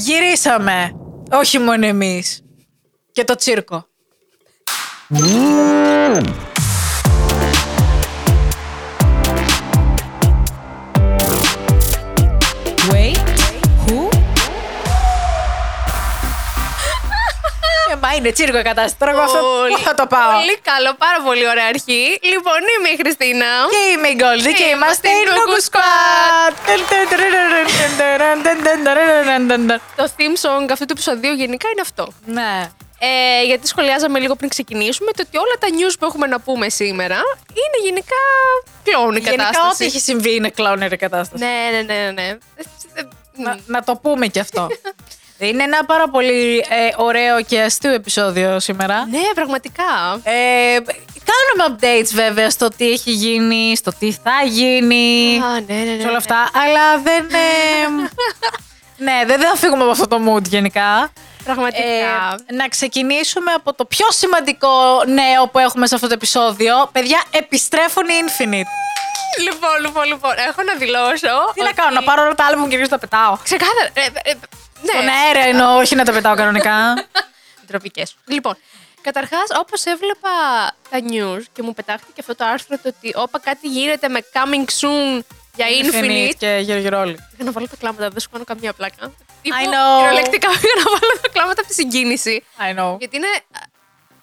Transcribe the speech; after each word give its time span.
Γυρίσαμε. 0.00 0.90
Όχι 1.30 1.58
μόνο 1.58 1.86
εμείς. 1.86 2.42
Και 3.12 3.24
το 3.24 3.34
τσίρκο. 3.34 3.86
Είναι 18.16 18.30
τσίρκο 18.36 18.58
η 18.58 18.62
κατάσταση. 18.70 18.96
Τώρα 18.98 19.10
εγώ 19.14 19.20
αυτό 19.28 19.38
Πολύ- 19.40 19.72
πού 19.74 19.78
θα 19.88 19.94
το 20.00 20.06
πάω. 20.14 20.32
Πολύ 20.40 20.56
καλό, 20.70 20.90
πάρα 21.04 21.18
πολύ 21.26 21.44
ωραία 21.52 21.66
αρχή. 21.74 22.02
Λοιπόν, 22.32 22.60
είμαι 22.74 22.88
η 22.94 22.96
Χριστίνα. 23.02 23.48
Και 23.74 23.82
είμαι 23.92 24.08
η 24.14 24.16
Γκόλντι 24.20 24.52
και 24.52 24.62
Και 24.62 24.68
είμαστε 24.74 25.08
είμαστε 25.08 25.08
η 25.08 25.20
η 25.22 25.24
Νούκου 25.28 25.50
Νούκου 25.50 25.58
Squad. 25.68 26.54
Το 29.96 30.04
theme 30.16 30.36
song 30.44 30.66
αυτού 30.72 30.84
του 30.84 30.92
επεισοδίου 30.96 31.32
γενικά 31.32 31.68
είναι 31.72 31.80
αυτό. 31.80 32.04
Ναι. 32.26 32.70
Ε, 33.02 33.44
γιατί 33.44 33.66
σχολιάζαμε 33.66 34.18
λίγο 34.18 34.34
πριν 34.36 34.48
ξεκινήσουμε 34.48 35.10
το 35.12 35.22
ότι 35.26 35.36
όλα 35.36 35.54
τα 35.60 35.68
news 35.70 35.94
που 35.98 36.04
έχουμε 36.04 36.26
να 36.26 36.40
πούμε 36.40 36.68
σήμερα 36.68 37.14
είναι 37.48 37.78
γενικά 37.84 38.20
κλόουν 38.84 39.16
η 39.16 39.18
Γενικά 39.20 39.36
κατάσταση. 39.44 39.72
ό,τι 39.72 39.84
έχει 39.84 40.00
συμβεί 40.00 40.34
είναι 40.34 40.50
κλάουνερ 40.50 40.92
η 40.92 40.96
κατάσταση. 40.96 41.44
Ναι, 41.44 41.68
ναι, 41.72 41.82
ναι, 41.82 41.94
ναι. 41.94 42.10
ναι. 42.10 42.28
Ε, 42.94 43.02
Να, 43.36 43.58
να 43.66 43.82
το 43.82 43.96
πούμε 43.96 44.26
και 44.26 44.40
αυτό. 44.40 44.68
Είναι 45.40 45.62
ένα 45.62 45.84
πάρα 45.84 46.08
πολύ 46.08 46.56
ε, 46.58 47.02
ωραίο 47.02 47.42
και 47.42 47.60
αστείο 47.60 47.92
επεισόδιο 47.92 48.60
σήμερα. 48.60 49.06
Ναι, 49.10 49.20
πραγματικά. 49.34 50.20
Ε, 50.22 50.76
κάνουμε 51.30 51.76
updates 51.78 52.10
βέβαια 52.12 52.50
στο 52.50 52.68
τι 52.68 52.90
έχει 52.90 53.10
γίνει, 53.10 53.76
στο 53.76 53.92
τι 53.98 54.12
θα 54.12 54.42
γίνει, 54.46 55.40
Α, 55.44 55.60
ναι, 55.66 55.74
ναι, 55.74 55.90
ναι. 55.92 56.00
σε 56.00 56.02
όλα 56.02 56.10
ναι. 56.10 56.16
αυτά. 56.16 56.50
Αλλά 56.52 56.98
δεν. 57.02 57.24
ε, 57.24 57.88
ναι, 59.04 59.22
δεν 59.26 59.40
θα 59.40 59.56
φύγουμε 59.56 59.82
από 59.82 59.90
αυτό 59.90 60.06
το 60.08 60.18
mood 60.28 60.42
γενικά. 60.48 61.12
Πραγματικά. 61.44 61.82
Ε, 62.48 62.54
να 62.54 62.68
ξεκινήσουμε 62.68 63.52
από 63.52 63.74
το 63.74 63.84
πιο 63.84 64.06
σημαντικό 64.10 64.68
νέο 65.06 65.48
που 65.52 65.58
έχουμε 65.58 65.86
σε 65.86 65.94
αυτό 65.94 66.06
το 66.06 66.12
επεισόδιο. 66.12 66.74
Παιδιά, 66.92 67.22
επιστρέφουν 67.30 68.04
οι 68.08 68.12
Infinite. 68.26 68.72
Λοιπόν, 69.46 69.76
λοιπόν, 69.84 70.04
λοιπόν, 70.04 70.32
έχω 70.48 70.62
να 70.62 70.74
δηλώσω. 70.78 71.34
Τι 71.54 71.60
να 71.62 71.66
ότι- 71.68 71.74
κάνω, 71.74 71.90
να 71.90 72.02
πάρω 72.02 72.22
όλα 72.22 72.34
τα 72.34 72.44
άλμπουμ 72.44 72.68
και 72.68 72.76
να 72.76 72.88
τα 72.88 72.98
πετάω. 72.98 73.36
Ξεκάθαρα. 73.42 73.88
Ε, 73.92 74.00
ε, 74.00 74.30
ε, 74.30 74.34
ναι. 74.82 74.92
Τον 74.92 75.08
αέρα 75.08 75.48
εννοώ, 75.48 75.76
όχι 75.78 75.94
να 75.94 76.04
τα 76.04 76.12
πετάω 76.12 76.34
κανονικά. 76.34 77.06
Ντροπικές. 77.66 78.16
Λοιπόν, 78.26 78.56
καταρχάς, 79.00 79.48
όπως 79.58 79.84
έβλεπα 79.84 80.30
τα 80.90 80.98
news 81.10 81.42
και 81.52 81.62
μου 81.62 81.74
πετάχτηκε 81.74 82.20
αυτό 82.20 82.34
το 82.34 82.44
άρθρο 82.44 82.76
το 82.82 82.88
ότι 82.98 83.12
όπα 83.14 83.38
κάτι 83.38 83.68
γίνεται 83.68 84.08
με 84.08 84.20
coming 84.32 84.64
soon 84.80 85.20
για 85.54 85.66
Infinite. 85.82 86.34
και 86.38 86.58
γεωργυρόλη. 86.62 87.26
Για 87.36 87.44
να 87.44 87.52
βάλω 87.52 87.68
τα 87.68 87.76
κλάματα, 87.76 88.08
δεν 88.08 88.20
σου 88.20 88.30
κάνω 88.30 88.44
καμία 88.44 88.72
πλάκα. 88.72 89.12
I 89.44 89.64
know. 89.72 89.98
Κυριολεκτικά 89.98 90.48
για 90.68 90.76
να 90.76 90.90
βάλω 90.90 91.18
τα 91.22 91.28
κλάματα 91.32 91.60
από 91.60 91.68
τη 91.68 91.74
συγκίνηση. 91.74 92.44
I 92.58 92.78
know. 92.78 92.98
Γιατί 92.98 93.16
είναι. 93.16 93.28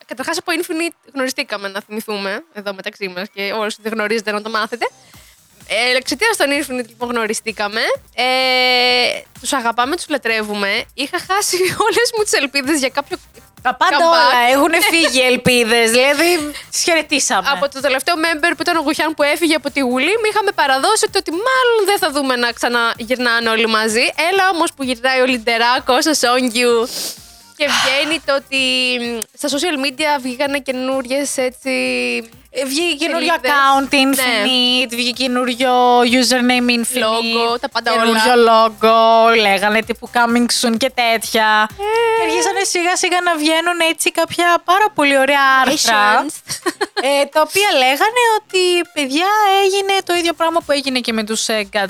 Καταρχάς 0.05 0.37
από 0.37 0.51
Infinite 0.59 1.11
γνωριστήκαμε 1.13 1.67
να 1.67 1.81
θυμηθούμε 1.81 2.43
εδώ 2.53 2.73
μεταξύ 2.73 3.07
μας 3.07 3.27
και 3.33 3.51
όσοι 3.51 3.77
δεν 3.81 3.93
γνωρίζετε 3.93 4.31
να 4.31 4.41
το 4.41 4.49
μάθετε. 4.49 4.87
Ε, 5.67 5.97
Εξαιτία 5.97 6.27
των 6.37 6.47
Infinite 6.49 6.87
λοιπόν 6.87 7.09
γνωριστήκαμε. 7.09 7.81
Ε, 8.15 8.25
τους 9.39 9.53
αγαπάμε, 9.53 9.95
τους 9.95 10.07
λατρεύουμε. 10.09 10.83
Είχα 10.93 11.17
χάσει 11.27 11.57
όλες 11.85 12.11
μου 12.17 12.23
τις 12.23 12.33
ελπίδες 12.33 12.79
για 12.79 12.89
κάποιο. 12.89 13.17
Τα 13.61 13.75
πάντα 13.75 13.97
comeback. 13.97 14.01
όλα 14.01 14.39
έχουν 14.51 14.73
φύγει 14.91 15.21
ελπίδες. 15.21 15.91
Δηλαδή, 15.91 16.51
τι 16.71 16.79
χαιρετήσαμε. 16.79 17.49
Από 17.49 17.69
το 17.69 17.79
τελευταίο 17.79 18.15
member 18.15 18.51
που 18.55 18.61
ήταν 18.61 18.75
ο 18.75 18.81
Γουχιάν 18.81 19.13
που 19.13 19.23
έφυγε 19.23 19.55
από 19.55 19.71
τη 19.71 19.79
Γουλή, 19.79 20.05
μου 20.19 20.27
είχαμε 20.29 20.51
παραδώσει 20.51 21.09
το 21.11 21.17
ότι 21.17 21.31
μάλλον 21.31 21.79
δεν 21.85 21.97
θα 21.97 22.11
δούμε 22.11 22.35
να 22.35 22.51
ξαναγυρνάνε 22.51 23.49
όλοι 23.49 23.67
μαζί. 23.67 24.05
Έλα 24.31 24.49
όμως 24.53 24.73
που 24.75 24.83
γυρνάει 24.83 25.19
ο 25.21 25.25
Λιντεράκο, 25.25 25.93
ο 25.93 26.13
Σόγγιου. 26.13 26.87
Και 27.57 27.67
βγαίνει 27.77 28.21
το 28.25 28.35
ότι 28.35 28.57
μ, 28.99 29.19
στα 29.37 29.47
social 29.49 29.85
media 29.85 30.21
βγήκανε 30.21 30.59
καινούριες 30.59 31.37
έτσι. 31.37 31.69
Ε, 32.51 32.65
Βγήκε 32.65 32.95
καινούριο 33.05 33.27
σελίδες. 33.27 33.51
account 33.51 33.89
Ναι. 33.93 34.01
Infinite, 34.03 34.89
βγήκε 34.89 35.23
καινούριο 35.23 35.73
username 36.01 36.69
Infinite. 36.79 37.03
Logo, 37.53 37.59
τα 37.61 37.69
πάντα 37.69 37.91
καινούριο 37.91 38.33
logo, 38.49 39.35
λέγανε 39.41 39.81
τύπου 39.83 40.09
coming 40.13 40.45
soon 40.61 40.77
και 40.77 40.91
τέτοια. 41.01 41.67
Ε. 41.71 41.73
Και 42.17 42.23
αρχίσανε 42.27 42.63
σιγά 42.63 42.95
σιγά 42.95 43.17
να 43.23 43.35
βγαίνουν 43.35 43.79
έτσι 43.89 44.11
κάποια 44.11 44.61
πάρα 44.65 44.85
πολύ 44.95 45.17
ωραία 45.17 45.39
άρθρα. 45.65 46.25
Patience. 46.25 46.35
ε, 47.01 47.25
τα 47.25 47.41
οποία 47.47 47.69
λέγανε 47.83 48.21
ότι 48.39 48.89
παιδιά 48.93 49.27
έγινε 49.63 49.93
το 50.05 50.13
ίδιο 50.13 50.33
πράγμα 50.33 50.59
που 50.65 50.71
έγινε 50.71 50.99
και 50.99 51.13
με 51.13 51.23
τους 51.23 51.47
ε, 51.47 51.69
God 51.73 51.77
7 51.77 51.83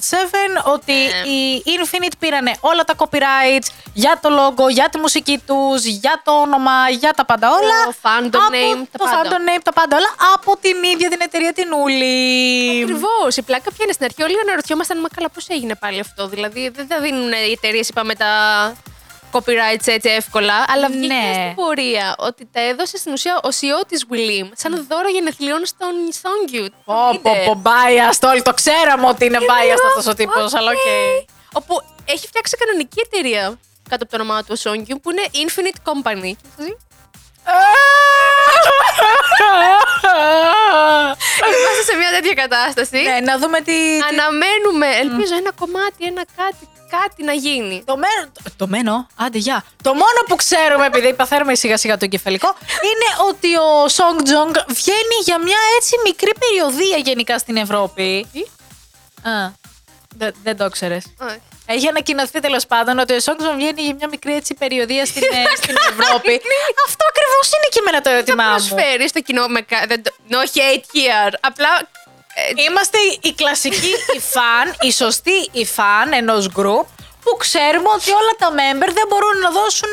ότι 0.66 0.94
Ναι. 0.94 1.30
οι 1.32 1.64
Infinite 1.80 2.18
πήρανε 2.20 2.52
όλα 2.60 2.84
τα 2.84 2.94
copyrights 2.98 3.68
για 3.94 4.20
το 4.22 4.30
logo, 4.40 4.70
για 4.70 4.90
τη 4.90 4.98
μουσική 5.00 5.42
τους, 5.48 5.84
για 5.86 6.22
το 6.24 6.32
όνομα, 6.32 6.90
για 6.90 7.14
τα 7.14 7.26
πάντα 7.26 7.48
όλα. 7.50 7.78
Το 7.86 7.94
fandom 8.02 8.40
από 8.42 8.50
name, 8.52 8.88
τα 8.92 8.98
το 8.98 9.04
πάντα. 9.06 9.30
fandom 9.30 9.42
name, 9.50 9.62
τα 9.64 9.74
πάντα 9.74 9.98
όλα 9.98 10.12
από 10.34 10.47
την 10.62 10.84
ίδια 10.94 11.10
την 11.10 11.22
εταιρεία 11.22 11.54
την 11.54 11.74
Ούλη. 11.74 12.82
Ακριβώς. 12.82 13.38
Η 13.38 13.42
πλάκα 13.42 13.70
ποια 13.72 13.84
είναι 13.84 13.94
στην 13.94 14.06
αρχή. 14.06 14.24
Όλοι 14.24 14.40
αναρωτιόμασταν, 14.44 14.98
μα 15.02 15.08
καλά, 15.16 15.30
πώς 15.30 15.48
έγινε 15.48 15.76
πάλι 15.76 16.00
αυτό. 16.00 16.28
Δηλαδή, 16.28 16.70
δεν 16.70 16.88
τα 16.88 17.00
δίνουν 17.00 17.32
οι 17.32 17.52
εταιρείες, 17.52 17.90
είπαμε, 17.90 18.16
τα 18.16 18.32
copyrights 19.32 19.86
έτσι 19.86 20.10
εύκολα. 20.10 20.66
Αλλά 20.68 20.88
βγήκε 20.88 21.08
Ναι. 21.14 21.34
στην 21.34 21.56
πορεία 21.56 22.16
ότι 22.18 22.50
τα 22.52 22.62
έδωσε 22.62 22.98
στην 22.98 23.12
ουσία 23.14 23.36
ο 23.44 23.48
CEO 23.60 23.86
της 23.88 24.06
Willim 24.12 24.48
σαν 24.56 24.86
δώρο 24.90 25.10
γενεθλίων 25.10 25.66
στον 25.66 25.94
Sungkyu. 26.22 26.66
Πω, 26.86 27.20
πω, 27.22 27.32
πω, 27.46 27.62
biased. 27.64 28.30
Όλοι 28.30 28.42
το 28.42 28.54
ξέραμε 28.54 29.08
ότι 29.08 29.26
είναι 29.26 29.38
biased 29.42 29.84
αυτός 29.88 30.08
ο 30.08 30.14
τύπος, 30.14 30.54
αλλά 30.54 30.72
οκ. 30.72 30.88
Όπου 31.54 31.82
έχει 32.06 32.28
φτιάξει 32.28 32.58
κανονική 32.58 33.00
εταιρεία 33.12 33.60
κάτω 33.90 34.04
από 34.04 34.18
το 34.18 34.22
όνομά 34.22 34.44
του 34.44 34.56
ο 34.58 34.70
Sungkyu 34.70 34.96
που 35.02 35.12
είναι 35.12 35.26
Infinite 35.34 35.92
Company. 35.92 36.32
Είμαστε 41.58 41.84
σε 41.92 41.96
μια 41.98 42.10
τέτοια 42.16 42.34
κατάσταση. 42.34 43.02
Ναι, 43.02 43.20
να 43.20 43.38
δούμε 43.38 43.58
τι. 43.58 43.64
τι- 43.64 44.00
Αναμένουμε, 44.12 44.88
ελπίζω, 45.02 45.36
ένα 45.36 45.52
κομμάτι, 45.60 46.06
ένα 46.06 46.24
κάτι, 46.36 46.64
κάτι 46.90 47.24
να 47.24 47.34
γίνει. 47.34 47.84
Το 47.86 47.96
μένο. 47.98 48.32
Το 48.58 48.68
μένο, 48.68 49.08
άντε 49.16 49.38
γεια. 49.38 49.64
Το 49.84 49.94
μόνο 49.94 50.20
που 50.28 50.36
ξέρουμε, 50.36 50.86
επειδή 50.86 51.14
παθαίνουμε 51.14 51.56
σιγά 51.56 51.78
σιγά 51.78 51.98
το 51.98 52.06
εγκεφαλικό, 52.06 52.56
είναι 52.90 53.30
ότι 53.30 53.56
ο 53.56 53.86
Song 53.86 54.20
Jong 54.30 54.56
βγαίνει 54.68 55.18
για 55.24 55.38
μια 55.42 55.58
έτσι 55.78 55.96
μικρή 56.04 56.32
περιοδία 56.40 56.98
γενικά 56.98 57.38
στην 57.38 57.56
Ευρώπη. 57.58 58.28
Τι; 58.34 58.40
Α, 59.30 59.52
δεν, 60.18 60.34
δεν 60.44 60.58
το 60.58 60.70
ξέρεις. 60.70 61.06
Όχι. 61.22 61.40
Έχει 61.70 61.88
ανακοινωθεί 61.88 62.40
τέλος 62.40 62.66
πάντων 62.68 63.00
ότι 63.00 63.14
ο 63.14 63.18
Song 63.26 63.40
Jong 63.44 63.56
βγαίνει 63.56 63.82
για 63.82 63.94
μια 63.96 64.08
μικρή 64.08 64.34
έτσι 64.36 64.54
περιοδία 64.54 65.06
στην, 65.06 65.24
ε, 65.24 65.56
στην 65.62 65.76
Ευρώπη. 65.92 66.42
Αυτό 66.88 67.04
ακριβώς 67.12 67.46
είναι 67.54 67.68
και 67.72 67.80
εμένα 67.80 68.02
το 68.02 68.10
Θα 68.10 68.16
ερώτημά 68.16 68.44
μου. 68.44 68.50
προσφέρει 68.56 69.08
στο 69.08 69.20
κοινό 69.22 69.48
με. 69.48 69.62
κα- 69.62 69.86
δεν 69.88 70.04
το- 70.04 70.14
No 70.30 70.36
hate 70.58 70.86
here. 70.96 71.34
Απλά. 71.42 71.70
ε, 72.36 72.62
Είμαστε 72.70 72.98
η 73.22 73.34
κλασική 73.34 73.92
η 74.16 74.20
φαν, 74.20 74.76
η 74.82 74.92
σωστή 74.92 75.50
η 75.52 75.66
φαν 75.66 76.14
ενός 76.14 76.50
group 76.58 76.86
που 77.24 77.32
ξέρουμε 77.38 77.90
ότι 77.96 78.12
όλα 78.12 78.34
τα 78.38 78.50
member 78.60 78.90
δεν 78.94 79.06
μπορούν 79.10 79.38
να 79.40 79.50
δώσουν 79.52 79.90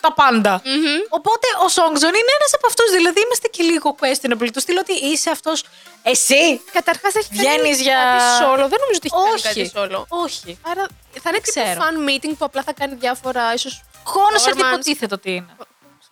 τα 0.00 0.12
παντα 0.12 0.62
Οπότε 1.08 1.46
ο 1.64 1.66
Songzon 1.76 2.12
είναι 2.20 2.32
ένας 2.38 2.52
από 2.54 2.66
αυτούς. 2.66 2.90
Δηλαδή 2.90 3.20
είμαστε 3.20 3.48
και 3.48 3.62
λίγο 3.62 3.96
questionable. 4.00 4.48
Του 4.52 4.60
στείλω 4.60 4.80
ότι 4.80 4.92
είσαι 5.06 5.30
αυτός. 5.30 5.64
Εσύ! 6.02 6.60
Καταρχάς 6.72 7.14
έχει 7.14 7.28
Βγαίνεις 7.30 7.56
κάνει 7.56 7.70
για- 7.70 7.94
κάτι 7.94 8.44
solo. 8.44 8.68
Δεν 8.68 8.78
νομίζω 8.84 8.98
ότι 9.02 9.08
έχει 9.12 9.16
κάνει 9.24 9.34
Όχι. 9.34 9.70
κάτι 9.70 9.72
solo. 9.74 10.04
Όχι. 10.08 10.58
Άρα 10.62 10.86
θα 11.22 11.28
είναι 11.30 11.38
τύπου 11.40 11.60
ξέρω. 11.60 11.80
fan 11.82 12.08
meeting 12.08 12.34
που 12.38 12.44
απλά 12.44 12.62
θα 12.62 12.72
κάνει 12.72 12.94
διάφορα 12.94 13.54
ίσως. 13.54 13.82
Κόνσερτ 14.02 14.56
Performance. 14.58 14.72
υποτίθεται 14.72 15.14
ότι 15.14 15.30
είναι. 15.34 15.56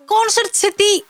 Κόνσερτ 0.04 0.54
σε 0.54 0.72
τι! 0.76 1.04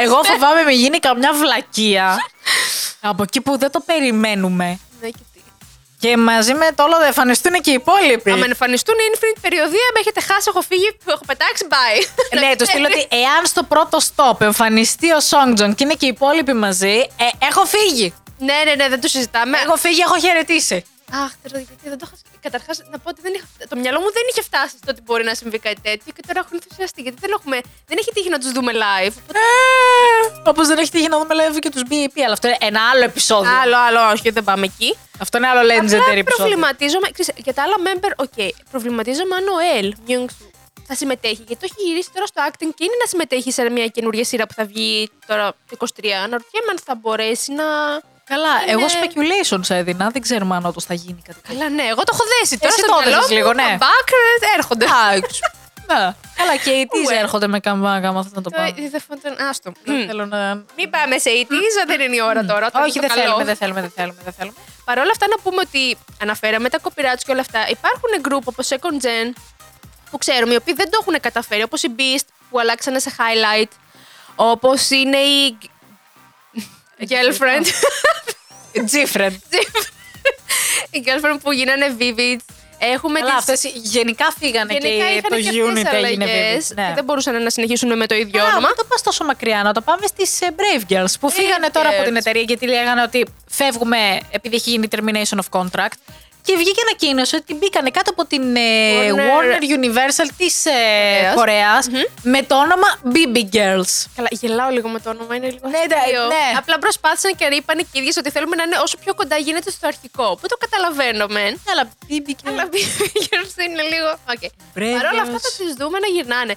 Εγώ 0.00 0.22
φοβάμαι 0.22 0.62
με 0.62 0.72
γίνει 0.72 0.98
καμιά 0.98 1.32
βλακεία. 1.32 2.16
από 3.10 3.22
εκεί 3.22 3.40
που 3.40 3.58
δεν 3.58 3.70
το 3.70 3.80
περιμένουμε. 3.80 4.78
Ναι, 5.00 5.08
και 5.08 5.18
τι. 5.32 5.33
Και 6.04 6.16
μαζί 6.16 6.54
με 6.54 6.68
το 6.74 6.82
όλο 6.82 6.96
θα 7.00 7.06
εμφανιστούν 7.06 7.52
και 7.52 7.70
οι 7.70 7.72
υπόλοιποι. 7.82 8.30
Αν 8.30 8.38
με 8.38 8.44
εμφανιστούν 8.44 8.94
η 8.94 9.04
Infinite 9.10 9.38
περιοδία, 9.40 9.86
με 9.94 9.98
έχετε 10.00 10.20
χάσει, 10.20 10.46
έχω 10.48 10.60
φύγει, 10.60 10.96
έχω 11.06 11.24
πετάξει, 11.26 11.66
bye. 11.72 12.00
ναι, 12.40 12.56
του 12.58 12.64
στείλω 12.64 12.86
ότι 12.92 13.06
εάν 13.24 13.46
στο 13.46 13.62
πρώτο 13.62 13.98
stop 14.08 14.40
εμφανιστεί 14.40 15.12
ο 15.12 15.18
Sungjong 15.30 15.70
και 15.76 15.84
είναι 15.84 15.94
και 15.94 16.06
οι 16.06 16.08
υπόλοιποι 16.08 16.52
μαζί, 16.52 16.96
ε, 17.24 17.46
έχω 17.48 17.64
φύγει. 17.64 18.14
ναι, 18.38 18.54
ναι, 18.64 18.74
ναι, 18.74 18.88
δεν 18.88 19.00
το 19.00 19.08
συζητάμε. 19.08 19.58
Έχω 19.58 19.76
φύγει, 19.76 20.00
έχω 20.00 20.18
χαιρετήσει. 20.20 20.84
Αχ, 21.12 21.30
τώρα, 21.42 21.58
γιατί 21.68 21.88
δεν 21.88 21.98
το 21.98 22.06
είχα. 22.06 22.16
Καταρχάς, 22.46 22.76
να 22.92 22.98
πω 23.02 23.08
ότι 23.14 23.20
δεν 23.26 23.32
είχα... 23.36 23.46
το 23.68 23.76
μυαλό 23.82 23.98
μου 24.00 24.10
δεν 24.16 24.24
είχε 24.30 24.42
φτάσει 24.48 24.74
στο 24.82 24.90
ότι 24.94 25.00
μπορεί 25.06 25.24
να 25.30 25.34
συμβεί 25.40 25.58
κάτι 25.58 25.80
τέτοιο 25.88 26.10
και 26.16 26.22
τώρα 26.26 26.38
έχω 26.42 26.48
ενθουσιαστεί. 26.52 27.00
Γιατί 27.02 27.18
δεν, 27.20 27.30
έχουμε... 27.36 27.56
δεν 27.88 27.96
έχει 28.00 28.10
τύχει 28.14 28.30
να 28.34 28.38
τους 28.38 28.52
δούμε 28.52 28.72
live. 28.84 29.14
Οπότε... 29.22 29.38
Όπως 30.52 30.66
δεν 30.66 30.78
έχει 30.78 30.90
τύχει 30.90 31.08
να 31.08 31.18
δούμε 31.18 31.34
live 31.40 31.58
και 31.58 31.70
τους 31.74 31.82
B.A.P, 31.90 32.16
αλλά 32.24 32.32
αυτό 32.32 32.46
είναι 32.48 32.56
ένα 32.60 32.80
άλλο 32.90 33.04
επεισόδιο. 33.04 33.52
Άλλο, 33.62 33.76
άλλο, 33.86 34.00
όχι, 34.12 34.30
δεν 34.30 34.44
πάμε 34.44 34.64
εκεί. 34.64 34.96
Αυτό 35.18 35.38
είναι 35.38 35.48
άλλο 35.52 35.62
legendary 35.70 36.00
Απλά 36.04 36.12
επεισόδιο. 36.12 36.36
προβληματίζομαι. 36.36 37.08
Ξέρεις, 37.10 37.32
για 37.46 37.54
τα 37.54 37.62
άλλα 37.62 37.76
member, 37.86 38.12
OK. 38.24 38.38
προβληματίζομαι 38.70 39.34
αν 39.40 39.46
ο 39.56 39.58
Ελ 39.78 39.88
Myung-soo 40.06 40.48
θα 40.86 40.94
συμμετέχει. 40.94 41.42
Γιατί 41.46 41.60
το 41.62 41.68
έχει 41.70 41.88
γυρίσει 41.88 42.08
τώρα 42.14 42.26
στο 42.26 42.42
acting 42.48 42.70
και 42.76 42.84
είναι 42.86 42.96
να 43.02 43.06
συμμετέχει 43.06 43.50
σε 43.52 43.70
μια 43.70 43.86
καινούργια 43.86 44.24
σειρά 44.24 44.46
που 44.46 44.54
θα 44.54 44.64
βγει 44.64 45.10
τώρα 45.26 45.52
το 45.70 45.76
23. 45.78 46.08
Αναρωτιέμαι 46.24 46.70
αν 46.70 46.78
θα 46.84 46.94
μπορέσει 46.94 47.52
να 47.52 47.64
Καλά, 48.24 48.48
εγώ 48.68 48.86
speculations 48.86 49.70
έδινα. 49.70 50.08
Δεν 50.10 50.22
ξέρουμε 50.22 50.56
αν 50.56 50.64
όντως 50.66 50.84
θα 50.84 50.94
γίνει 50.94 51.22
κάτι 51.26 51.40
τέτοιο. 51.40 51.58
Καλά, 51.58 51.70
ναι, 51.70 51.82
εγώ 51.82 52.02
το 52.02 52.12
έχω 52.12 52.24
δέσει. 52.38 52.58
Τώρα 52.58 52.72
Εσύ 52.74 52.82
στο 52.82 52.92
το 52.92 52.98
μυαλό 52.98 53.10
έδεσες 53.10 53.30
μου, 53.30 53.36
λίγο, 53.36 53.52
ναι. 53.52 53.76
τα 53.78 53.86
back 53.86 54.08
ε, 54.52 54.56
έρχονται. 54.58 54.86
Εντάξει. 55.12 55.40
Ναι. 55.86 56.14
Καλά, 56.40 56.56
και 56.64 56.70
οι 56.70 56.88
Well. 56.88 56.94
τις 57.06 57.18
έρχονται 57.18 57.46
με 57.46 57.60
καμπάκα, 57.60 58.08
άμα 58.08 58.22
θες 58.22 58.32
να 58.32 58.42
το 58.42 58.50
Το- 58.50 58.56
πάμε. 58.56 58.88
δεν 58.90 59.00
φαντάζομαι- 59.08 59.48
Άστο. 59.50 59.72
Δεν 59.84 60.06
θέλω 60.06 60.26
να. 60.26 60.38
Μην 60.76 60.90
πάμε 60.90 61.18
σε 61.18 61.30
80s, 61.50 61.86
δεν 61.86 62.00
είναι 62.00 62.16
η 62.16 62.20
ώρα 62.22 62.44
τώρα. 62.44 62.66
όταν 62.66 62.82
Όχι, 62.82 62.98
είναι 62.98 63.06
δεν 63.06 63.08
το 63.08 63.14
καλό. 63.14 63.24
θέλουμε, 63.26 63.44
δεν 63.44 63.56
θέλουμε, 63.56 63.80
δεν 63.80 63.90
θέλουμε. 63.96 64.20
Δεν 64.24 64.32
θέλουμε. 64.32 64.56
Παρ' 64.84 64.98
όλα 64.98 65.10
αυτά 65.10 65.26
να 65.28 65.36
πούμε 65.42 65.60
ότι 65.66 65.98
αναφέραμε 66.22 66.68
τα 66.68 66.78
copyrights 66.82 67.22
και 67.26 67.30
όλα 67.32 67.40
αυτά. 67.40 67.60
Υπάρχουν 67.68 68.10
group 68.28 68.44
όπως 68.44 68.68
Second 68.72 68.98
Gen 69.06 69.26
που 70.10 70.18
ξέρουμε, 70.18 70.52
οι 70.52 70.56
οποίοι 70.56 70.74
δεν 70.74 70.90
το 70.90 70.98
έχουν 71.00 71.20
καταφέρει, 71.20 71.62
όπως 71.62 71.82
η 71.82 71.90
Beast 71.98 72.26
που 72.50 72.58
αλλάξανε 72.60 72.98
σε 72.98 73.10
highlight, 73.18 73.70
όπως 74.36 74.90
είναι 74.90 75.16
η 75.16 75.58
girlfriend, 77.00 77.66
Different. 78.74 79.36
η 80.96 81.02
girlfriend 81.06 81.38
που 81.42 81.52
γίνανε 81.52 81.96
vivid. 81.98 82.38
Έχουμε 82.78 83.18
Καλά, 83.18 83.30
τις- 83.36 83.38
αυτές 83.38 83.72
γενικά 83.74 84.26
φύγανε 84.38 84.72
Γενικά 84.72 85.04
και 85.04 85.10
είχαν 85.12 85.22
το 85.22 85.36
και 85.36 85.48
αυτές 85.48 85.82
unit 85.84 85.94
έγινε 85.94 86.24
αλλαγές 86.24 86.66
vivid. 86.68 86.74
Ναι. 86.74 86.86
και 86.88 86.94
δεν 86.94 87.04
μπορούσαν 87.04 87.42
να 87.42 87.50
συνεχίσουν 87.50 87.96
με 87.96 88.06
το 88.06 88.14
ίδιο 88.14 88.40
Α, 88.42 88.44
όνομα. 88.44 88.66
μην 88.66 88.76
το 88.76 88.84
πας 88.84 89.02
τόσο 89.02 89.24
μακριά, 89.24 89.62
να 89.62 89.72
το 89.72 89.80
πάμε 89.80 90.06
στις 90.06 90.40
ε, 90.40 90.46
Brave 90.56 90.92
Girls 90.92 91.14
που 91.20 91.30
φύγανε 91.30 91.70
τώρα 91.70 91.88
από 91.88 92.00
Girls. 92.00 92.04
την 92.04 92.16
εταιρεία 92.16 92.42
γιατί 92.42 92.66
λέγανε 92.66 93.02
ότι 93.02 93.24
φεύγουμε 93.50 94.20
επειδή 94.30 94.56
έχει 94.56 94.70
γίνει 94.70 94.88
termination 94.90 95.38
of 95.38 95.60
contract 95.60 95.96
και 96.46 96.56
βγήκε 96.56 96.80
ανακοίνωση 96.88 97.36
ότι 97.36 97.54
μπήκανε 97.54 97.90
κάτω 97.90 98.10
από 98.10 98.24
την 98.26 98.56
ε, 98.56 98.60
Warner- 99.12 99.16
Warner 99.16 99.62
Universal 99.78 100.28
της 100.36 100.66
ε, 100.66 100.70
Κορέας. 101.34 101.34
Κορέας 101.34 101.88
με 102.22 102.42
το 102.42 102.54
όνομα 102.64 102.88
BB 103.14 103.36
Girls. 103.56 103.92
Καλά, 104.16 104.28
γελάω 104.30 104.70
λίγο 104.70 104.88
με 104.88 105.00
το 105.00 105.10
όνομα, 105.10 105.34
είναι 105.36 105.50
λίγο 105.50 105.68
Ναι, 105.68 105.78
αστείο. 105.96 106.20
ναι, 106.20 106.26
ναι. 106.26 106.58
Απλά 106.58 106.78
προσπάθησαν 106.78 107.36
και 107.36 107.44
είπαν 107.52 107.76
και 107.78 107.84
οι 107.92 107.98
ίδιες 108.00 108.16
ότι 108.16 108.30
θέλουμε 108.30 108.56
να 108.56 108.62
είναι 108.62 108.76
όσο 108.82 108.96
πιο 109.04 109.14
κοντά 109.14 109.36
γίνεται 109.36 109.70
στο 109.70 109.86
αρχικό. 109.86 110.38
Που 110.40 110.46
το 110.48 110.56
καταλαβαίνω, 110.56 111.26
μεν. 111.26 111.60
Αλλά 111.72 111.82
BB 112.08 112.28
Girls. 112.30 112.34
Αλλά 112.48 112.68
Girls 113.28 113.56
είναι 113.68 113.82
λίγο. 113.92 114.10
Okay. 114.32 114.50
Brave 114.78 114.96
Παρ' 115.00 115.12
όλα 115.12 115.22
αυτά 115.22 115.36
Girls. 115.38 115.46
θα 115.58 115.64
τις 115.64 115.74
δούμε 115.74 115.98
να 115.98 116.06
γυρνάνε. 116.06 116.54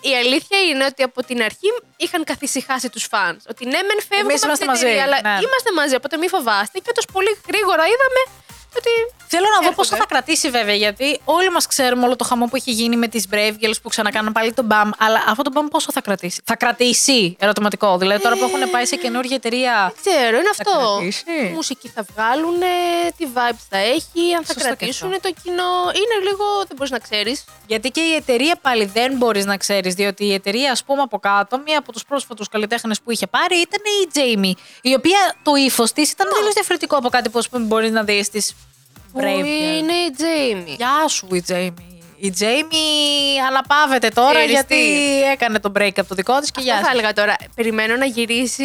Η 0.00 0.12
αλήθεια 0.22 0.58
είναι 0.68 0.84
ότι 0.84 1.02
από 1.02 1.24
την 1.24 1.42
αρχή 1.42 1.68
είχαν 1.96 2.24
καθησυχάσει 2.24 2.88
τους 2.90 3.04
φαν. 3.12 3.40
Ότι 3.50 3.64
ναι, 3.64 3.80
μεν 3.88 3.98
φεύγουμε 4.08 4.30
Εμείς 4.32 4.42
από 4.44 4.46
είμαστε 4.46 4.64
την 4.64 4.74
εταιρεία, 4.74 4.94
μαζί, 4.96 5.04
αλλά 5.06 5.18
ναι. 5.22 5.38
είμαστε 5.44 5.70
μαζί, 5.80 5.94
οπότε 6.00 6.16
μην 6.16 6.28
φοβάστε. 6.28 6.76
Και 6.82 6.88
όντως 6.92 7.06
πολύ 7.12 7.32
γρήγορα 7.48 7.84
είδαμε 7.92 8.20
ότι. 8.26 8.40
Θέλω 9.34 9.44
να 9.44 9.50
δω 9.50 9.58
Έρχονται. 9.68 9.74
πόσο 9.76 9.96
θα 9.96 10.06
κρατήσει 10.06 10.50
βέβαια, 10.50 10.74
γιατί 10.74 11.20
όλοι 11.24 11.50
μας 11.50 11.66
ξέρουμε 11.66 12.04
όλο 12.04 12.16
το 12.16 12.24
χαμό 12.24 12.46
που 12.46 12.56
έχει 12.56 12.70
γίνει 12.70 12.96
με 12.96 13.08
τις 13.08 13.26
Brave 13.32 13.54
Girls 13.62 13.78
που 13.82 13.88
ξανακάνουν 13.88 14.32
πάλι 14.32 14.52
τον 14.52 14.66
BAM. 14.70 14.90
Αλλά 14.98 15.24
αυτό 15.28 15.42
το 15.42 15.50
BAM 15.54 15.66
πόσο 15.70 15.92
θα 15.92 16.00
κρατήσει; 16.00 16.40
Θα 16.44 16.56
κρατήσει, 16.56 17.36
ερωτηματικό. 17.40 17.98
Δηλαδή 17.98 18.22
τώρα 18.22 18.36
που 18.36 18.44
έχουν 18.44 18.70
πάει 18.70 18.84
σε 18.84 18.96
καινούργια 18.96 19.36
εταιρεία. 19.36 19.92
Δεν 20.02 20.14
ξέρω, 20.14 20.36
είναι 20.38 20.48
αυτό. 20.50 20.96
κρατήσει; 20.96 21.24
Τι 21.24 21.54
μουσική 21.54 21.88
θα 21.88 22.04
βγάλουν, 22.14 22.60
τι 23.16 23.26
vibes 23.34 23.64
θα 23.68 23.76
έχει, 23.78 24.34
αν 24.36 24.44
θα 24.44 24.52
Σωστό 24.52 24.54
και 24.54 24.60
κρατήσουν 24.76 25.08
αυτό. 25.14 25.28
το 25.28 25.34
κοινό. 25.42 25.72
Είναι 25.84 26.16
λίγο. 26.28 26.44
Δεν 26.66 26.76
μπορείς 26.76 26.90
να 26.90 26.98
ξέρεις. 26.98 27.44
Γιατί 27.66 27.90
και 27.90 28.00
η 28.00 28.14
εταιρεία 28.14 28.58
πάλι 28.62 28.84
δεν 28.84 29.16
μπορείς 29.16 29.44
να 29.44 29.56
ξέρεις, 29.56 29.94
διότι 29.94 30.24
η 30.24 30.32
εταιρεία, 30.34 30.72
ας 30.72 30.84
πούμε, 30.84 31.02
από 31.02 31.18
κάτω, 31.18 31.58
μία 31.66 31.78
από 31.78 31.92
τους 31.92 32.04
πρόσφατους 32.04 32.48
καλλιτέχνες 32.48 33.00
που 33.00 33.10
είχε 33.10 33.26
πάρει 33.26 33.56
ήταν 33.56 33.80
η 34.02 34.10
Jamie. 34.14 34.60
Η 34.82 34.94
οποία 34.94 35.34
το 35.42 35.54
ύφος 35.54 35.92
της 35.92 36.10
ήταν 36.10 36.26
τελείω 36.34 36.52
διαφορετικό 36.52 36.96
από 36.96 37.08
κάτι 37.08 37.30
που 37.30 37.38
ας 37.38 37.48
πούμε, 37.48 37.64
μπορείς 37.64 37.90
να 37.90 38.02
δεις 38.02 38.26
στις 38.26 38.54
Που 39.12 39.20
Brave 39.20 39.24
Girls. 39.24 39.76
είναι 39.78 39.92
η 39.92 40.14
Jamie. 40.18 40.74
Γεια 40.76 41.08
σου 41.08 41.28
η 41.32 41.44
Jamie. 41.48 41.72
Η 42.16 42.32
Jamie 42.40 43.46
αναπαύεται 43.48 44.08
τώρα 44.08 44.32
Ξέρεις 44.32 44.50
γιατί 44.50 44.74
τι. 44.74 45.22
έκανε 45.32 45.58
τον 45.58 45.72
break 45.78 45.90
από 45.96 46.08
το 46.08 46.14
δικό 46.14 46.38
της 46.40 46.50
και 46.50 46.58
Αυτό 46.60 46.70
γεια 46.70 46.80
θα 46.80 46.84
σου. 46.84 46.90
έλεγα 46.92 47.12
τώρα. 47.12 47.36
Περιμένω 47.54 47.96
να 47.96 48.04
γυρίσει 48.04 48.64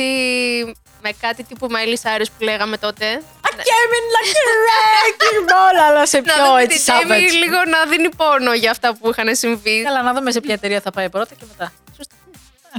με 1.02 1.10
κάτι 1.22 1.44
τύπου 1.44 1.68
Miley 1.72 1.94
Cyrus 2.08 2.26
που 2.38 2.44
λέγαμε 2.44 2.78
τότε. 2.78 3.06
I 3.44 3.50
came 3.50 3.94
in 4.00 4.06
like 4.16 4.36
a 4.44 4.56
wrecking 4.64 5.50
ball, 5.50 5.76
αλλά 5.90 6.06
σε 6.06 6.18
Να 6.18 6.24
πιο 6.24 6.46
δούμε 6.46 6.62
έτσι 6.62 6.84
την 6.86 6.94
Jamie 6.94 7.12
savage. 7.12 7.34
λίγο 7.44 7.58
να 7.70 7.86
δίνει 7.90 8.10
πόνο 8.16 8.54
για 8.54 8.72
αυτά 8.72 8.96
που 8.96 9.10
είχαν 9.10 9.36
συμβεί. 9.36 9.84
Καλά, 9.84 10.02
να 10.02 10.14
δούμε 10.14 10.32
σε 10.32 10.40
ποια 10.42 10.54
εταιρεία 10.54 10.82
θα 10.82 10.92
πάει 10.92 11.10
πρώτα 11.10 11.34
και 11.40 11.44
μετά. 11.48 11.72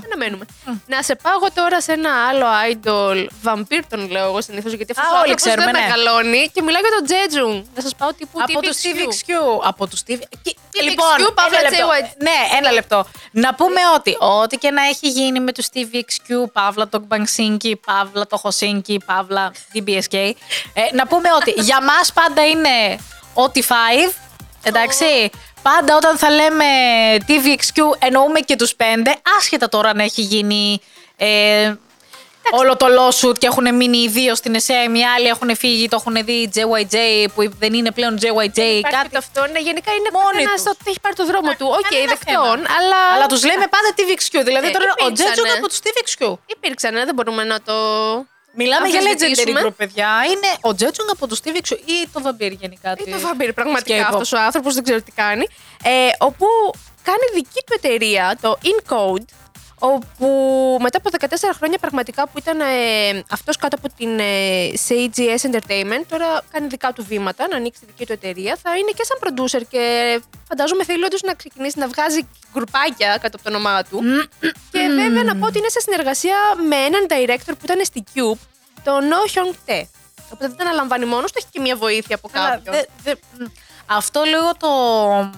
Σωστά. 0.00 0.14
Αναμένουμε. 0.14 0.44
Να 0.86 1.02
σε 1.02 1.14
πάω 1.22 1.32
εγώ 1.40 1.48
τώρα 1.54 1.80
σε 1.80 1.92
ένα 1.92 2.10
άλλο 2.28 2.46
idol, 2.70 3.18
vampire 3.46 3.84
τον 3.90 4.10
λέω 4.10 4.24
εγώ 4.30 4.40
συνήθως, 4.42 4.72
γιατί 4.72 4.92
αυτός 4.92 5.06
Α, 5.08 5.16
ο 5.16 5.20
όλοι 5.20 5.30
άνθρωπος 5.30 5.42
ξέρουμε, 5.42 5.64
δεν 5.72 5.74
ναι. 5.74 5.80
μεγαλώνει 5.86 6.50
και 6.54 6.62
μιλάω 6.62 6.80
για 6.86 6.90
τον 6.96 7.04
Τζέτζουν. 7.08 7.68
Να 7.74 7.80
σας 7.82 7.94
πάω 7.94 8.12
τύπου 8.12 8.38
Από 8.42 8.58
TVXQ. 8.58 8.62
τους 8.66 8.78
TVXQ. 8.84 9.30
Από 9.70 9.86
τους 9.90 10.00
TV. 10.06 10.18
Και- 10.42 10.56
TVXQ, 10.72 10.82
Λοιπόν, 10.88 11.16
Παύλα 11.34 11.58
ένα 11.58 11.70
λεπτό. 11.70 11.88
JYP. 11.88 12.22
Ναι, 12.28 12.38
ένα 12.58 12.70
λεπτό. 12.72 12.98
Να 13.30 13.54
πούμε 13.54 13.80
ότι 13.96 14.16
ό,τι 14.42 14.56
και 14.56 14.70
να 14.70 14.82
έχει 14.86 15.08
γίνει 15.08 15.40
με 15.40 15.52
τους 15.52 15.66
TVXQ, 15.74 16.28
Παύλα 16.52 16.88
το 16.88 16.98
Μπανξίνκι, 17.06 17.80
Παύλα 17.86 18.26
το 18.26 18.36
Χωσίνκι, 18.36 19.00
Παύλα 19.06 19.52
DBSK. 19.74 20.14
Ε, 20.72 20.82
να 20.92 21.06
πούμε 21.06 21.28
ότι 21.40 21.50
για 21.60 21.82
μας 21.82 22.12
πάντα 22.12 22.46
είναι 22.46 22.98
ό,τι 23.34 23.62
5. 23.62 23.72
Εντάξει. 24.62 25.30
Πάντα 25.62 25.96
όταν 25.96 26.18
θα 26.18 26.30
λέμε 26.30 26.64
TVXQ 27.28 27.82
εννοούμε 27.98 28.40
και 28.40 28.56
τους 28.56 28.74
πέντε, 28.74 29.14
άσχετα 29.38 29.68
τώρα 29.68 29.88
αν 29.88 29.98
έχει 29.98 30.22
γίνει 30.22 30.80
ε, 31.16 31.74
όλο 32.50 32.76
το 32.76 32.86
lawsuit 32.98 33.38
και 33.38 33.46
έχουν 33.46 33.74
μείνει 33.74 33.98
οι 33.98 34.08
δύο 34.08 34.34
στην 34.34 34.54
SM, 34.54 34.94
οι 34.96 35.04
άλλοι 35.16 35.26
έχουν 35.26 35.56
φύγει, 35.56 35.88
το 35.88 35.96
έχουν 36.00 36.24
δει 36.24 36.50
JYJ 36.54 36.96
που 37.34 37.52
δεν 37.58 37.72
είναι 37.74 37.90
πλέον 37.90 38.18
JYJ, 38.22 38.58
Υπάρχει 38.58 38.96
κάτι. 38.96 39.08
και 39.10 39.16
αυτό, 39.16 39.40
ναι, 39.52 39.58
γενικά 39.58 39.90
είναι 39.92 40.08
Μόνοι 40.12 40.26
καθένας 40.26 40.62
τους. 40.62 40.70
ότι 40.72 40.84
έχει 40.86 41.00
πάρει 41.00 41.14
το 41.14 41.26
δρόμο 41.26 41.50
του. 41.58 41.66
Οκ, 41.78 41.88
Κανένα 41.88 42.08
δεκτόν, 42.12 42.58
θέμα. 42.58 42.68
αλλά. 42.78 43.00
Αλλά 43.14 43.26
τους 43.26 43.44
λέμε 43.44 43.66
πάντα 43.74 43.88
TVXQ, 43.96 44.34
δηλαδή 44.44 44.66
Ε, 44.66 44.70
τώρα 44.70 44.84
ο 44.90 45.04
υπήρξανε. 45.04 45.12
Τζέτζον 45.34 45.50
από 45.58 45.68
τους 45.68 45.78
TVXQ. 45.84 46.38
Υπήρξαν, 46.46 46.96
ε, 46.96 47.04
δεν 47.04 47.14
μπορούμε 47.14 47.44
να 47.44 47.58
το. 47.62 47.74
Μιλάμε 48.60 48.88
για 48.88 49.00
legendary 49.00 49.06
αμφισβητήσουμε. 49.22 49.60
group, 49.66 49.74
παιδιά. 49.76 50.08
Είναι 50.32 50.50
ο 50.60 50.74
Τζέτζον 50.74 51.06
από 51.10 51.26
τους 51.28 51.40
TVXQ 51.44 51.70
ή 51.70 52.08
το 52.12 52.20
Vampire 52.24 52.56
γενικά. 52.60 52.90
Ή 52.98 53.02
τη- 53.02 53.10
το 53.10 53.16
Vampire, 53.22 53.50
πραγματικά 53.54 53.96
K-pop. 54.04 54.12
αυτός 54.12 54.32
ο 54.32 54.38
άνθρωπος 54.38 54.74
δεν 54.74 54.82
ξέρω 54.82 55.02
τι 55.02 55.10
κάνει. 55.12 55.46
Ε, 55.82 55.90
όπου 56.18 56.46
κάνει 57.02 57.24
δική 57.34 57.62
του 57.66 57.72
εταιρεία, 57.82 58.38
το 58.40 58.58
InCode, 58.62 59.24
όπου 59.78 60.26
μετά 60.80 60.98
από 60.98 61.10
14 61.28 61.34
χρόνια 61.56 61.78
πραγματικά 61.78 62.28
που 62.28 62.38
ήταν 62.38 62.60
ε, 62.60 62.64
αυτός 63.30 63.56
κάτω 63.56 63.76
από 63.82 63.94
την 63.96 64.18
ε, 64.18 64.70
CGS 64.88 65.50
Entertainment, 65.50 66.04
τώρα 66.08 66.42
κάνει 66.50 66.66
δικά 66.66 66.92
του 66.92 67.04
βήματα 67.08 67.48
να 67.50 67.56
ανοίξει 67.56 67.80
τη 67.80 67.86
δική 67.86 68.06
του 68.06 68.12
εταιρεία. 68.12 68.56
Θα 68.62 68.76
είναι 68.76 68.90
και 68.96 69.04
σαν 69.04 69.18
producer 69.24 69.62
και 69.68 69.82
φαντάζομαι 70.48 70.84
θέλει 70.84 71.04
όντως 71.04 71.20
να 71.22 71.34
ξεκινήσει 71.34 71.78
να 71.78 71.88
βγάζει 71.88 72.20
γκρουπάκια 72.52 73.18
κάτω 73.22 73.36
από 73.36 73.42
το 73.42 73.48
όνομά 73.56 73.82
του. 73.82 74.00
και 74.72 74.78
βέβαια 74.96 75.22
να 75.22 75.36
πω 75.36 75.46
ότι 75.46 75.58
είναι 75.58 75.68
σε 75.68 75.80
συνεργασία 75.80 76.36
με 76.68 76.76
έναν 76.76 77.06
director 77.08 77.52
που 77.58 77.64
ήταν 77.64 77.84
στη 77.84 78.04
Cube, 78.14 78.38
τον 78.84 79.00
No 79.10 79.30
Hyung 79.34 79.54
Tae. 79.70 79.82
Οπότε 80.24 80.48
δεν 80.48 80.56
τα 80.56 80.64
αναλαμβάνει 80.64 81.04
μόνος 81.04 81.32
του, 81.32 81.38
έχει 81.38 81.46
και 81.50 81.60
μια 81.60 81.76
βοήθεια 81.76 82.16
από 82.16 82.28
Καλά, 82.28 82.48
κάποιον. 82.50 82.74
δε- 82.74 82.84
δε- 83.02 83.44
μ, 83.44 83.46
αυτό 83.86 84.22
λίγο 84.22 84.50
το, 84.58 84.68
ε, 85.20 85.30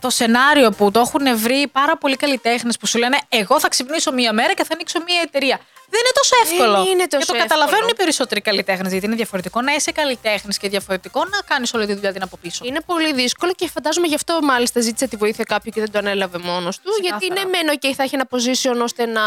το 0.00 0.10
σενάριο 0.10 0.70
που 0.70 0.90
το 0.90 1.00
έχουν 1.00 1.38
βρει 1.38 1.68
πάρα 1.72 1.96
πολλοί 1.96 2.16
καλλιτέχνες 2.16 2.76
που 2.76 2.86
σου 2.86 2.98
λένε 2.98 3.18
Εγώ 3.28 3.60
θα 3.60 3.68
ξυπνήσω 3.68 4.12
μία 4.12 4.32
μέρα 4.32 4.54
και 4.54 4.64
θα 4.64 4.74
ανοίξω 4.74 4.98
μία 5.06 5.20
εταιρεία. 5.24 5.60
Δεν 5.90 6.00
είναι 6.00 6.14
τόσο 6.20 6.34
εύκολο. 6.44 6.90
είναι 6.92 7.06
τόσο 7.06 7.08
και 7.08 7.08
το 7.08 7.18
εύκολο. 7.18 7.42
καταλαβαίνουν 7.42 7.88
οι 7.88 7.94
περισσότεροι 7.94 8.40
καλλιτέχνες, 8.40 8.90
γιατί 8.92 9.06
είναι 9.06 9.14
διαφορετικό 9.14 9.60
να 9.60 9.72
είσαι 9.74 9.92
καλλιτέχνης 9.92 10.58
και 10.58 10.68
διαφορετικό 10.68 11.24
να 11.24 11.38
κάνεις 11.46 11.74
όλη 11.74 11.86
τη 11.86 11.94
δουλειά 11.94 12.12
την 12.12 12.22
από 12.22 12.36
πίσω. 12.36 12.64
Είναι 12.64 12.80
πολύ 12.80 13.12
δύσκολο 13.12 13.52
και 13.52 13.68
φαντάζομαι 13.68 14.06
γι' 14.06 14.14
αυτό 14.14 14.38
μάλιστα 14.42 14.80
ζήτησε 14.80 15.06
τη 15.08 15.16
βοήθεια 15.16 15.44
κάποιου 15.44 15.70
και 15.74 15.80
δεν 15.80 15.90
το 15.90 15.98
ανέλαβε 15.98 16.38
μόνος 16.38 16.78
του. 16.78 16.90
Ξεκάθαρα. 16.90 17.18
Γιατί 17.26 17.40
ναι, 17.40 17.50
μεν, 17.50 17.78
OK, 17.80 17.92
θα 17.96 18.02
έχει 18.02 18.14
ένα 18.14 18.26
position 18.30 18.82
ώστε 18.82 19.06
να 19.06 19.22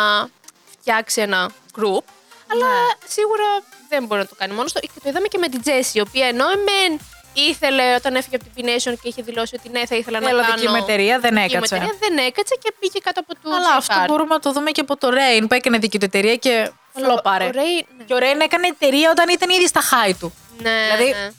φτιάξει 0.79 1.21
ένα 1.21 1.49
group. 1.77 2.03
Αλλά 2.51 2.65
Ναι. 2.67 3.07
σίγουρα 3.07 3.45
δεν 3.89 4.05
μπορεί 4.05 4.21
να 4.21 4.27
το 4.27 4.35
κάνει 4.37 4.53
μόνος 4.53 4.73
του. 4.73 4.79
Και 4.81 4.99
το 5.03 5.09
είδαμε 5.09 5.27
και 5.27 5.37
με 5.37 5.47
την 5.49 5.61
Τζέσι, 5.61 5.97
η 5.97 6.01
οποία 6.01 6.27
ενώ 6.27 6.45
μεν 6.45 6.99
ήθελε 7.39 7.95
όταν 7.95 8.15
έφυγε 8.15 8.35
από 8.35 8.45
την 8.45 8.53
P-Nation 8.65 8.93
και 9.01 9.07
είχε 9.07 9.21
δηλώσει 9.21 9.55
ότι 9.59 9.69
ναι, 9.69 9.85
θα 9.85 9.95
ήθελα 9.95 10.19
να 10.19 10.29
Έλα 10.29 10.41
κάνω. 10.41 10.53
δική 10.55 10.67
μου 10.67 10.75
εταιρεία, 10.75 11.19
δεν 11.19 11.33
δική 11.33 11.45
μου 11.45 11.51
έκατσε. 11.55 11.75
εταιρεία, 11.75 11.95
δεν 11.99 12.17
έκατσε 12.17 12.55
και 12.63 12.73
πήγε 12.79 12.99
κάτω 13.03 13.19
από 13.19 13.33
του. 13.33 13.55
Αλλά 13.55 13.75
αυτό 13.77 13.95
JFR. 14.03 14.07
μπορούμε 14.07 14.33
να 14.33 14.39
το 14.39 14.51
δούμε 14.51 14.71
και 14.71 14.81
από 14.81 14.97
το 14.97 15.07
Rain 15.11 15.43
που 15.47 15.53
έκανε 15.53 15.77
δική 15.77 15.99
του 15.99 16.05
εταιρεία 16.05 16.35
και 16.35 16.71
φλόπαρε. 16.93 17.45
Ο 17.45 17.49
Ray, 17.53 17.85
ναι. 17.97 18.03
Και 18.03 18.13
ο 18.13 18.17
Rain 18.17 18.39
έκανε 18.43 18.67
εταιρεία 18.67 19.09
όταν 19.11 19.29
ήταν 19.29 19.49
ήδη 19.49 19.67
στα 19.67 19.81
high 19.81 20.13
του. 20.19 20.33
Ναι, 20.61 20.69
Δηλαδή- 20.91 21.11
ναι. 21.11 21.29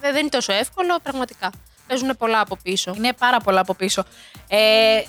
Δεν, 0.00 0.12
δεν 0.12 0.20
είναι 0.20 0.28
τόσο 0.30 0.52
εύκολο, 0.52 0.98
πραγματικά. 1.02 1.50
Παίζουν 1.86 2.16
πολλά 2.18 2.40
από 2.40 2.56
πίσω. 2.62 2.92
Είναι 2.96 3.12
πάρα 3.12 3.38
πολλά 3.40 3.60
από 3.60 3.74
πίσω. 3.74 4.04
Ε, 4.48 4.58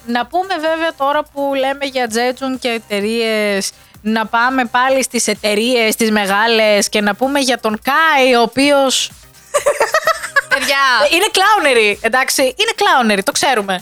να 0.05 0.25
πούμε 0.25 0.55
βέβαια 0.55 0.93
τώρα 0.97 1.23
που 1.23 1.53
λέμε 1.55 1.85
για 1.85 2.07
Τζέτζουν 2.07 2.59
και 2.59 2.67
εταιρείες, 2.69 3.71
να 4.01 4.25
πάμε 4.25 4.65
πάλι 4.65 5.03
στις 5.03 5.27
εταιρείες 5.27 5.95
τις 5.95 6.11
μεγάλες 6.11 6.89
και 6.89 7.01
να 7.01 7.15
πούμε 7.15 7.39
για 7.39 7.59
τον 7.59 7.79
Κάι, 7.83 8.33
ο 8.35 8.41
οποίος 8.41 9.11
Παιδιά! 10.53 10.83
είναι 11.11 11.25
κλάουνερη, 11.31 11.99
εντάξει, 12.01 12.41
είναι 12.41 12.71
κλάουνερη, 12.75 13.23
το 13.23 13.31
ξέρουμε. 13.31 13.73
Α, 13.73 13.79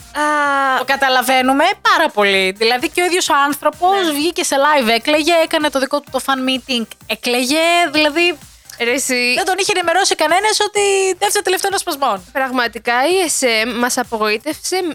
Το 0.78 0.84
καταλαβαίνουμε 0.84 1.64
πάρα 1.80 2.10
πολύ. 2.10 2.54
Δηλαδή 2.56 2.88
και 2.88 3.02
ο 3.02 3.04
ίδιος 3.04 3.28
ο 3.28 3.34
άνθρωπος 3.46 4.10
βγήκε 4.12 4.44
σε 4.44 4.56
live, 4.56 4.88
έκλαιγε, 4.88 5.32
έκανε 5.44 5.70
το 5.70 5.78
δικό 5.78 6.00
του 6.00 6.10
το 6.12 6.20
fan 6.26 6.38
meeting, 6.48 6.86
έκλαιγε, 7.06 7.66
δηλαδή 7.92 8.38
ρε, 8.80 8.92
εσύ, 8.92 9.34
δεν 9.34 9.44
τον 9.44 9.54
είχε 9.58 9.72
ενημερώσει 9.74 10.14
κανένας 10.14 10.60
ότι 10.60 10.80
δεύτερο 11.18 11.44
τελευταίο 11.44 11.78
σπασμών. 11.78 12.24
Πραγματικά 12.32 12.92
η 12.92 13.30
SM 13.40 13.72
μας 13.78 13.98
απογοήτευσε 13.98 14.94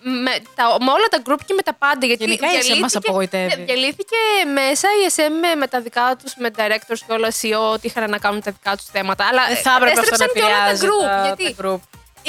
με, 0.00 0.30
τα, 0.54 0.64
με 0.84 0.90
όλα 0.90 1.06
τα 1.10 1.18
group 1.26 1.40
και 1.46 1.54
με 1.54 1.62
τα 1.62 1.74
πάντα. 1.74 2.06
Γιατί 2.06 2.24
Γενικά 2.24 2.46
η 2.46 2.50
SM 2.50 2.56
μας 2.56 2.64
διαλύθηκε- 2.66 3.08
απογοητεύει. 3.08 3.56
ναι, 3.56 3.64
Διαλύθηκε 3.64 4.16
μέσα 4.54 4.88
η 4.88 5.00
SM 5.16 5.32
με, 5.40 5.54
με 5.54 5.66
τα 5.66 5.80
δικά 5.80 6.16
τους, 6.22 6.32
με 6.36 6.50
directors 6.56 7.00
και 7.06 7.12
όλα 7.12 7.28
CEO, 7.40 7.72
ότι 7.72 7.86
είχαν 7.86 8.10
να 8.10 8.18
κάνουν 8.18 8.42
τα 8.42 8.50
δικά 8.50 8.76
τους 8.76 8.86
θέματα. 8.92 9.22
Αλλά 9.30 9.42
Δεν 9.46 9.56
θα 9.56 9.72
έπρεπε 9.76 10.00
αυτό 10.00 10.16
να 10.16 10.24
έστρεψαν 10.24 10.28
και 10.34 10.42
όλα 10.42 10.48
τα 10.54 10.70
επηρεάζει 10.70 10.86
group. 10.86 11.06
τα, 11.10 11.22
γιατί 11.26 11.44
τα 11.54 11.62
group. 11.62 11.80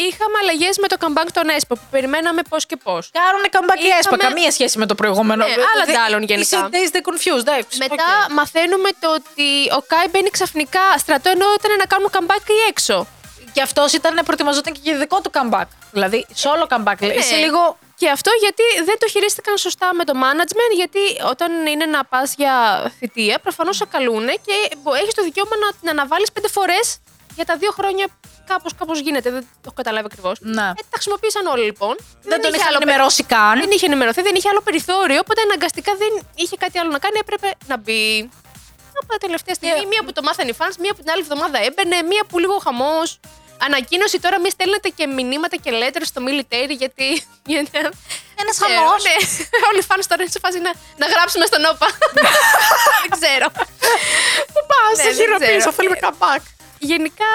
είχαμε 0.07 0.35
αλλαγές 0.41 0.75
με 0.83 0.87
το 0.91 0.95
comeback 1.03 1.29
των 1.37 1.43
aespa 1.55 1.75
που 1.79 1.87
περιμέναμε 1.95 2.41
πώς 2.51 2.61
και 2.69 2.77
πώς. 2.85 3.03
Κάνουν 3.19 3.43
comeback 3.55 3.79
η 3.87 3.89
ΕΣΠΑ, 3.99 3.99
Είχαμε- 4.15 4.23
καμία 4.27 4.51
σχέση 4.57 4.75
με 4.77 4.85
το 4.91 4.95
προηγούμενο. 4.95 5.41
Ναι, 5.45 5.51
άλλα 5.73 5.85
Δεν- 5.85 5.95
ντ' 5.95 6.05
άλλων 6.05 6.21
γενικά. 6.31 6.57
είσαι 6.57 6.69
dazed 6.75 6.91
and 6.95 7.01
confused, 7.09 7.43
εντάξει. 7.47 7.77
Μετά 7.85 8.09
οκ. 8.25 8.31
μαθαίνουμε 8.39 8.89
το 9.03 9.07
ότι 9.19 9.47
ο 9.77 9.81
Κάι 9.91 10.07
μπαίνει 10.11 10.29
ξαφνικά 10.37 10.83
στρατό 11.03 11.29
ενώ 11.35 11.45
ήταν 11.59 11.71
να 11.83 11.87
κάνουν 11.91 12.09
comeback 12.15 12.45
οι 12.57 12.59
EXO. 12.69 12.97
Και 13.59 13.65
αυτός 13.65 13.93
ήταν 13.93 14.13
προετοιμαζόταν 14.25 14.73
και 14.73 14.79
για 14.83 14.97
δικό 14.97 15.21
του 15.21 15.31
comeback. 15.37 15.69
Δηλαδή, 15.91 16.25
solo 16.43 16.65
comeback. 16.73 16.99
λέει. 16.99 17.09
Ναι. 17.09 17.15
Είσαι 17.15 17.35
λίγο. 17.35 17.77
Και 17.95 18.09
αυτό 18.09 18.31
γιατί 18.39 18.63
δεν 18.85 18.97
το 18.99 19.07
χειρίστηκαν 19.07 19.57
σωστά 19.57 19.87
με 19.93 20.03
το 20.03 20.13
management, 20.23 20.71
γιατί 20.75 20.99
όταν 21.33 21.65
είναι 21.65 21.85
να 21.85 22.05
πας 22.05 22.33
για 22.37 22.53
θητεία, 22.97 23.39
προφανώς 23.39 23.75
σε 23.75 23.85
καλούν 23.85 24.27
και 24.27 24.55
έχεις 25.01 25.13
το 25.13 25.23
δικαίωμα 25.23 25.55
να 25.65 25.67
την 25.79 25.89
αναβάλεις 25.89 26.31
πέντε 26.31 26.47
φορές 26.47 26.85
για 27.35 27.45
τα 27.45 27.55
δύο 27.57 27.71
χρόνια. 27.71 28.05
Κάπως 28.51 28.71
κάπως 28.79 28.99
γίνεται, 28.99 29.29
δεν 29.31 29.41
το 29.41 29.65
έχω 29.65 29.73
καταλάβει 29.75 30.05
ακριβώς. 30.11 30.37
Ναι. 30.41 30.61
Ε, 30.61 30.83
τα 30.91 30.95
χρησιμοποίησαν 30.99 31.45
όλοι 31.45 31.63
λοιπόν. 31.63 31.95
Δεν 32.31 32.41
τον 32.41 32.49
είχε 32.49 32.59
είχαν 32.59 32.67
άλλο 32.67 32.77
ενημερώσει 32.81 33.23
καν. 33.23 33.59
Δεν 33.59 33.71
είχε 33.71 33.85
ενημερωθεί, 33.85 34.21
δεν 34.21 34.35
είχε 34.35 34.49
άλλο 34.49 34.61
περιθώριο, 34.61 35.19
οπότε 35.19 35.41
αναγκαστικά 35.41 35.91
δεν 35.95 36.11
είχε 36.35 36.55
κάτι 36.63 36.79
άλλο 36.79 36.91
να 36.91 36.99
κάνει, 36.99 37.17
έπρεπε 37.19 37.49
να 37.67 37.77
μπει. 37.77 38.29
Από 39.01 39.11
τα 39.11 39.17
τελευταία 39.17 39.55
στιγμή, 39.55 39.81
Ε, 39.85 39.85
μία 39.93 40.01
που 40.05 40.11
το 40.11 40.21
μάθανε 40.21 40.49
οι 40.49 40.55
fans, 40.59 40.75
μία 40.83 40.93
που 40.95 41.01
την 41.03 41.11
άλλη 41.11 41.21
εβδομάδα 41.21 41.57
έμπαινε, 41.67 41.95
μία 42.11 42.23
που 42.29 42.39
λίγο 42.39 42.57
χαμός. 42.65 43.19
Ανακοίνωση 43.67 44.17
τώρα, 44.19 44.39
μη 44.39 44.49
στέλνετε 44.49 44.89
και 44.97 45.05
μηνύματα 45.07 45.55
και 45.63 45.71
letters 45.81 46.07
στο 46.11 46.19
military, 46.27 46.73
γιατί. 46.81 47.07
γιατί 47.53 47.69
Ένας 48.41 48.55
ξέρω, 48.59 48.73
χαμός. 48.79 49.03
Ναι, 49.03 49.15
όλοι 49.69 49.79
οι 49.83 49.85
fans 49.89 50.05
τώρα 50.11 50.21
είναι 50.23 50.31
σε 50.37 50.39
φάση 50.43 50.59
να, 50.67 50.71
να 51.01 51.05
γράψουμε 51.13 51.45
στον 51.51 51.61
όπα. 51.71 51.87
δεν 53.01 53.09
ξέρω. 53.17 53.47
Πού 54.53 54.59
πα, 54.69 54.79
Ναι, 54.97 55.03
δεν 55.03 55.13
χειροποίησα, 55.19 55.57
ξέρω. 55.57 55.71
θέλουμε 55.77 55.97
comeback. 56.05 56.41
Γενικά, 56.91 57.31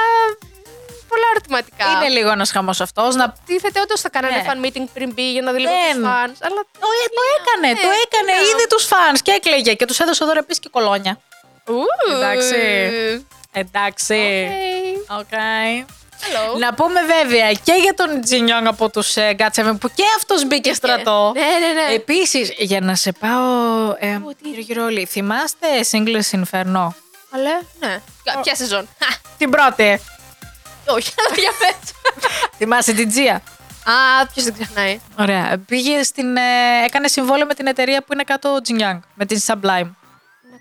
πολλά 1.10 1.26
ερωτηματικά. 1.32 1.86
Είναι 1.94 2.08
λίγο 2.16 2.30
ένας 2.30 2.50
χαμός 2.50 2.80
αυτός. 2.80 3.14
Να... 3.14 3.34
Τίθεται 3.46 3.80
όντως 3.80 4.00
θα 4.00 4.08
κάνανε 4.08 4.36
Ναι. 4.36 4.44
fan 4.48 4.58
meeting 4.64 4.86
πριν 4.94 5.12
μπει 5.12 5.26
για 5.32 5.42
να 5.42 5.52
δει 5.52 5.58
λίγο 5.60 5.72
Δεν. 5.72 5.96
τους 5.96 6.04
fans. 6.10 6.36
Αλλά 6.46 6.60
Το, 6.82 6.88
ε, 7.02 7.06
το 7.18 7.22
έκανε, 7.38 7.68
Ναι, 7.74 7.80
το 7.86 7.90
έκανε. 8.04 8.32
ναι. 8.40 8.46
Είδε 8.48 8.66
τους 8.68 8.84
fans 8.90 9.18
και 9.22 9.30
έκλαιγε 9.30 9.74
και 9.74 9.84
τους 9.86 9.98
έδωσε 10.00 10.24
δώρο 10.24 10.38
επίσης 10.38 10.58
και 10.62 10.68
κολόνια. 10.76 11.18
Ου. 11.66 11.82
Εντάξει. 12.14 12.60
Εντάξει. 13.52 14.48
Okay. 15.08 15.18
OK. 15.18 15.34
Hello. 16.24 16.58
Να 16.58 16.74
πούμε 16.74 17.00
βέβαια 17.02 17.52
και 17.52 17.72
για 17.82 17.94
τον 17.94 18.20
Τζινιόνγκ 18.20 18.66
από 18.66 18.90
τους 18.90 19.16
ε, 19.16 19.36
God 19.38 19.48
Seven 19.60 19.76
που 19.80 19.88
και 19.94 20.02
αυτός 20.16 20.46
μπήκε 20.46 20.72
στρατό. 20.74 21.32
Ναι, 21.34 21.40
ναι, 21.42 21.82
ναι. 21.88 21.94
Επίσης, 21.94 22.52
για 22.58 22.80
να 22.80 22.94
σε 22.94 23.12
πάω 23.12 23.94
ε, 23.98 24.14
Ω, 24.14 24.32
τι. 24.42 24.48
γύρω-γύρω 24.48 24.84
όλοι, 24.84 25.04
θυμάστε 25.06 25.66
Single's 25.90 26.30
Inferno; 26.40 26.88
Αλλά, 27.30 27.60
ναι. 27.80 28.00
Ποια 28.42 28.54
σεζόν; 28.54 28.88
Χα, 29.02 29.16
Την 29.38 29.50
πρώτη. 29.50 30.00
Όχι, 30.86 31.12
για 31.42 31.50
πες. 31.58 31.92
Θυμάσαι 32.56 32.92
την 32.92 33.08
Τζία; 33.08 33.34
Α, 33.84 34.26
ποιος 34.32 34.44
δεν 34.44 34.54
ξεχνάει. 34.54 35.00
Ωραία. 35.18 35.58
Πήγε 35.66 36.02
στην. 36.02 36.36
ε, 36.36 36.40
έκανε 36.84 37.08
συμβόλαιο 37.08 37.46
με 37.46 37.54
την 37.54 37.66
εταιρεία 37.66 38.00
που 38.02 38.12
είναι 38.12 38.22
κάτω 38.22 38.54
ο 38.54 38.60
Τζινιόνγκ. 38.60 39.00
Με 39.14 39.26
την 39.26 39.40
Sublime. 39.46 39.90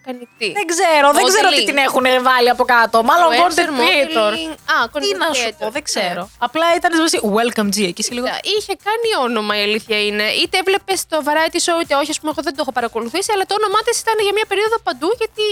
Να 0.05 0.11
κάνει 0.11 0.27
τι. 0.37 0.47
Δεν 0.59 0.65
ξέρω, 0.73 1.07
δεν 1.17 1.25
ξέρω 1.31 1.49
τι 1.49 1.55
Modeling. 1.61 1.65
την 1.65 1.77
έχουν 1.87 2.05
βάλει 2.27 2.49
από 2.55 2.63
κάτω. 2.73 3.03
Μάλλον 3.09 3.29
Influencer, 3.31 3.67
content 3.69 3.79
creator. 3.81 4.31
modeling. 4.33 4.53
Α, 4.75 4.77
Τι 4.89 4.91
content 4.93 5.17
να 5.23 5.27
σου 5.33 5.47
creator. 5.49 5.55
πω, 5.59 5.69
δεν 5.77 5.83
ξέρω. 5.89 6.21
Ναι. 6.21 6.37
Απλά 6.47 6.65
ήταν 6.79 6.91
σβασί. 6.97 7.19
Welcome 7.37 7.69
G. 7.75 7.77
Εκεί 7.89 8.01
είσαι 8.03 8.13
λίγο. 8.17 8.25
Κοίτα, 8.25 8.39
Είχε 8.57 8.73
κάνει 8.87 9.09
όνομα 9.27 9.53
η 9.59 9.63
αλήθεια 9.67 9.97
είναι. 10.07 10.23
Είτε 10.41 10.57
έβλεπες 10.57 10.99
το 11.11 11.17
variety 11.27 11.59
show, 11.65 11.77
είτε 11.83 11.93
όχι. 12.01 12.11
Α 12.15 12.17
πούμε, 12.19 12.31
εγώ 12.33 12.41
δεν 12.47 12.53
το 12.55 12.61
έχω 12.65 12.71
παρακολουθήσει, 12.79 13.29
αλλά 13.35 13.43
το 13.49 13.55
όνομά 13.59 13.79
της 13.87 13.99
ήταν 14.03 14.15
για 14.25 14.33
μια 14.37 14.45
περίοδο 14.51 14.77
παντού 14.87 15.09
γιατί 15.21 15.45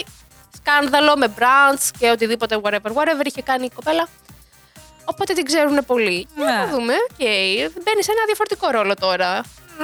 σκάνδαλο 0.60 1.14
με 1.18 1.28
brands 1.40 1.84
και 2.00 2.10
οτιδήποτε, 2.10 2.54
whatever, 2.64 2.92
whatever 2.98 3.26
είχε 3.30 3.42
κάνει 3.42 3.66
η 3.66 3.72
κοπέλα. 3.76 4.08
Οπότε 5.06 5.34
την 5.34 5.46
ξέρουν 5.46 5.86
πολύ. 5.86 6.28
Ναι. 6.36 6.44
Να 6.46 6.68
δούμε. 6.68 6.94
Οκ. 7.12 7.24
Μπαίνει 7.84 8.04
σε 8.08 8.12
ένα 8.16 8.24
διαφορετικό 8.30 8.68
ρόλο 8.78 8.94
τώρα. 9.06 9.42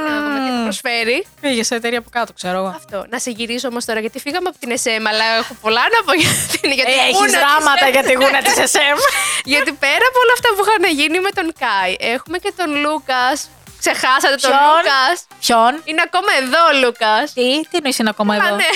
Να 0.10 0.22
δούμε 0.24 0.40
τι 0.46 0.50
θα 0.56 0.62
προσφέρει. 0.64 1.26
Πήγε 1.42 1.64
σε 1.64 1.76
εταιρεία 1.76 2.00
από 2.00 2.10
κάτω, 2.10 2.34
ξέρω 2.34 2.58
εγώ. 2.58 2.68
Αυτό. 2.68 3.06
Να 3.10 3.20
σε 3.20 3.30
γυρίσω 3.32 3.68
όμως 3.68 3.86
τώρα, 3.86 4.00
γιατί 4.00 4.20
φύγαμε 4.20 4.50
από 4.50 4.58
την 4.60 4.72
SM, 4.84 5.04
αλλά 5.12 5.26
έχω 5.42 5.54
πολλά 5.62 5.84
να 5.96 6.00
πω 6.06 6.14
για 6.22 6.30
την. 6.52 6.72
Για 6.72 6.86
την 6.86 6.94
Έχεις 6.94 7.16
γούνα 7.18 7.26
της 7.28 7.38
δράματα 7.40 7.88
για 7.96 8.04
τη 8.04 8.14
γούνα 8.14 8.40
της 8.42 8.56
SM. 8.74 8.98
γιατί 9.44 9.72
πέρα 9.84 10.06
από 10.12 10.20
όλα 10.24 10.34
αυτά 10.38 10.50
που 10.56 10.62
είχαν 10.64 10.84
γίνει 11.00 11.20
με 11.20 11.32
τον 11.38 11.48
Κάι, 11.62 11.96
έχουμε 12.14 12.38
και 12.38 12.52
τον 12.60 12.70
Λούκας. 12.84 13.50
Ξεχάσατε 13.84 14.36
τον 14.46 14.52
Ποιον; 14.52 14.62
Λούκας. 14.68 15.16
Ποιον; 15.44 15.72
Είναι 15.90 16.04
ακόμα 16.08 16.32
εδώ 16.42 16.62
ο 16.72 16.74
Λούκας. 16.84 17.26
Τι, 17.34 17.46
τι 17.70 17.76
εννοείς 17.80 17.98
είναι 18.00 18.12
ακόμα 18.16 18.34
εδώ; 18.36 18.56
ναι. 18.56 18.72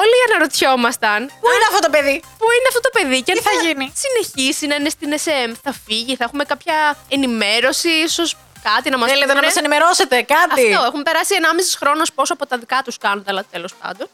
Όλοι 0.00 0.18
αναρωτιόμασταν 0.26 1.20
Πού 1.40 1.48
είναι 1.54 1.66
αυτό 1.70 1.80
το 1.86 1.90
παιδί; 1.90 2.16
πού 2.38 2.46
είναι 2.56 2.68
αυτό 2.68 2.80
το 2.86 2.90
παιδί 2.96 3.22
και 3.22 3.32
αν 3.32 3.38
Τι 3.38 3.44
θα 3.48 3.54
γίνει; 3.64 3.92
συνεχίσει 4.04 4.66
να 4.66 4.74
είναι 4.74 4.88
στην 4.88 5.10
SM. 5.24 5.50
Θα 5.62 5.72
φύγει, 5.86 6.16
θα 6.16 6.24
έχουμε 6.24 6.44
κάποια 6.44 6.96
ενημέρωση, 7.08 7.88
ίσως 7.88 8.36
κάτι 8.62 8.90
να 8.90 8.98
μας 8.98 9.10
Θέλετε 9.10 9.32
να 9.34 9.42
μας 9.42 9.56
ενημερώσετε 9.56 10.16
κάτι; 10.22 10.72
Αυτό, 10.72 10.84
έχουν 10.86 11.02
περάσει 11.02 11.34
1,5 11.34 11.76
χρόνος 11.80 12.12
πόσο 12.12 12.32
από 12.32 12.46
τα 12.46 12.58
δικά 12.58 12.80
τους 12.84 12.94
σκάνδαλα, 12.94 13.44
τέλος 13.50 13.74
πάντων. 13.74 14.08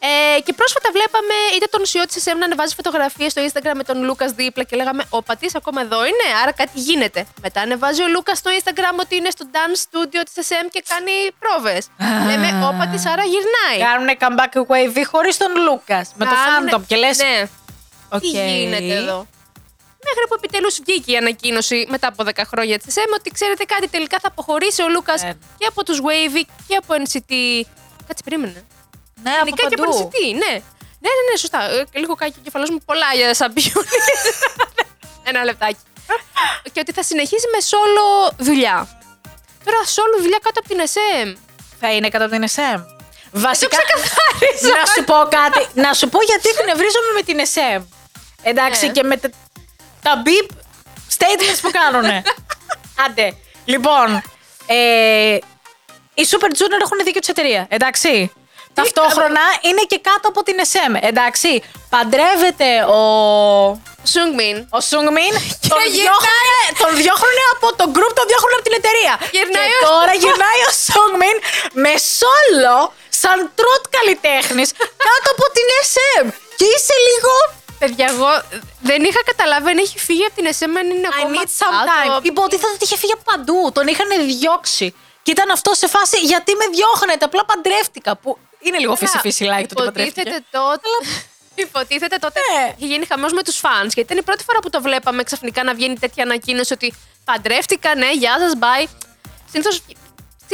Ε, 0.00 0.40
και 0.40 0.52
πρόσφατα 0.52 0.88
βλέπαμε 0.92 1.34
είτε 1.56 1.66
τον 1.70 1.82
CEO 1.90 2.04
της 2.08 2.24
SM 2.24 2.36
να 2.38 2.44
ανεβάζει 2.44 2.74
φωτογραφίες 2.74 3.32
στο 3.32 3.42
Instagram 3.46 3.72
με 3.74 3.84
τον 3.84 4.04
Λούκας 4.04 4.32
δίπλα 4.32 4.62
και 4.64 4.76
λέγαμε 4.76 5.04
Ώπατης 5.10 5.54
ακόμα 5.54 5.80
εδώ 5.80 6.04
είναι, 6.04 6.26
άρα 6.42 6.52
κάτι 6.52 6.78
γίνεται. 6.80 7.26
Μετά 7.42 7.60
ανεβάζει 7.60 8.02
ο 8.02 8.08
Λούκας 8.08 8.38
στο 8.38 8.50
Instagram 8.58 8.94
ότι 9.00 9.16
είναι 9.16 9.30
στο 9.30 9.44
dance 9.52 9.78
studio 9.84 10.22
της 10.34 10.48
SM 10.48 10.66
και 10.70 10.82
κάνει 10.88 11.12
πρόβες. 11.38 11.86
Λέμε 12.26 12.66
Ώπατης, 12.66 13.06
άρα 13.06 13.22
γυρνάει. 13.24 13.88
Κάνουν 13.90 14.08
comeback 14.20 14.72
WayV 14.72 15.02
χωρίς 15.10 15.36
τον 15.36 15.52
Λούκας. 15.62 16.10
Με 16.14 16.24
το 16.24 16.30
Κάνουνε- 16.44 16.74
Phantom 16.74 16.80
και 16.86 16.96
λες. 16.96 17.18
Ναι, 17.18 17.48
Οκ. 18.08 18.20
τι 18.20 18.26
γίνεται 18.28 18.94
εδώ; 18.94 19.26
Μέχρι 20.08 20.24
που 20.28 20.34
επιτέλους 20.40 20.74
βγήκε 20.84 21.12
η 21.12 21.16
ανακοίνωση 21.16 21.86
μετά 21.88 22.06
από 22.08 22.24
10 22.26 22.30
χρόνια 22.46 22.78
της 22.78 22.94
SM 22.94 23.10
ότι 23.18 23.30
ξέρετε 23.30 23.64
κάτι, 23.64 23.88
τελικά 23.88 24.16
θα 24.22 24.28
αποχωρήσει 24.28 24.82
ο 24.82 24.88
Λούκας 24.88 25.22
Ε. 25.22 25.38
και 25.58 25.66
από 25.68 25.84
τους 25.84 25.98
Wavy 26.06 26.42
και 26.68 26.76
από 26.76 26.94
NCT. 27.02 27.32
Κάτσε, 28.06 28.22
περίμενε. 28.24 28.64
Ναι, 29.22 29.30
από 29.30 29.44
Γενικά 29.44 29.68
και 29.68 29.74
από 29.78 29.84
παντού. 29.90 30.10
NCT, 30.12 30.18
ναι. 30.44 30.52
Ναι, 31.04 31.10
ναι, 31.16 31.22
ναι, 31.30 31.36
σωστά. 31.38 31.60
Ε, 31.70 31.84
Λίγο 31.92 32.14
κάκι 32.14 32.34
ο 32.38 32.42
κεφαλός 32.44 32.70
μου 32.70 32.78
πολλά 32.84 33.08
για 33.14 33.34
σαμπιούνι. 33.34 33.88
Ένα 35.30 35.44
λεπτάκι. 35.44 35.78
και 36.72 36.80
ότι 36.80 36.92
θα 36.92 37.02
συνεχίσει 37.02 37.46
με 37.54 37.58
solo 37.70 38.32
δουλειά. 38.38 38.76
Τώρα 39.64 39.78
solo 39.96 40.16
δουλειά 40.22 40.38
κάτω 40.42 40.60
από 40.60 40.68
την 40.68 40.78
SM. 40.94 41.36
Θα 41.80 41.92
είναι 41.92 42.08
κατά 42.08 42.28
την 42.28 42.42
SM. 42.54 42.78
Βασικά. 43.32 43.76
ξεκαθάρισα. 43.76 44.68
να 44.80 44.86
σου 44.86 45.04
πω 45.04 45.14
κάτι. 45.38 45.66
να 45.74 45.92
σου 45.92 46.08
πω 46.08 46.18
γιατί 46.22 46.48
εκνευρίζομαι 46.48 47.10
με 47.14 47.22
την 47.22 47.38
SM. 47.54 47.82
Εντάξει, 48.42 48.86
Ναι. 48.86 48.92
και 48.92 49.02
με 49.02 49.16
τα, 50.02 50.10
τα 50.14 50.22
beep 50.24 50.48
statements 51.18 51.58
που 51.62 51.70
κάνουνε. 51.70 52.22
Άντε. 53.06 53.36
Λοιπόν, 53.64 54.22
ε, 54.66 55.34
οι 56.14 56.26
Super 56.30 56.50
Junior 56.58 56.80
έχουν 56.84 56.98
δίκιο 57.04 57.20
της 57.20 57.28
εταιρείας. 57.28 57.66
Εντάξει. 57.68 58.32
Ταυτόχρονα 58.74 59.40
είναι 59.68 59.82
και 59.90 59.98
κάτω 60.08 60.26
από 60.32 60.42
την 60.42 60.56
SM. 60.72 60.94
Εντάξει. 61.10 61.62
Παντρεύεται 61.94 62.68
ο. 62.84 63.00
Sungmin. 64.14 64.56
Ο 64.76 64.80
Σούγμιν 64.90 65.32
τον, 65.72 65.80
γυρνάει. 65.84 65.98
διώχνουνε, 66.00 66.60
τον 66.82 66.92
διώχνουνε 67.00 67.44
από 67.54 67.68
το 67.80 67.84
group, 67.96 68.12
τον 68.18 68.26
διώχνουνε 68.30 68.56
από 68.60 68.66
την 68.68 68.76
εταιρεία. 68.80 69.14
Γυρνάει 69.36 69.68
και 69.80 69.84
ο- 69.84 69.88
τώρα 69.92 70.12
γυρνάει 70.22 70.60
ο 70.70 70.72
Σούγμιν 70.86 71.36
με 71.84 71.92
σόλο 72.18 72.76
σαν 73.22 73.38
τρότ 73.58 73.82
καλλιτέχνης 73.96 74.68
κάτω 75.06 75.28
από 75.34 75.44
την 75.56 75.66
SM. 75.90 76.24
Και 76.58 76.66
είσαι 76.74 76.96
λίγο. 77.08 77.34
Παιδιά, 77.78 78.06
εγώ 78.14 78.28
δεν 78.80 79.04
είχα 79.04 79.20
καταλάβει 79.24 79.68
αν 79.70 79.78
έχει 79.78 79.98
φύγει 79.98 80.24
από 80.24 80.34
την 80.34 80.46
SM, 80.58 80.72
αν 80.78 80.86
είναι 80.90 81.08
I 81.10 81.14
ακόμα 81.16 81.42
need 81.42 81.46
some 81.60 81.76
time. 81.88 82.08
κάτω. 82.08 82.20
Υποτίθεται 82.22 82.72
ότι 82.74 82.84
είχε 82.84 82.96
φύγει 82.96 83.12
από 83.12 83.22
παντού. 83.30 83.70
Τον 83.74 83.86
είχαν 83.86 84.08
διώξει. 84.26 84.94
Και 85.22 85.30
ήταν 85.30 85.50
αυτό 85.50 85.74
σε 85.74 85.86
φάση 85.88 86.18
γιατί 86.18 86.54
με 86.54 86.66
διώχνετε; 86.76 87.24
Απλά 87.24 87.44
παντρεύτηκα. 87.44 88.16
Που 88.16 88.38
είναι 88.58 88.78
λίγο 88.78 88.96
φύση-φύση 88.96 89.44
like 89.52 89.64
το 89.68 89.74
ότι 89.76 89.84
παντρεύτηκε. 89.84 90.20
Υποτίθεται 90.20 90.44
τότε. 90.50 90.88
Υποτίθεται 91.66 92.16
τότε 92.16 92.40
Ναι. 92.54 92.74
είχε 92.76 92.86
γίνει 92.86 93.06
χαμός 93.06 93.32
με 93.32 93.42
τους 93.42 93.56
φαν. 93.56 93.82
Γιατί 93.82 94.00
ήταν 94.00 94.16
η 94.16 94.22
πρώτη 94.22 94.44
φορά 94.44 94.58
που 94.58 94.70
το 94.70 94.80
βλέπαμε 94.82 95.22
ξαφνικά 95.22 95.64
να 95.64 95.74
βγαίνει 95.74 95.98
τέτοια 95.98 96.22
ανακοίνωση 96.22 96.72
ότι 96.72 96.94
παντρεύτηκα, 97.24 97.94
ναι, 97.94 98.12
γεια 98.12 98.36
σας, 98.38 98.52
bye. 98.60 98.86
Συνήθως 99.50 99.82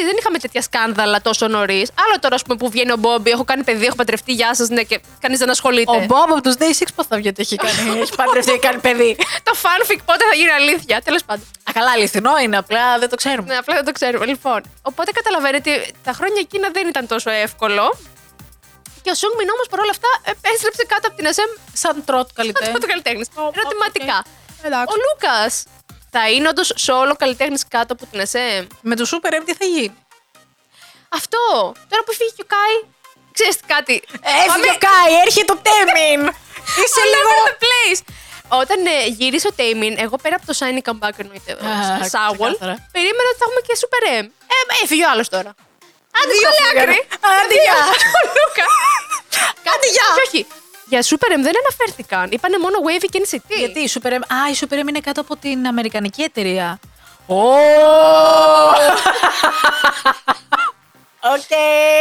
δεν 0.02 0.16
είχαμε 0.18 0.38
τέτοια 0.38 0.62
σκάνδαλα 0.62 1.20
τόσο 1.20 1.48
νωρίς. 1.48 1.90
Άλλο 2.06 2.18
τώρα, 2.20 2.34
ας 2.34 2.42
πούμε, 2.42 2.56
που 2.56 2.70
βγαίνει 2.70 2.92
ο 2.92 2.96
Μπόμπι, 2.96 3.30
έχω 3.30 3.44
κάνει 3.44 3.64
παιδί, 3.64 3.84
έχω 3.86 3.94
παντρευτεί, 3.94 4.32
γεια 4.32 4.54
σας, 4.54 4.68
ναι, 4.68 4.82
και 4.82 5.00
κανείς 5.20 5.38
δεν 5.38 5.50
ασχολείται. 5.50 5.90
Ο 5.96 6.04
Μπομπ 6.04 6.30
από 6.32 6.40
τους 6.40 6.54
Day 6.58 6.70
6 6.82 6.86
πώς 6.94 7.06
θα 7.06 7.16
βγει 7.16 7.28
ότι 7.28 7.40
έχει, 7.42 7.56
κάνει, 7.56 7.98
έχει 8.02 8.14
παντρευτεί 8.14 8.52
και 8.52 8.58
κάνει 8.58 8.80
παιδί; 8.80 9.16
Το 9.42 9.52
fanfic 9.62 9.98
πότε 10.04 10.24
θα 10.30 10.34
γίνει 10.36 10.50
αλήθεια. 10.50 11.00
Τέλος 11.04 11.24
πάντων. 11.24 11.44
Α, 11.68 11.72
καλά, 11.72 11.90
αληθινό 11.90 12.38
είναι, 12.38 12.56
απλά 12.56 12.98
δεν 12.98 13.08
το 13.08 13.16
ξέρουμε. 13.16 13.48
Ναι, 13.48 13.56
απλά 13.56 13.74
δεν 13.74 13.84
το 13.84 13.92
ξέρουμε. 13.92 14.26
Λοιπόν, 14.26 14.60
οπότε 14.82 15.10
καταλαβαίνετε 15.12 15.70
ότι 15.74 15.92
τα 16.04 16.12
χρόνια 16.12 16.40
εκείνα 16.40 16.68
δεν 16.72 16.88
ήταν 16.88 17.06
τόσο 17.06 17.30
εύκολο. 17.30 17.98
Και 19.02 19.10
ο 19.10 19.14
Σούγκμιν 19.14 19.48
όμως 19.54 19.66
παρόλα 19.72 19.90
αυτά 19.90 20.08
επέστρεψε 20.34 20.84
κάτω 20.92 21.04
από 21.08 21.16
την 21.16 21.26
SM 21.36 21.50
Σαν 21.72 22.04
trot 22.04 22.28
καλλιτέχνη. 22.34 22.78
το 22.78 22.86
καλλιτέχνης. 22.86 23.26
Ω, 23.34 23.42
Ερωτηματικά. 23.58 24.16
οκ. 24.18 24.64
Εντάξει. 24.68 24.86
Ο 24.92 24.94
Λούκας 25.04 25.52
θα 26.14 26.30
είναι 26.30 26.48
όντως 26.48 26.68
solo 26.86 27.14
καλλιτέχνης 27.22 27.62
κάτω 27.74 27.92
από 27.96 28.04
την 28.10 28.18
SM. 28.32 28.66
Με 28.80 28.94
το 28.96 29.04
SuperM 29.12 29.42
τι 29.46 29.54
θα 29.60 29.64
γίνει; 29.64 29.96
Αυτό. 31.18 31.38
Τώρα 31.90 32.02
που 32.06 32.12
φύγει 32.18 32.32
και 32.36 32.44
ο 32.46 32.48
Κάι, 32.54 32.76
ξέρεις 33.36 33.56
κάτι. 33.74 33.94
Έφυγε 34.46 34.70
ο 34.76 34.78
Κάι, 34.86 35.12
έρχεται 35.26 35.48
το 35.52 35.56
Τέμιν. 35.66 36.20
Είσαι 36.82 37.02
All 37.04 37.10
λίγο. 37.14 37.30
over 37.32 37.42
the 37.50 37.56
place. 37.64 38.00
Όταν 38.62 38.78
ε, 38.86 38.96
γύρισε 39.18 39.46
ο 39.52 39.52
Τέιμιν, 39.58 39.94
εγώ 40.04 40.16
πέρα 40.22 40.36
από 40.38 40.46
το 40.50 40.54
Shiny 40.60 40.80
Comeback 40.88 41.16
εννοείται, 41.24 41.52
Α, 41.52 41.72
ο 42.02 42.08
Σάουολ, 42.14 42.52
ξεκάθαρα. 42.52 42.74
περίμενα 42.94 43.28
ότι 43.32 43.38
θα 43.40 43.44
έχουμε 43.48 43.62
και 43.68 43.74
Super 43.82 44.02
M. 44.22 44.26
Ε, 44.54 44.56
ε, 44.72 44.74
έφυγε 44.82 45.04
ο 45.06 45.10
άλλος 45.12 45.28
τώρα. 45.34 45.50
Άντε, 46.18 46.32
Δύο 46.38 46.48
βγάλε 46.50 46.68
φύγανε. 46.70 46.80
άκρη. 46.82 46.98
Άντε, 47.38 47.54
γεια. 47.64 47.78
Ο 48.26 48.28
Λούκα. 48.36 48.66
Άντε, 49.72 49.86
γεια. 49.96 50.06
Όχι, 50.12 50.22
όχι. 50.26 50.40
Για 50.94 51.02
Super 51.02 51.38
M 51.38 51.42
δεν 51.42 51.52
αναφέρθηκαν. 51.62 52.28
Είπανε 52.30 52.58
μόνο 52.58 52.76
Wavy 52.86 53.06
και 53.10 53.20
NCT. 53.24 53.58
Γιατί 53.58 53.80
η 53.80 53.90
Super 53.94 54.10
M. 54.10 54.22
Α, 54.36 54.50
η 54.52 54.56
Super 54.60 54.84
M 54.84 54.88
είναι 54.88 55.00
κάτω 55.00 55.20
από 55.20 55.36
την 55.36 55.66
Αμερικανική 55.66 56.22
εταιρεία. 56.22 56.78
Ω! 57.26 57.34
Οκ. 61.34 61.52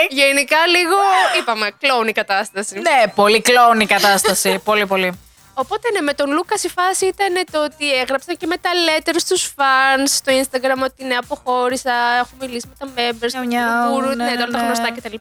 Γενικά 0.09 0.67
λίγο, 0.67 0.95
είπαμε, 1.39 1.71
κλόουν 1.79 2.07
η 2.07 2.11
κατάσταση. 2.11 2.79
Ναι, 2.79 3.03
πολύ 3.15 3.41
κλόουν 3.41 3.79
η 3.79 3.85
κατάσταση. 3.85 4.59
πολύ, 4.69 4.85
πολύ. 4.85 5.19
Οπότε 5.53 5.91
ναι, 5.91 6.01
με 6.01 6.13
τον 6.13 6.31
Λούκα 6.31 6.55
η 6.63 6.69
φάση 6.69 7.05
ήταν 7.05 7.43
το 7.51 7.63
ότι 7.63 7.93
έγραψαν 7.93 8.37
και 8.37 8.47
με 8.47 8.57
τα 8.57 8.69
letters 8.87 9.15
στους 9.17 9.53
fans 9.55 10.05
στο 10.05 10.33
Instagram 10.41 10.83
ότι 10.83 11.03
ναι, 11.03 11.15
αποχώρησα, 11.15 11.93
έχω 12.19 12.29
μιλήσει 12.39 12.67
με 12.67 12.75
τα 12.79 12.87
members, 12.95 13.31
Νιαου, 13.31 13.45
νιαου, 13.45 13.89
του 13.89 13.97
guru, 13.97 14.15
ναι, 14.15 14.23
ναι, 14.23 14.31
ναι, 14.31 14.43
όλα 14.43 14.51
τα 14.51 14.59
ναι. 14.59 14.65
γνωστά 14.65 14.91
κτλ. 14.91 15.15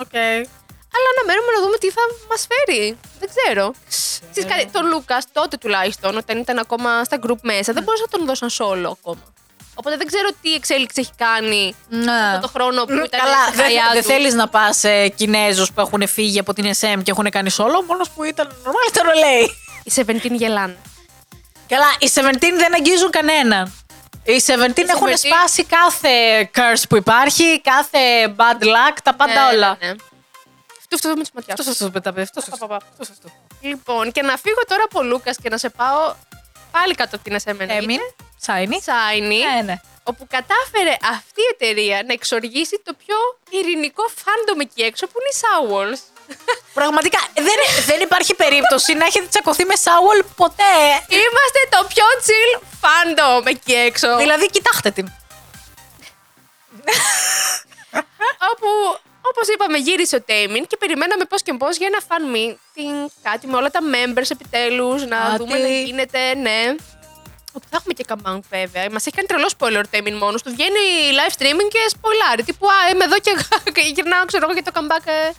Οκ. 0.00 0.46
Αλλά 0.94 1.08
αναμένουμε 1.14 1.50
να 1.56 1.60
δούμε 1.64 1.76
τι 1.82 1.90
θα 1.96 2.02
μας 2.30 2.46
φέρει. 2.50 2.98
Δεν 3.20 3.28
ξέρω. 3.34 3.64
Ξέρεις 4.32 4.50
κάτι, 4.52 4.66
τον 4.76 4.86
Λούκας 4.86 5.24
τότε 5.32 5.56
τουλάχιστον, 5.56 6.16
όταν 6.16 6.38
ήταν 6.38 6.58
ακόμα 6.58 7.04
στα 7.04 7.16
group 7.26 7.40
μέσα, 7.42 7.72
δεν 7.72 7.82
μπορούσα 7.82 8.04
να 8.10 8.18
τον 8.18 8.26
δώσω 8.28 8.46
solo 8.58 8.90
ακόμα. 8.98 9.24
Οπότε 9.74 9.96
δεν 9.96 10.06
ξέρω 10.06 10.28
τι 10.42 10.52
εξέλιξη 10.52 11.00
έχει 11.00 11.10
κάνει 11.16 11.74
Ναι. 11.88 12.12
αυτό 12.12 12.40
το 12.40 12.48
χρόνο 12.48 12.84
που 12.84 12.92
ήταν 12.92 13.20
Καλά, 13.20 13.42
στα 13.42 13.50
δεν 13.54 13.64
χαλιά 13.64 13.88
δεν 13.92 14.02
του. 14.02 14.08
θέλεις 14.08 14.34
να 14.34 14.48
πας 14.48 14.76
σε 14.78 15.08
Κινέζους 15.08 15.72
που 15.72 15.80
έχουν 15.80 16.08
φύγει 16.08 16.38
από 16.38 16.52
την 16.54 16.64
SM 16.80 17.00
και 17.02 17.10
έχουν 17.10 17.30
κάνει 17.30 17.50
solo. 17.58 17.78
Μόνος 17.86 18.10
που 18.10 18.24
ήταν 18.24 18.46
normal 18.64 18.88
ήταν 18.90 19.06
ο 19.06 19.12
λέει. 19.18 19.56
Οι 19.84 19.90
17 19.90 20.34
γελάνε. 20.36 20.76
Καλά, 21.68 21.86
οι 21.98 22.08
17 22.14 22.20
δεν 22.56 22.74
αγγίζουν 22.74 23.10
κανέναν. 23.10 23.72
Οι 24.24 24.42
17 24.46 24.88
έχουν 24.88 25.08
17 25.08 25.14
σπάσει 25.16 25.64
κάθε 25.64 26.10
curse 26.54 26.82
που 26.88 26.96
υπάρχει, 26.96 27.60
κάθε 27.60 27.98
bad 28.36 28.62
luck, 28.62 28.96
τα 29.02 29.14
πάντα 29.14 29.32
Ναι, 29.50 29.56
όλα. 29.56 29.76
ναι, 29.80 29.88
ναι. 29.88 29.94
Αυτό 30.94 31.08
αυτό 31.08 31.18
με 31.18 31.24
τη 31.24 31.30
ματιά. 31.34 31.54
Αυτός 31.58 31.76
σα 31.76 31.90
πεταπέ, 31.90 32.20
αυτός 32.22 32.44
Πα, 32.44 32.56
πα, 32.56 32.66
πα. 32.66 32.80
Λοιπόν, 33.60 34.12
και 34.12 34.22
να 34.22 34.36
φύγω 34.36 34.60
τώρα 34.68 34.82
από 34.84 35.02
Λούκας 35.02 35.36
και 35.42 35.48
να 35.48 35.58
σε 35.58 35.68
πάω 35.68 36.14
πάλι 36.70 36.94
κάτω 36.94 37.16
από 37.16 37.24
την 37.24 37.36
SM. 37.44 37.56
Taemin, 37.68 38.00
SHINee. 38.46 38.76
SHINee, 38.88 39.40
Ναι, 39.54 39.62
ναι. 39.64 39.80
όπου 40.02 40.26
κατάφερε 40.30 40.96
αυτή 41.14 41.40
η 41.40 41.50
εταιρεία 41.54 42.02
να 42.06 42.12
εξοργίσει 42.12 42.80
το 42.84 42.92
πιο 43.04 43.16
ειρηνικό 43.50 44.04
fandom 44.24 44.60
εκεί 44.60 44.82
έξω 44.82 45.06
που 45.06 45.16
είναι 45.18 45.30
οι 45.32 45.38
Shawols. 45.44 46.00
Πραγματικά 46.74 47.18
δεν, 47.34 47.58
δεν 47.86 48.00
υπάρχει 48.00 48.34
περίπτωση 48.34 48.94
να 48.94 49.04
έχετε 49.04 49.26
τσακωθεί 49.26 49.64
με 49.64 49.76
Shawol 49.76 50.24
ποτέ. 50.36 50.74
Είμαστε 51.08 51.60
το 51.70 51.86
πιο 51.92 52.04
chill 52.26 52.52
fandom 52.82 53.46
εκεί 53.46 53.72
έξω. 53.72 54.16
Δηλαδή, 54.16 54.50
κοιτάξτε 54.50 54.90
την. 54.90 55.12
όπου, 58.52 58.68
όπως 59.30 59.48
είπαμε, 59.54 59.78
γύρισε 59.78 60.16
ο 60.16 60.22
Τέιμιν 60.22 60.66
και 60.66 60.76
περιμέναμε 60.76 61.24
πώς 61.24 61.42
και 61.42 61.52
πώς 61.52 61.76
για 61.76 61.86
ένα 61.92 62.00
fan 62.08 62.36
meeting, 62.36 63.10
κάτι 63.22 63.46
με 63.46 63.56
όλα 63.56 63.70
τα 63.70 63.80
members 63.94 64.30
επιτέλους, 64.30 65.06
να 65.06 65.16
Κάτι. 65.16 65.36
δούμε 65.36 65.56
τι 65.58 65.82
γίνεται, 65.84 66.34
ναι. 66.34 66.74
Όπου 67.56 67.66
θα 67.70 67.76
έχουμε 67.80 67.94
και 67.94 68.04
καμπάνκ 68.04 68.44
βέβαια. 68.50 68.86
Μας 68.90 69.06
έχει 69.06 69.16
κάνει 69.16 69.28
τρελό 69.28 69.48
spoiler 69.58 69.82
ο 69.86 69.88
Τέιμιν 69.90 70.16
μόνος 70.16 70.42
του. 70.42 70.50
Βγαίνει 70.50 70.84
live 71.18 71.32
streaming 71.38 71.68
και 71.74 71.80
spoilάρει. 71.96 72.42
Τύπου, 72.44 72.66
Α, 72.66 72.76
είμαι 72.92 73.04
εδώ 73.04 73.18
και, 73.18 73.32
και 73.76 73.80
γυρνάω, 73.94 74.24
ξέρω 74.24 74.44
εγώ, 74.46 74.52
για 74.58 74.62
το 74.68 74.72
comeback 74.78 75.06
ε, 75.06 75.30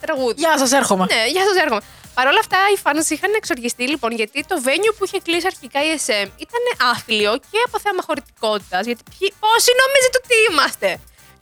τραγούδι. 0.00 0.34
Γεια 0.36 0.58
σας, 0.58 0.72
έρχομαι. 0.72 1.04
Ναι, 1.14 1.22
γεια 1.34 1.44
σας, 1.48 1.56
έρχομαι. 1.62 1.80
Παρ' 2.14 2.26
όλα 2.26 2.38
αυτά, 2.44 2.58
οι 2.74 2.78
fans 2.84 3.10
είχαν 3.10 3.32
εξοργιστεί 3.40 3.84
λοιπόν 3.88 4.10
γιατί 4.20 4.44
το 4.50 4.56
venue 4.66 4.92
που 4.98 5.04
είχε 5.04 5.18
κλείσει 5.26 5.46
αρχικά 5.46 5.78
η 5.88 5.90
SM 6.06 6.28
ήταν 6.46 6.62
άθλιο 6.92 7.32
και 7.50 7.58
από 7.66 7.76
θέμα 7.86 8.02
χωρητικότητας. 8.06 8.82
Γιατί 8.86 9.02
ποιοι, 9.10 9.28
πόσοι 9.42 9.70
νομίζετε 9.82 10.16
ότι 10.22 10.34
είμαστε, 10.48 10.88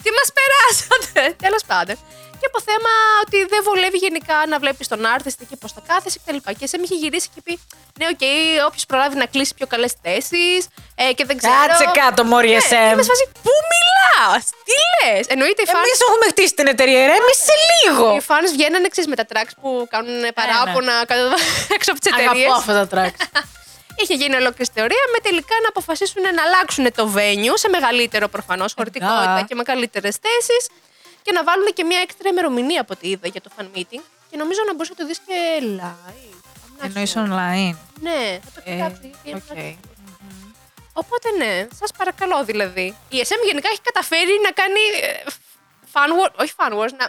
τι 0.03 0.11
μας 0.19 0.29
περάσατε, 0.39 1.23
τέλος 1.45 1.63
πάντων. 1.71 1.97
Και 2.41 2.49
από 2.53 2.61
θέμα 2.71 2.93
ότι 3.25 3.39
δεν 3.53 3.61
βολεύει 3.69 3.99
γενικά 4.07 4.37
να 4.49 4.57
βλέπεις 4.63 4.89
τον 4.89 5.01
artist 5.15 5.39
εκεί 5.45 5.57
πώς 5.63 5.73
θα 5.73 5.83
κάθεσαι 5.89 6.19
κτλ. 6.25 6.37
Και 6.59 6.65
SM 6.71 6.83
είχε 6.85 6.95
γυρίσει 7.03 7.29
και 7.35 7.41
πει: 7.47 7.53
Ναι, 7.99 8.07
οκ, 8.13 8.25
όποιος 8.69 8.85
προλάβει 8.91 9.17
να 9.23 9.27
κλείσει 9.33 9.55
πιο 9.59 9.67
καλές 9.73 9.93
θέσεις 10.03 10.61
ε, 11.03 11.13
και 11.17 11.25
δεν 11.29 11.37
ξέρω. 11.41 11.55
Κάτσε 11.67 11.87
κάτω, 12.01 12.25
Μωρή 12.25 12.49
Ναι, 12.49 12.59
SM. 12.71 12.93
είμαι 12.93 13.03
σε 13.07 13.11
φάση, 13.13 13.25
Πού 13.45 13.53
μιλάς, 13.73 14.45
τι 14.69 14.77
λες; 14.95 15.27
Εννοείται 15.35 15.63
οι 15.63 15.67
fans 15.69 15.77
Εμείς 15.85 15.99
έχουμε 16.09 16.27
χτίσει 16.33 16.55
την 16.55 16.67
εταιρεία, 16.67 17.01
ηρέμησε 17.07 17.55
λίγο. 17.75 18.07
οι 18.17 18.23
fans 18.29 18.49
βγαίνανε 18.57 18.87
εξής 18.87 19.07
με 19.07 19.17
τα 19.21 19.25
trucks 19.33 19.55
που 19.61 19.87
κάνουν 19.91 20.21
παράπονα 20.39 20.95
κάτω 21.11 21.25
έξω 21.77 21.91
από 21.93 22.01
τις 22.01 22.09
εταιρείες. 22.13 22.47
Αγαπώ 22.51 22.55
αυτά 22.61 22.73
τα 22.87 22.87
trucks. 22.95 23.21
Είχε 24.01 24.15
γίνει 24.15 24.35
ολόκληρη 24.35 24.71
θεωρία 24.75 25.05
με 25.13 25.19
τελικά 25.29 25.55
να 25.63 25.69
αποφασίσουν 25.69 26.23
να 26.23 26.43
αλλάξουν 26.43 26.93
το 26.95 27.13
venue 27.17 27.55
σε 27.55 27.69
μεγαλύτερο 27.69 28.29
προφανώς 28.29 28.73
χωρητικότητα 28.77 29.33
Εντά. 29.37 29.43
και 29.49 29.55
με 29.55 29.63
καλύτερες 29.63 30.17
θέσεις 30.25 30.69
και 31.23 31.33
να 31.33 31.45
βάλουν 31.45 31.67
και 31.73 31.85
μια 31.85 32.01
έξτρα 32.01 32.29
ημερομηνία 32.29 32.81
από 32.81 32.93
ό,τι 32.97 33.09
είδα 33.09 33.29
για 33.29 33.41
το 33.41 33.51
fan 33.57 33.63
meeting. 33.77 34.03
Και 34.31 34.37
νομίζω 34.37 34.61
να 34.67 34.73
μπορούσε 34.75 34.93
να 34.97 35.01
το 35.01 35.07
δεις 35.07 35.19
και 35.27 35.35
live. 35.79 36.43
I'm 36.81 36.83
not 36.83 36.85
Εννοεί 36.85 37.07
sure. 37.15 37.25
online. 37.27 37.77
Ναι, 38.01 38.39
θα 38.45 38.51
το 38.55 38.61
Ε, 38.65 38.73
κοιτάξεις. 38.75 39.11
οκ. 39.51 39.59
Οπότε 40.93 41.31
ναι, 41.39 41.67
σας 41.81 41.91
παρακαλώ 41.99 42.45
δηλαδή. 42.45 42.97
Η 43.09 43.17
SM 43.29 43.41
γενικά 43.47 43.69
έχει 43.73 43.81
καταφέρει 43.83 44.35
να 44.47 44.51
κάνει 44.51 44.81
ε, 45.03 45.31
fan 45.93 46.11
wars, 46.19 46.33
όχι 46.43 46.53
fan 46.57 46.73
wars, 46.73 46.93
να, 46.99 47.07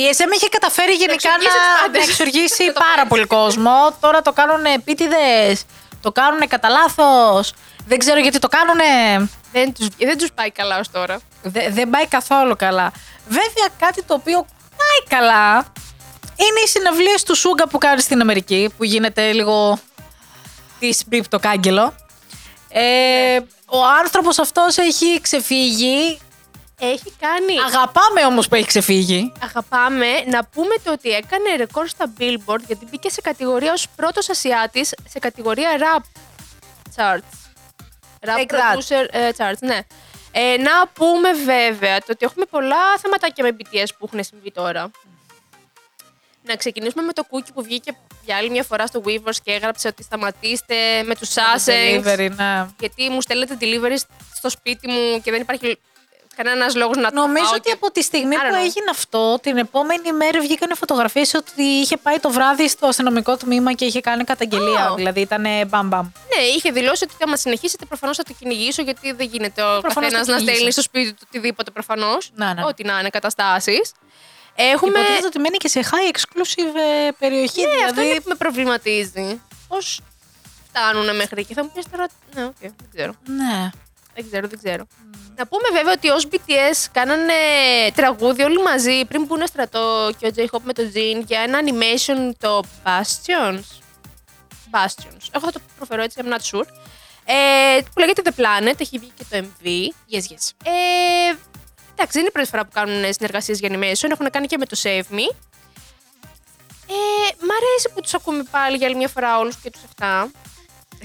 Η 0.00 0.02
SM 0.16 0.30
είχε 0.34 0.48
καταφέρει 0.48 0.92
γενικά 0.92 1.12
εξοργίσει 1.14 1.56
τους 1.56 1.76
να, 1.76 1.82
πάντες. 1.82 2.04
να 2.06 2.10
εξοργίσει 2.12 2.64
Να 2.66 2.72
το 2.72 2.80
πάρα 2.80 2.94
παίξει. 2.94 3.08
πολύ 3.08 3.26
κόσμο. 3.26 3.96
Τώρα 4.00 4.22
το 4.22 4.32
κάνουν 4.32 4.64
επίτηδες. 4.64 5.64
Το 6.04 6.12
κάνουν 6.12 6.48
κατά 6.48 6.68
λάθος. 6.68 7.52
Δεν 7.86 7.98
ξέρω 7.98 8.20
γιατί 8.20 8.38
το 8.38 8.48
κάνουν. 8.48 8.78
δεν, 9.52 9.72
τους, 9.72 9.88
δεν 9.98 10.18
τους 10.18 10.32
πάει 10.32 10.50
καλά 10.50 10.78
ως 10.78 10.90
τώρα. 10.90 11.20
δεν 11.70 11.90
πάει 11.90 12.06
καθόλου 12.06 12.56
καλά. 12.56 12.92
Βέβαια, 13.28 13.68
κάτι 13.78 14.02
το 14.02 14.14
οποίο 14.14 14.46
πάει 14.70 15.18
καλά 15.18 15.72
είναι 16.36 16.60
οι 16.64 16.68
συναυλίες 16.68 17.22
του 17.22 17.36
Σούγκα 17.36 17.68
που 17.68 17.78
κάνει 17.78 18.00
στην 18.00 18.20
Αμερική, 18.20 18.72
που 18.76 18.84
γίνεται 18.84 19.32
λίγο 19.32 19.78
της 20.78 21.02
μπίπ 21.06 21.28
το 21.28 21.38
κάγκελο. 21.38 21.94
Ε, 22.68 23.38
ο 23.66 23.78
άνθρωπος 24.00 24.38
αυτός 24.38 24.76
έχει 24.78 25.20
ξεφύγει. 25.20 26.18
Έχει 26.78 27.12
κάνει. 27.20 27.60
Αγαπάμε 27.66 28.24
όμως 28.24 28.48
που 28.48 28.54
έχει 28.54 28.66
ξεφύγει. 28.66 29.32
Αγαπάμε 29.42 30.06
να 30.26 30.44
πούμε 30.44 30.74
το 30.84 30.92
ότι 30.92 31.10
έκανε 31.10 31.54
ρεκόρ 31.56 31.88
στα 31.88 32.12
Billboard 32.18 32.60
γιατί 32.66 32.86
μπήκε 32.90 33.08
σε 33.08 33.20
κατηγορία 33.20 33.72
ως 33.72 33.88
πρώτος 33.96 34.28
Ασιάτης 34.28 34.94
σε 35.08 35.18
κατηγορία 35.18 35.68
rap 35.78 36.02
charts. 36.96 37.34
Rap 38.26 38.38
Take 38.38 38.50
that. 38.50 38.76
producer 38.76 39.06
ε, 39.10 39.28
charts, 39.36 39.58
ναι. 39.60 39.78
Ε, 40.32 40.56
να 40.56 40.88
πούμε 40.92 41.32
βέβαια 41.32 41.98
το 41.98 42.06
ότι 42.08 42.24
έχουμε 42.24 42.44
πολλά 42.50 42.98
θεματάκια 43.00 43.44
με 43.44 43.56
BTS 43.58 43.88
που 43.98 44.04
έχουν 44.06 44.24
συμβεί 44.24 44.50
τώρα. 44.52 44.90
Να 46.42 46.56
ξεκινήσουμε 46.56 47.02
με 47.02 47.12
το 47.12 47.26
Cookie 47.30 47.52
που 47.54 47.62
βγήκε 47.62 47.96
για 48.24 48.36
άλλη 48.36 48.50
μια 48.50 48.62
φορά 48.62 48.86
στο 48.86 49.02
Weavers 49.06 49.36
και 49.44 49.52
έγραψε 49.52 49.88
ότι 49.88 50.02
σταματήστε 50.02 51.02
με 51.04 51.14
τους 51.14 51.28
Sussex. 51.34 52.02
Delivery, 52.04 52.30
ναι. 52.36 52.66
Γιατί 52.80 53.08
μου 53.08 53.20
στέλνετε 53.20 53.56
delivery 53.60 53.96
στο 54.34 54.48
σπίτι 54.50 54.88
μου 54.90 55.20
και 55.22 55.30
δεν 55.30 55.40
υπάρχει 55.40 55.78
κανένας 56.36 56.74
λόγος 56.74 56.96
να 56.96 57.10
το 57.10 57.20
Νομίζω 57.20 57.44
πάω 57.44 57.52
ότι 57.54 57.60
και- 57.68 57.72
από 57.72 57.90
τη 57.90 58.02
στιγμή 58.02 58.36
I 58.38 58.44
don't 58.44 58.48
που 58.48 58.54
know. 58.54 58.58
έγινε 58.64 58.86
αυτό, 58.90 59.38
την 59.42 59.56
επόμενη 59.56 60.12
μέρα 60.12 60.40
βγήκαν 60.40 60.76
φωτογραφίες 60.76 61.34
ότι 61.34 61.62
είχε 61.62 61.96
πάει 61.96 62.18
το 62.18 62.30
βράδυ 62.30 62.68
στο 62.68 62.86
αστυνομικό 62.86 63.36
τμήμα 63.36 63.72
και 63.72 63.84
είχε 63.84 64.00
κάνει 64.00 64.24
καταγγελία. 64.24 64.92
Oh. 64.92 64.96
Δηλαδή 64.96 65.20
ήταν 65.20 65.44
μπαμ 65.68 65.88
μπαμ. 65.88 66.06
Ναι, 66.36 66.42
είχε 66.44 66.70
δηλώσει 66.70 67.04
ότι 67.04 67.14
άμα 67.20 67.36
συνεχίσετε 67.36 67.84
προφανώς 67.84 68.16
θα 68.16 68.22
το 68.22 68.32
κυνηγήσω 68.38 68.82
γιατί 68.82 69.12
δεν 69.12 69.26
γίνεται 69.28 69.62
ο 69.62 69.80
Προφανώς 69.80 69.94
καθένας 69.94 70.26
το 70.26 70.32
να 70.32 70.38
κυνηγήσω. 70.38 70.54
στέλνει 70.54 70.72
στο 70.72 70.82
σπίτι 70.82 71.12
του 71.12 71.26
οτιδήποτε 71.28 71.70
προφανώς. 71.70 72.30
Να, 72.34 72.54
ναι. 72.54 72.64
Ό,τι 72.64 72.84
να 72.84 72.98
είναι 72.98 73.08
καταστάσεις. 73.10 73.92
Έχουμε. 74.56 74.98
Υποτίθεται 74.98 75.26
ότι 75.26 75.38
μένει 75.38 75.56
και 75.56 75.68
σε 75.68 75.80
high 75.80 76.16
exclusive 76.16 76.74
ε, 77.06 77.10
περιοχή. 77.18 77.60
Ναι, 77.60 77.66
δηλαδή... 77.70 77.84
αυτό 77.90 78.02
είναι 78.02 78.20
που 78.20 78.28
με 78.28 78.34
προβληματίζει. 78.34 79.40
Πώς 79.68 80.00
φτάνουν 80.68 81.16
μέχρι 81.16 81.40
εκεί. 81.40 81.54
Θα 81.54 81.62
μου 81.64 81.70
πεις 81.74 81.84
τώρα. 81.90 82.06
Ναι, 82.34 82.44
οκ, 82.44 82.54
δεν 82.60 82.74
ξέρω. 82.94 83.12
Ναι. 83.26 83.70
Δεν 84.14 84.26
ξέρω, 84.30 84.48
δεν 84.48 84.58
ξέρω. 84.58 84.86
Να 85.36 85.46
πούμε 85.46 85.68
βέβαια 85.72 85.92
ότι 85.92 86.08
ως 86.08 86.28
BTS 86.30 86.86
κάνανε 86.92 87.32
τραγούδι 87.94 88.42
όλοι 88.42 88.62
μαζί 88.62 89.04
πριν 89.04 89.24
μπουν 89.24 89.46
στρατό 89.46 90.10
και 90.18 90.26
ο 90.26 90.30
J-Hope 90.36 90.62
με 90.62 90.72
το 90.72 90.82
Jin 90.94 91.22
για 91.26 91.40
ένα 91.40 91.58
animation 91.64 92.32
το 92.38 92.62
Bastions. 92.84 93.64
Bastions. 94.70 95.28
Εγώ 95.30 95.44
θα 95.44 95.52
το 95.52 95.60
προφέρω 95.76 96.02
έτσι, 96.02 96.20
I'm 96.24 96.32
not 96.32 96.58
sure. 96.58 96.66
Ε, 97.24 97.80
που 97.94 97.98
λέγεται 97.98 98.22
The 98.24 98.40
Planet, 98.40 98.80
έχει 98.80 98.98
βγει 98.98 99.12
και 99.16 99.24
το 99.30 99.36
MV. 99.36 99.66
Yes, 100.14 100.32
yes. 100.32 100.50
Ε, 100.64 101.34
εντάξει, 101.92 102.12
δεν 102.12 102.20
είναι 102.20 102.28
η 102.28 102.32
πρώτη 102.32 102.48
φορά 102.48 102.64
που 102.64 102.70
κάνουν 102.72 103.12
συνεργασίες 103.12 103.58
για 103.58 103.68
animation. 103.72 104.10
Έχουν 104.10 104.30
κάνει 104.30 104.46
και 104.46 104.58
με 104.58 104.66
το 104.66 104.76
Save 104.82 105.14
Me. 105.14 105.34
Ε, 106.86 107.28
μ' 107.38 107.52
αρέσει 107.58 107.90
που 107.94 108.00
τους 108.00 108.14
ακούμε 108.14 108.42
πάλι 108.50 108.76
για 108.76 108.86
άλλη 108.86 108.96
μια 108.96 109.08
φορά 109.08 109.38
όλους 109.38 109.56
και 109.56 109.70
τους 109.70 109.80
7. 109.98 110.26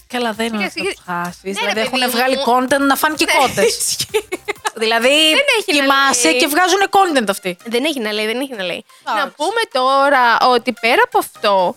Καλά, 0.07 0.31
δεν 0.33 0.45
είναι 0.47 0.57
να 0.57 0.67
Κοίταξε, 0.69 0.93
το 1.05 1.11
χάσει. 1.11 1.39
ναι, 1.43 1.51
ρε, 1.51 1.59
δηλαδή 1.59 1.79
έχουν 1.79 1.99
παιδί 1.99 2.11
βγάλει 2.11 2.35
μου. 2.35 2.43
content 2.47 2.79
να 2.87 2.95
φάνε 2.95 3.15
και 3.15 3.25
Ναι, 3.25 3.31
κότες. 3.39 3.97
δηλαδή 4.83 5.07
έχει 5.57 5.73
να 5.73 5.79
κοιμάσαι 5.79 6.29
λέει. 6.29 6.39
και 6.39 6.47
βγάζουν 6.47 6.79
content 6.89 7.29
αυτοί. 7.29 7.57
Δεν 7.65 7.83
έχει 7.85 7.99
να 7.99 8.11
λέει, 8.11 8.25
δεν 8.25 8.39
έχει 8.39 8.53
να 8.55 8.63
λέει. 8.63 8.85
Εντάξει. 9.01 9.23
Να 9.23 9.31
πούμε 9.31 9.61
τώρα 9.71 10.37
ότι 10.53 10.71
πέρα 10.81 11.01
από 11.05 11.17
αυτό, 11.17 11.75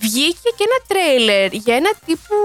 βγήκε 0.00 0.48
και 0.56 0.64
ένα 0.68 0.78
τρέιλερ 0.86 1.52
για 1.52 1.74
ένα 1.76 1.90
τύπου 2.06 2.36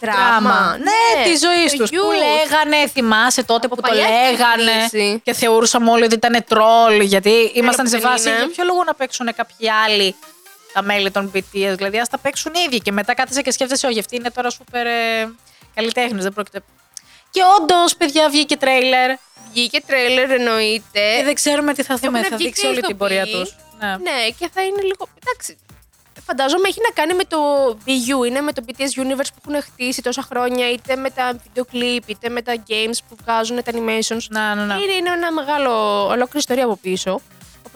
δράμα. 0.00 0.76
Ναι, 0.78 1.24
τη 1.24 1.36
ζωής 1.36 1.70
το 1.72 1.76
τους. 1.78 1.90
Που 1.90 1.96
Youth. 1.96 2.16
λέγανε, 2.18 2.88
θυμάσαι 2.88 3.42
τότε 3.42 3.66
Από 3.66 3.74
που 3.74 3.82
το 3.82 3.88
παλιά 3.88 4.06
έχει 4.06 4.30
λέγανε. 4.36 4.70
ξεκινήσει. 4.86 5.20
Και 5.24 5.32
θεωρούσαμε 5.32 5.90
όλοι 5.90 6.04
ότι 6.04 6.14
ήταν 6.14 6.44
τρόλ. 6.48 7.00
Γιατί 7.00 7.30
ήμασταν 7.54 7.84
που 7.84 7.90
σε 7.90 7.98
δεν 7.98 8.10
φάση. 8.10 8.28
είναι. 8.28 8.38
Για 8.38 8.48
ποιο 8.48 8.64
λόγο 8.64 8.84
να 8.84 8.94
παίξουν 8.94 9.26
κάποιοι 9.36 9.70
άλλοι 9.70 10.14
τα 10.76 10.82
μέλη 10.82 11.10
των 11.10 11.30
BTS. 11.34 11.74
Δηλαδή, 11.76 11.98
ας 11.98 12.08
τα 12.08 12.18
παίξουν 12.18 12.52
οι 12.54 12.60
ίδιοι. 12.66 12.78
Και 12.80 12.92
μετά 12.92 13.14
κάθεσαι 13.14 13.42
και 13.42 13.50
σκέφτεσαι, 13.50 13.86
Όχι, 13.86 13.98
αυτή 13.98 14.16
είναι 14.16 14.30
τώρα 14.30 14.50
σούπερ 14.50 14.86
ε, 14.86 15.34
καλλιτέχνης. 15.74 16.22
Δεν 16.22 16.32
πρόκειται. 16.32 16.60
Και 17.30 17.40
όντως, 17.60 17.96
παιδιά, 17.96 18.28
βγήκε 18.30 18.56
τρέιλερ. 18.56 19.10
Βγήκε 19.52 19.80
τρέιλερ 19.86 20.30
εννοείται. 20.30 21.16
Και 21.18 21.24
δεν 21.24 21.34
ξέρουμε 21.34 21.74
τι 21.74 21.82
θα 21.82 21.96
δούμε. 21.96 22.18
Έχουν 22.18 22.30
Θα 22.30 22.36
βγει 22.36 22.46
δείξει 22.46 22.62
και 22.62 22.66
όλη 22.68 22.80
την 22.80 22.96
πορεία 22.96 23.22
ηθοποιοί. 23.22 23.40
τους. 23.40 23.56
Ναι. 23.80 23.88
Ναι, 23.88 24.28
και 24.38 24.48
θα 24.54 24.62
είναι 24.62 24.82
λίγο. 24.82 25.08
Εντάξει. 25.22 25.58
Φαντάζομαι 26.26 26.68
έχει 26.68 26.80
να 26.88 27.02
κάνει 27.02 27.14
με 27.14 27.24
το 27.24 27.38
BU, 27.86 28.26
είναι 28.26 28.40
με 28.40 28.52
το 28.52 28.62
BTS 28.66 29.02
Universe 29.02 29.30
που 29.34 29.50
έχουν 29.50 29.62
χτίσει 29.62 30.02
τόσα 30.02 30.22
χρόνια, 30.22 30.70
είτε 30.70 30.96
με 30.96 31.10
τα 31.10 31.32
βίντεο 31.42 31.64
κλιπ, 31.64 32.08
είτε 32.08 32.28
με 32.28 32.42
τα 32.42 32.54
games 32.68 32.98
που 33.08 33.16
βγάζουν, 33.22 33.62
τα 33.62 33.72
animations. 33.72 34.26
Να, 34.28 34.54
ναι, 34.54 34.64
ναι. 34.64 34.74
Είναι, 34.74 34.92
είναι 34.92 35.10
ένα 35.10 35.32
μεγάλο, 35.32 36.02
ολόκληρη 36.06 36.38
ιστορία 36.38 36.64
από 36.64 36.76
πίσω. 36.76 37.20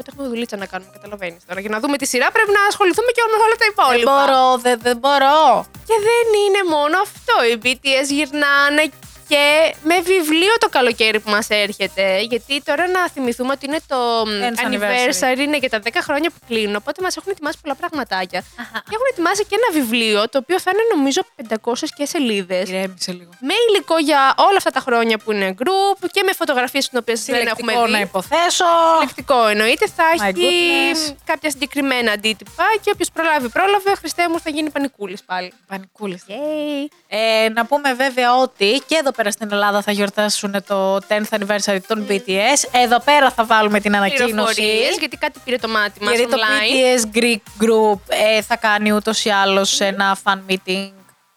Οπότε 0.00 0.14
έχουμε 0.16 0.28
δουλίτσα 0.34 0.56
να 0.56 0.66
κάνουμε, 0.72 0.90
καταλαβαίνεις 0.96 1.42
τώρα. 1.48 1.60
Για 1.64 1.70
να 1.74 1.78
δούμε 1.82 1.96
τη 2.02 2.06
σειρά 2.12 2.28
πρέπει 2.36 2.52
να 2.58 2.62
ασχοληθούμε 2.70 3.10
και 3.16 3.22
με 3.32 3.36
όλα 3.46 3.56
τα 3.62 3.66
Δεν 3.66 3.72
υπόλοιπα. 3.74 4.10
μπορώ, 4.16 4.44
δεν, 4.66 4.76
δεν 4.86 4.96
μπορώ. 5.02 5.42
Και 5.88 5.96
δεν 6.08 6.24
είναι 6.44 6.62
μόνο 6.74 6.96
αυτό. 7.06 7.34
Οι 7.48 7.54
BTS 7.64 8.08
γυρνάνε 8.16 8.84
και 9.30 9.74
με 9.82 9.96
βιβλίο 10.00 10.52
το 10.58 10.68
καλοκαίρι 10.68 11.20
που 11.20 11.30
μας 11.30 11.46
έρχεται. 11.48 12.20
Γιατί 12.20 12.62
τώρα 12.62 12.88
να 12.88 13.08
θυμηθούμε 13.08 13.52
ότι 13.52 13.66
είναι 13.66 13.80
το 13.86 14.22
Tenth 14.22 14.60
anniversary, 14.66 15.38
είναι 15.38 15.56
για 15.56 15.70
τα 15.70 15.80
10 15.84 15.88
χρόνια 16.02 16.30
που 16.30 16.38
κλείνουν. 16.48 16.76
Οπότε 16.76 17.02
μας 17.02 17.16
έχουν 17.16 17.32
ετοιμάσει 17.32 17.58
πολλά 17.62 17.74
πραγματάκια. 17.74 18.40
Και 18.88 18.94
έχουν 18.96 19.06
ετοιμάσει 19.12 19.42
και 19.44 19.56
ένα 19.60 19.80
βιβλίο, 19.80 20.28
το 20.28 20.38
οποίο 20.38 20.60
θα 20.60 20.70
είναι 20.74 20.82
νομίζω 20.94 21.20
500 21.62 21.72
και 21.96 22.04
σελίδες. 22.06 22.68
Ηρέμησε 22.68 23.12
λίγο. 23.12 23.30
Με 23.40 23.54
υλικό 23.68 23.98
για 23.98 24.34
όλα 24.36 24.56
αυτά 24.56 24.70
τα 24.70 24.80
χρόνια 24.80 25.18
που 25.18 25.32
είναι 25.32 25.54
group 25.58 26.06
και 26.12 26.22
με 26.22 26.32
φωτογραφίες 26.32 26.88
τις 26.88 26.98
οποίες 26.98 27.24
δεν 27.24 27.34
έχουμε 27.46 27.72
Συλλεκτικό 27.72 27.84
δει. 27.86 27.92
να 27.92 28.00
υποθέσω. 28.00 28.64
Συλλεκτικό 28.98 29.46
εννοείται. 29.46 29.86
Θα 29.96 30.04
My 30.16 30.22
έχει 30.22 30.32
goodness. 30.36 31.14
κάποια 31.24 31.50
συγκεκριμένα 31.50 32.12
αντίτυπα 32.12 32.64
και 32.82 32.90
όποιος 32.94 33.10
προλάβει, 33.10 33.48
πρόλαβε. 33.48 33.94
Χριστέ 33.94 34.28
μου 34.28 34.40
θα 34.40 34.50
γίνει 34.50 34.70
πανικούλης 34.70 35.22
πάλι. 35.24 35.52
Πανικούλης. 35.66 36.22
Yay. 36.28 36.88
Ε, 37.08 37.48
να 37.48 37.66
πούμε 37.66 37.92
βέβαια 37.94 38.36
ότι 38.36 38.82
και 38.86 38.96
εδώ 39.00 39.10
πέρα 39.20 39.30
στην 39.30 39.48
Ελλάδα 39.52 39.83
θα 39.83 39.92
γιορτάσουν 39.92 40.64
το 40.66 40.94
10th 41.09 41.38
anniversary 41.38 41.78
των 41.87 42.06
BTS. 42.09 42.68
Εδώ 42.72 43.00
πέρα 43.00 43.30
θα 43.30 43.44
βάλουμε 43.44 43.80
την 43.80 43.96
ανακοίνωση. 43.96 44.33
Πληροφορίες, 44.33 44.96
γιατί 44.98 45.16
κάτι 45.16 45.40
πήρε 45.44 45.56
το 45.56 45.68
μάτι 45.68 46.04
μας 46.04 46.14
Γιατί 46.16 46.30
το 46.30 46.37
online. 46.38 47.14
BTS 47.14 47.16
Greek 47.18 47.64
Group 47.64 47.98
ε, 48.09 48.42
θα 48.42 48.56
κάνει 48.56 48.92
ούτως 48.92 49.24
ή 49.24 49.30
άλλως 49.30 49.80
ένα 49.80 50.16
fan 50.24 50.38
meeting, 50.48 50.90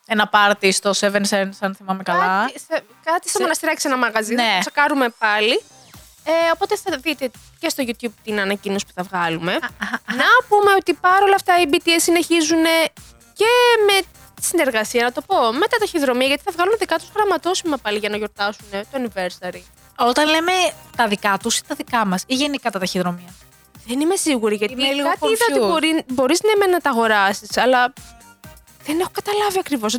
ένα 0.08 0.30
party 0.34 0.70
στο 0.74 0.92
Seven 1.00 1.22
Sense, 1.30 1.50
αν 1.60 1.76
θυμάμαι 1.76 2.04
καλά. 2.04 2.46
Κάτι, 2.46 2.60
σε- 2.60 2.84
κάτι 3.04 3.30
στο 3.30 3.38
Σε- 3.38 3.44
μοναστηράκι 3.44 3.82
σε 3.82 3.88
ένα 3.88 3.98
μαγαζί. 3.98 4.34
Ναι. 4.34 4.44
Θα 4.44 4.54
το 4.54 4.60
τσακάρουμε 4.60 5.10
πάλι. 5.20 5.62
Ε, 6.26 6.32
οπότε 6.54 6.76
θα 6.84 6.98
δείτε 7.02 7.32
και 7.60 7.70
στο 7.70 7.84
YouTube 7.88 8.14
την 8.24 8.40
ανακοίνωση 8.40 8.86
που 8.86 8.92
θα 8.96 9.04
βγάλουμε. 9.04 9.52
Να 10.08 10.30
πούμε 10.48 10.72
ότι 10.80 10.94
παρόλα 10.94 11.36
αυτά 11.36 11.54
οι 11.62 11.66
BTS 11.72 11.90
συνεχίζουν 11.98 12.64
και 13.34 13.46
με 13.88 14.02
τη 14.44 14.50
συνεργασία, 14.50 15.04
να 15.04 15.12
το 15.12 15.22
πω, 15.22 15.36
με 15.54 15.68
τα 15.68 15.78
ταχυδρομεία, 15.78 16.28
γιατί 16.28 16.44
θα 16.46 16.52
βγάλουν 16.52 16.76
δικά 16.80 16.96
τους 16.96 17.10
γραμματόσημα 17.16 17.78
πάλι 17.78 17.98
για 17.98 18.10
να 18.10 18.18
γιορτάσουν 18.18 18.66
το 18.72 18.86
anniversary. 18.94 19.62
Όταν 19.98 20.30
λέμε 20.30 20.52
τα 20.98 21.08
δικά 21.08 21.38
τους 21.42 21.58
ή 21.58 21.62
τα 21.68 21.76
δικά 21.76 22.06
μας, 22.06 22.24
ή 22.28 22.36
γενικά 22.36 22.70
τα 22.72 22.80
ταχυδρομεία; 22.80 23.34
Δεν 23.88 24.00
είμαι 24.00 24.16
σίγουρη 24.16 24.56
γιατί 24.56 24.74
Είμαι 24.74 24.92
λίγο 24.92 25.08
κάτι 25.10 25.28
είδα 25.28 25.46
ότι 25.50 25.60
confused. 25.60 25.70
μπορεί, 25.70 26.04
μπορείς 26.08 26.42
ναι 26.42 26.52
μεν 26.60 26.70
να 26.70 26.80
τα 26.80 26.90
αγοράσεις, 26.90 27.58
αλλά 27.58 27.94
δεν 28.86 29.00
έχω 29.00 29.12
καταλάβει 29.12 29.60
ακριβώς. 29.60 29.98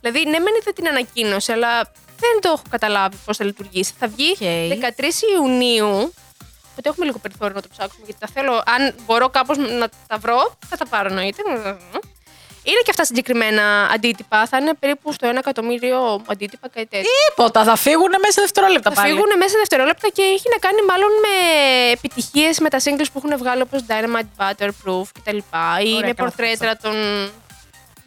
Δηλαδή, 0.00 0.24
ναι 0.30 0.38
μεν 0.38 0.54
είδα 0.60 0.72
την 0.72 0.88
ανακοίνωση, 0.88 1.52
αλλά 1.52 1.82
δεν 2.18 2.40
το 2.40 2.48
έχω 2.48 2.62
καταλάβει 2.70 3.16
πώς 3.24 3.36
θα 3.36 3.44
λειτουργήσει. 3.44 3.92
Θα 3.98 4.08
βγει 4.08 4.30
Οκ. 4.30 4.38
13 4.38 5.22
Ιουνίου. 5.34 6.14
Οπότε 6.70 6.88
έχουμε 6.88 7.06
λίγο 7.06 7.18
περιθώριο 7.18 7.54
να 7.54 7.62
το 7.62 7.68
ψάξουμε 7.68 8.04
γιατί 8.04 8.20
τα 8.20 8.28
θέλω. 8.34 8.52
Αν 8.52 8.94
μπορώ 9.06 9.28
κάπως 9.28 9.56
να 9.58 9.88
τα 10.06 10.18
βρω, 10.18 10.56
θα 10.68 10.76
τα 10.76 10.86
πάρω 10.86 11.08
εννοείται. 11.08 11.42
Είναι 12.68 12.80
και 12.84 12.90
αυτά 12.90 13.04
συγκεκριμένα 13.04 13.88
αντίτυπα. 13.94 14.46
Θα 14.46 14.56
είναι 14.56 14.74
περίπου 14.74 15.12
στο 15.12 15.30
1 15.30 15.34
εκατομμύριο 15.36 16.22
αντίτυπα, 16.26 16.68
κάτι 16.68 16.86
τέτοιο. 16.86 17.10
Τίποτα, 17.28 17.64
θα 17.64 17.76
φύγουν 17.76 18.10
μέσα 18.20 18.32
σε 18.32 18.40
δευτερόλεπτα 18.40 18.90
Θα 18.90 18.96
πάλι. 19.00 19.08
φύγουν 19.12 19.28
μέσα 19.38 19.48
σε 19.50 19.56
δευτερόλεπτα 19.58 20.08
και 20.08 20.22
έχει 20.22 20.44
να 20.54 20.58
κάνει 20.58 20.80
μάλλον 20.88 21.08
με 21.24 21.34
επιτυχίες 21.92 22.58
με 22.58 22.68
τα 22.68 22.78
singles 22.84 23.08
που 23.12 23.22
έχουν 23.24 23.38
βγάλει 23.38 23.62
όπως 23.62 23.80
Dynamite, 23.88 24.30
Butter, 24.42 24.79
Proof 24.79 25.06
κτλ. 25.18 25.36
Ή 25.36 25.42
Ωραία, 25.94 25.94
με 25.94 26.00
καλά, 26.00 26.14
πορτρέτρα 26.14 26.76
των 26.76 26.94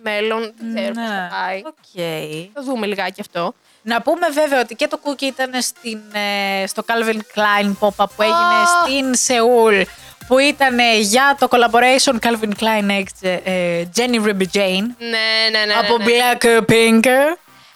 μέλων. 0.04 0.54
Δεν 0.58 0.74
ξέρω 0.74 0.94
πώς 0.94 1.04
θα 1.08 1.28
πάει. 1.32 1.62
Ναι. 1.62 1.68
Οκ. 1.68 2.54
Θα 2.54 2.62
δούμε 2.64 2.86
λιγάκι 2.86 3.22
αυτό. 3.22 3.54
Να 3.82 4.02
πούμε 4.02 4.30
βέβαια 4.30 4.60
ότι 4.60 4.76
και 4.76 4.88
ο 4.88 5.00
Kookie 5.04 5.22
ήταν 5.22 5.62
στην, 5.62 6.00
ε, 6.14 6.68
στο 6.68 6.84
Calvin 6.88 7.16
Klein 7.36 7.68
pop-up 7.80 8.06
που 8.16 8.22
έγινε 8.22 8.60
Oh. 8.64 8.88
στην 8.88 9.16
Σεούλ 9.16 9.82
που 10.30 10.38
ήταν 10.40 10.80
για 11.00 11.36
το 11.40 11.48
collaboration 11.52 12.16
Calvin 12.26 12.52
Klein 12.62 12.90
X 13.04 13.28
ε, 13.44 13.84
Jennie 13.96 14.20
Ruby 14.26 14.46
Jane 14.54 14.88
Ναι, 14.98 15.28
ναι, 15.52 15.66
ναι. 15.66 15.74
από 15.74 15.98
ναι. 15.98 16.06
Black 16.06 16.44
Pink. 16.72 17.06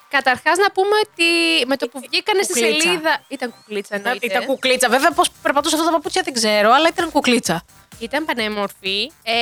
Καταρχάς 0.09 0.57
να 0.57 0.71
πούμε 0.71 0.95
ότι 1.05 1.27
με 1.67 1.77
το 1.77 1.87
που 1.87 1.99
βγήκανε 2.09 2.41
στη 2.41 2.53
κουκλίτσα. 2.53 2.81
σελίδα. 2.81 3.21
Ήταν 3.27 3.53
κουκλίτσα, 3.55 3.95
εννοείται. 3.95 4.25
Ήταν 4.25 4.45
κουκλίτσα. 4.45 4.89
Βέβαια 4.89 5.11
πώς 5.11 5.29
περπατούσε 5.41 5.75
αυτά 5.75 5.87
τα 5.87 5.93
παπούτσια 5.93 6.21
δεν 6.25 6.33
ξέρω, 6.33 6.71
αλλά 6.71 6.87
ήταν 6.87 7.11
κουκλίτσα. 7.11 7.63
Ήταν 8.03 8.25
πανέμορφη. 8.25 9.11
Ε, 9.23 9.33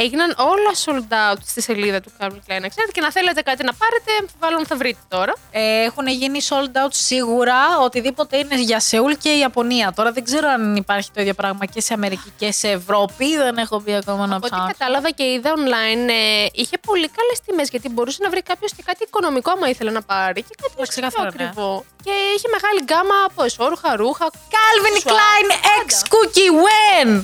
έγιναν 0.00 0.34
όλα 0.38 0.72
sold 0.84 1.12
out 1.12 1.38
στη 1.46 1.62
σελίδα 1.62 2.00
του 2.00 2.12
Calvin 2.18 2.26
Klein. 2.26 2.64
Ξέρετε 2.68 2.92
και 2.92 3.00
να 3.00 3.12
θέλετε 3.12 3.42
κάτι 3.42 3.64
να 3.64 3.72
πάρετε, 3.74 4.32
μάλλον 4.40 4.66
θα 4.66 4.76
βρείτε 4.76 5.00
τώρα. 5.08 5.32
Ε, 5.50 5.82
έχουν 5.82 6.06
γίνει 6.06 6.38
sold 6.48 6.84
out 6.86 6.90
σίγουρα 6.92 7.78
οτιδήποτε 7.80 8.36
είναι 8.38 8.60
για 8.60 8.80
Σεούλ 8.80 9.12
και 9.22 9.28
Ιαπωνία. 9.30 9.92
Τώρα 9.96 10.12
δεν 10.12 10.24
ξέρω 10.24 10.48
αν 10.48 10.76
υπάρχει 10.76 11.10
το 11.14 11.20
ίδιο 11.20 11.34
πράγμα 11.34 11.66
και 11.66 11.80
σε 11.80 11.94
Αμερική 11.94 12.32
και 12.38 12.52
σε 12.52 12.68
Ευρώπη. 12.70 13.36
Δεν 13.36 13.56
έχω 13.56 13.80
μπει 13.80 13.94
ακόμα 13.94 14.26
να 14.26 14.36
Από 14.36 14.46
ό,τι 14.46 14.54
ψάξω. 14.54 14.74
κατάλαβα 14.78 15.10
και 15.10 15.24
είδα 15.24 15.52
online, 15.56 16.08
ε, 16.10 16.46
είχε 16.52 16.78
πολύ 16.78 17.08
καλές 17.08 17.40
τιμές 17.46 17.68
γιατί 17.68 17.88
μπορούσε 17.88 18.18
να 18.22 18.30
βρει 18.30 18.42
κάποιος 18.42 18.72
και 18.76 18.82
κάτι 18.86 19.02
οικονομικό 19.06 19.50
άμα 19.50 19.68
ήθελε 19.68 19.90
να 19.90 20.02
πάρει. 20.02 20.42
Και 20.42 20.54
κάτι 20.62 20.72
Ναι, 20.76 20.82
όχι 20.82 20.92
πιο 20.92 21.02
ξεκάθαρα, 21.08 21.34
ναι. 21.36 21.44
ακριβό. 21.44 21.84
Και 22.04 22.10
είχε 22.36 22.48
μεγάλη 22.56 22.80
γκάμα 22.82 23.14
από 23.26 23.44
εσόρουχα, 23.44 23.96
ρούχα. 23.96 24.26
Calvin 24.30 24.96
σουάρ, 25.00 25.14
Klein 25.16 25.50
X 25.84 25.88
πάντα. 25.90 26.06
Cookie 26.12 26.52
when? 26.64 27.22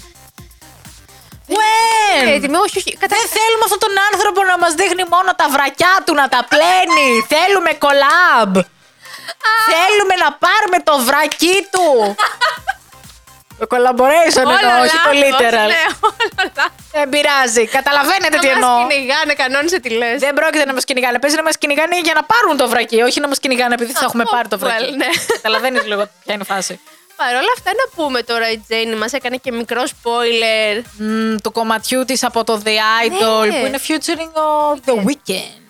When? 1.54 2.26
Έτοιμη, 2.36 2.56
όχι, 2.66 2.76
όχι. 2.82 2.92
Κατά... 3.02 3.14
Δεν 3.16 3.26
θέλουμε 3.36 3.64
αυτόν 3.68 3.80
τον 3.84 3.94
άνθρωπο 4.12 4.40
να 4.50 4.56
μας 4.62 4.72
δείχνει 4.80 5.04
μόνο 5.14 5.30
τα 5.40 5.46
βρακιά 5.54 5.94
του, 6.04 6.14
να 6.20 6.26
τα 6.34 6.40
πλένει. 6.52 7.08
θέλουμε 7.34 7.70
collab. 7.84 8.52
θέλουμε 9.70 10.14
να 10.24 10.28
πάρουμε 10.44 10.78
το 10.88 10.94
βρακί 11.08 11.56
του. 11.72 11.86
το 13.60 13.66
collaboration 13.74 14.44
Όλα 14.50 14.58
εννοώ, 14.62 14.80
όχι 14.84 14.98
το 15.06 15.10
λάθος, 15.12 15.22
literal. 15.22 15.68
Ναι, 15.74 15.84
όλα 16.08 16.42
λάθος. 16.56 16.72
Δεν 16.92 17.08
πειράζει. 17.08 17.64
Καταλαβαίνετε 17.78 18.36
τι 18.42 18.46
Να 18.46 18.52
εννοώ. 18.52 18.70
μας 18.70 18.86
κυνηγάνε, 18.92 19.32
κανόνισε 19.42 19.78
τι 19.80 19.90
λες. 20.00 20.18
Δεν 20.20 20.34
πρόκειται 20.34 20.64
να 20.70 20.74
μας 20.76 20.84
κυνηγάνε. 20.84 21.18
Παίζει 21.18 21.36
να 21.36 21.42
μας 21.42 21.56
κυνηγάνε 21.58 21.98
για 22.00 22.14
να 22.14 22.22
πάρουν 22.32 22.56
το 22.56 22.68
βρακί, 22.68 22.98
όχι 23.08 23.20
να 23.20 23.28
μας 23.28 23.38
κυνηγάνε 23.38 23.74
επειδή 23.74 23.92
θα 23.92 24.04
έχουμε 24.08 24.24
Oh, 24.26 24.30
πάρει 24.34 24.48
το 24.48 24.58
βρακί. 24.58 24.84
well, 24.92 24.96
ναι. 25.02 25.06
Καταλαβαίνεις 25.36 25.82
λίγο 25.90 26.02
ποια 26.24 26.34
είναι 26.34 26.44
η 26.48 26.52
φάση. 26.54 26.80
Παρ' 27.16 27.34
όλα 27.34 27.52
αυτά 27.56 27.70
να 27.70 28.02
πούμε 28.04 28.22
τώρα 28.22 28.50
η 28.50 28.58
Τζέινι 28.58 28.94
μας 28.94 29.12
έκανε 29.12 29.36
και 29.36 29.52
μικρό 29.52 29.82
spoiler. 29.84 30.82
Μμ, 30.98 31.34
του 31.42 31.52
κομματιού 31.52 32.04
της 32.04 32.24
από 32.24 32.44
το 32.44 32.60
The 32.64 32.68
Idol 33.06 33.48
Ναι. 33.48 33.60
που 33.60 33.66
είναι 33.66 33.80
featuring 33.88 34.32
ο 34.34 34.78
The 34.86 34.92
Weeknd. 35.08 35.60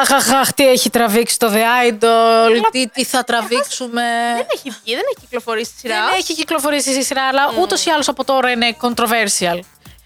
Αχ, 0.00 0.12
αχ, 0.12 0.32
αχ, 0.32 0.52
τι 0.52 0.68
έχει 0.68 0.90
τραβήξει 0.90 1.38
το 1.38 1.52
The 1.52 1.90
Idol, 1.92 2.50
τι, 2.70 2.88
τι 2.88 3.04
θα 3.04 3.24
τραβήξουμε. 3.24 4.02
Δεν 4.36 4.46
έχει 4.54 4.70
βγει, 4.82 4.94
δεν 4.94 5.04
έχει 5.10 5.20
κυκλοφορήσει 5.20 5.72
τη 5.72 5.78
σειρά. 5.78 5.94
Δεν 6.04 6.14
έχει 6.18 6.34
κυκλοφορήσει 6.34 6.90
η 6.98 7.02
σειρά, 7.02 7.22
αλλά 7.28 7.42
ούτως 7.60 7.84
ή 7.86 7.90
άλλως 7.90 8.08
από 8.08 8.24
τώρα 8.24 8.50
είναι 8.50 8.76
controversial. 8.80 9.58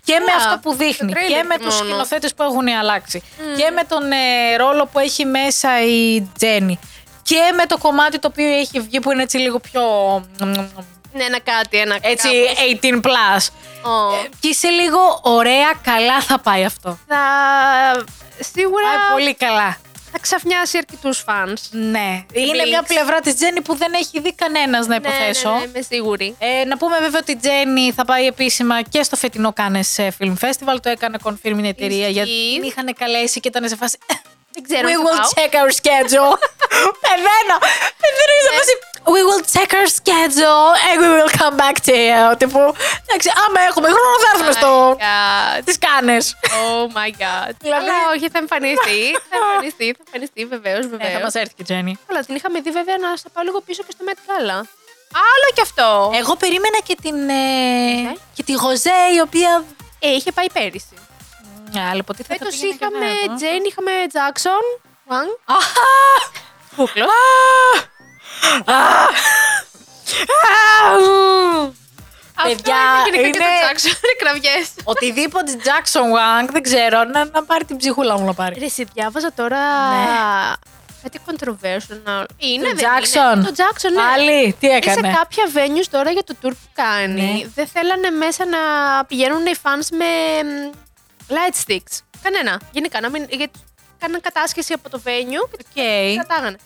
Και 0.04 0.18
με 0.26 0.32
Α, 0.32 0.36
αυτό 0.36 0.58
που 0.62 0.70
το 0.70 0.76
δείχνει, 0.76 1.12
trailer 1.14 1.28
και 1.28 1.42
με 1.42 1.54
και 1.56 1.64
τους 1.64 1.74
μόνο. 1.74 1.88
σκηνοθέτες 1.88 2.34
που 2.34 2.42
έχουν 2.42 2.68
αλλάξει, 2.68 3.22
και 3.56 3.70
με 3.70 3.82
τον 3.88 4.12
ε, 4.12 4.56
ρόλο 4.56 4.86
που 4.92 4.98
έχει 4.98 5.24
μέσα 5.24 5.84
η 5.86 6.20
Τζέννη, 6.38 6.78
και 7.30 7.52
με 7.56 7.66
το 7.66 7.78
κομμάτι 7.78 8.18
το 8.18 8.28
οποίο 8.30 8.46
έχει 8.46 8.80
βγει 8.80 9.00
που 9.00 9.12
είναι 9.12 9.22
έτσι 9.22 9.36
λίγο 9.38 9.58
πιο... 9.58 9.82
Ναι, 11.12 11.24
ένα 11.24 11.40
κάτι, 11.40 11.76
ένα 11.78 11.98
Έτσι, 12.00 12.28
κάπως. 12.82 13.02
18 13.02 13.06
plus. 13.06 13.46
Ω. 13.90 14.14
Ε, 14.14 14.28
Και 14.40 14.48
είσαι 14.48 14.68
λίγο 14.68 14.98
ωραία, 15.22 15.72
καλά 15.82 16.20
θα 16.20 16.38
πάει 16.38 16.64
αυτό. 16.64 16.98
Θα... 17.08 17.16
Σίγουρα 18.54 18.84
Πάει 18.86 19.12
πολύ 19.12 19.34
καλά. 19.34 19.76
θα 20.12 20.18
ξαφνιάσει 20.20 20.76
αρκετούς 20.78 21.18
φαν. 21.18 21.56
Ναι. 21.70 22.24
Είναι 22.32 22.62
Blinks. 22.64 22.68
μια 22.68 22.82
πλευρά 22.82 23.20
της 23.20 23.34
Τζέννη 23.34 23.60
που 23.60 23.76
δεν 23.76 23.92
έχει 23.92 24.20
δει 24.20 24.34
κανένας 24.34 24.86
να 24.86 24.94
υποθέσω. 24.94 25.50
Ναι, 25.50 25.56
ναι, 25.58 25.62
είμαι 25.64 25.80
σίγουρη. 25.90 26.36
Ε, 26.38 26.64
να 26.64 26.76
πούμε 26.76 26.96
βέβαια 27.00 27.20
ότι 27.22 27.32
η 27.32 27.36
Τζέννη 27.36 27.92
θα 27.92 28.04
πάει 28.04 28.26
επίσημα 28.26 28.82
και 28.82 29.02
στο 29.02 29.16
φετινό 29.16 29.52
Κάνε 29.52 29.80
Film 29.96 30.34
Festival. 30.40 30.76
Το 30.82 30.88
έκανε 30.88 31.16
confirm 31.22 31.58
η 31.62 31.68
εταιρεία 31.68 31.98
Ισχύει. 32.08 32.12
γιατί 32.12 32.30
την 32.60 32.62
είχαν 32.68 32.94
καλέσει 32.98 33.40
και 33.40 33.48
ήταν 33.48 33.68
σε 33.68 33.76
φάση. 33.76 33.98
Δεν 34.54 34.62
ξέρω. 34.66 34.84
We 34.88 34.92
αν 34.96 34.98
θα 34.98 35.08
will 35.08 35.18
πάω. 35.20 35.30
check 35.36 35.52
our 35.60 35.70
schedule. 35.80 36.34
Εμένα. 37.14 37.54
Εμένα 38.06 38.32
είναι 38.36 38.44
σε 38.48 38.52
φάση. 38.58 38.74
We 39.14 39.20
will 39.28 39.42
check 39.54 39.70
our 39.78 39.88
schedule 40.00 40.68
and 40.88 40.96
we 41.04 41.08
will 41.18 41.32
come 41.40 41.54
back 41.64 41.76
to 41.88 41.94
you. 42.10 42.22
Τύπου, 42.40 42.62
εντάξει, 43.04 43.28
άμα 43.44 43.60
έχουμε 43.68 43.88
χρόνο 43.96 44.14
θα 44.24 44.28
έρθουμε 44.32 44.52
στο. 44.60 44.72
Oh 44.90 44.94
my 44.94 45.02
God. 45.58 45.62
Τις 45.64 45.78
κάνες. 45.86 46.24
Oh 46.62 46.84
my 46.98 47.10
god. 47.22 47.50
Δηλαδή- 47.64 47.88
Αλλά 47.88 47.96
όχι, 48.14 48.26
θα 48.34 48.38
εμφανιστεί. 48.44 49.00
θα 49.30 49.36
εμφανιστεί, 49.42 49.86
θα 49.98 50.02
εμφανιστεί, 50.06 50.40
βεβαίως, 50.54 50.84
Ναι, 50.84 50.90
θα 50.90 50.96
βεβαίως. 51.04 51.22
μας 51.22 51.34
έρθει 51.42 51.54
και 51.56 51.62
η 51.62 51.68
Τζέννη. 51.68 51.92
Καλά, 52.08 52.20
την 52.26 52.34
είχαμε 52.38 52.60
δει 52.60 52.70
βέβαια 52.70 52.96
να 53.04 53.08
στα 53.16 53.28
πάω 53.34 53.44
λίγο 53.48 53.60
πίσω 53.66 53.82
και 53.86 53.92
στο 53.96 54.02
Met 54.08 54.18
Gala. 54.28 54.58
Άλλο 55.30 55.48
κι 55.56 55.60
αυτό. 55.68 55.88
Εγώ 56.20 56.32
περίμενα 56.36 56.78
και 56.88 56.96
την. 57.02 57.16
ε, 57.28 57.34
Ναι. 58.06 58.12
και 58.36 58.42
τη 58.42 58.52
Γοζέ 58.52 59.00
η 59.16 59.20
οποία. 59.26 59.64
Ε, 59.98 60.08
είχε 60.08 60.32
πάει 60.32 60.50
πέρυσι. 60.56 60.94
Ναι, 61.72 61.80
αλλά 61.80 61.96
υποτίθεται 61.96 62.34
Φέτος 62.38 62.54
πήγαινε 62.56 62.70
και 62.76 62.84
είχαμε 62.84 63.06
φέτος. 63.20 63.36
Τζέιν, 63.36 63.62
είχαμε 63.68 63.90
Τζάξον. 64.08 64.62
Wang. 65.08 65.30
Αχα! 65.44 65.90
Κούκλο. 66.76 67.04
Παιδιά, 72.42 72.76
Αυτό 72.76 73.08
είναι 73.08 73.20
γενικά 73.20 73.38
και 73.38 73.38
το 73.38 73.44
είναι- 73.44 73.60
Τζάξον. 73.64 73.92
Είναι 74.04 74.16
κραυγές. 74.22 74.66
Οτιδήποτε 74.84 75.56
Jackson 75.64 76.06
Wang, 76.16 76.48
δεν 76.52 76.62
ξέρω, 76.62 77.04
να, 77.04 77.24
να 77.24 77.44
πάρει 77.44 77.64
την 77.64 77.76
ψυχούλα 77.76 78.18
μου 78.18 78.24
να 78.26 78.34
πάρει. 78.34 78.58
Ρε, 78.58 78.64
εσύ 78.64 78.84
διάβαζα 78.94 79.32
τώρα. 79.32 79.58
Ναι. 79.90 80.52
Κάτι 81.02 81.18
controversial. 81.26 82.24
Είναι, 82.36 82.68
Το 82.68 82.74
δεν 82.74 82.84
Jackson. 82.84 83.36
είναι. 83.36 83.44
Το 83.44 83.52
Jackson, 83.56 83.90
ναι. 83.92 84.02
Πάλι, 84.02 84.56
τι 84.60 84.66
Και 84.68 84.72
έκανε; 84.74 85.08
σε 85.08 85.14
κάποια 85.16 85.44
venues 85.54 85.86
τώρα 85.90 86.10
για 86.10 86.24
το 86.24 86.34
tour 86.42 86.50
που 86.50 86.68
κάνει, 86.74 87.32
Ναι. 87.42 87.48
δεν 87.54 87.66
θέλανε 87.66 88.10
μέσα 88.10 88.44
να 88.46 88.58
πηγαίνουν 89.04 89.46
οι 89.46 89.54
fans 89.62 89.86
με 89.90 90.04
μ, 90.48 90.70
light 91.30 91.54
sticks. 91.64 91.94
Κανένα. 92.22 92.60
Γενικά, 92.72 93.00
να 93.00 93.08
μην, 93.10 93.26
γιατί 93.30 93.58
κάναν 93.98 94.20
κατάσχεση 94.20 94.72
από 94.72 94.90
το 94.90 95.00
venue 95.04 95.42
και 95.50 95.80
Οκ. 95.80 96.06
τους 96.06 96.14
κρατάγανε. 96.26 96.56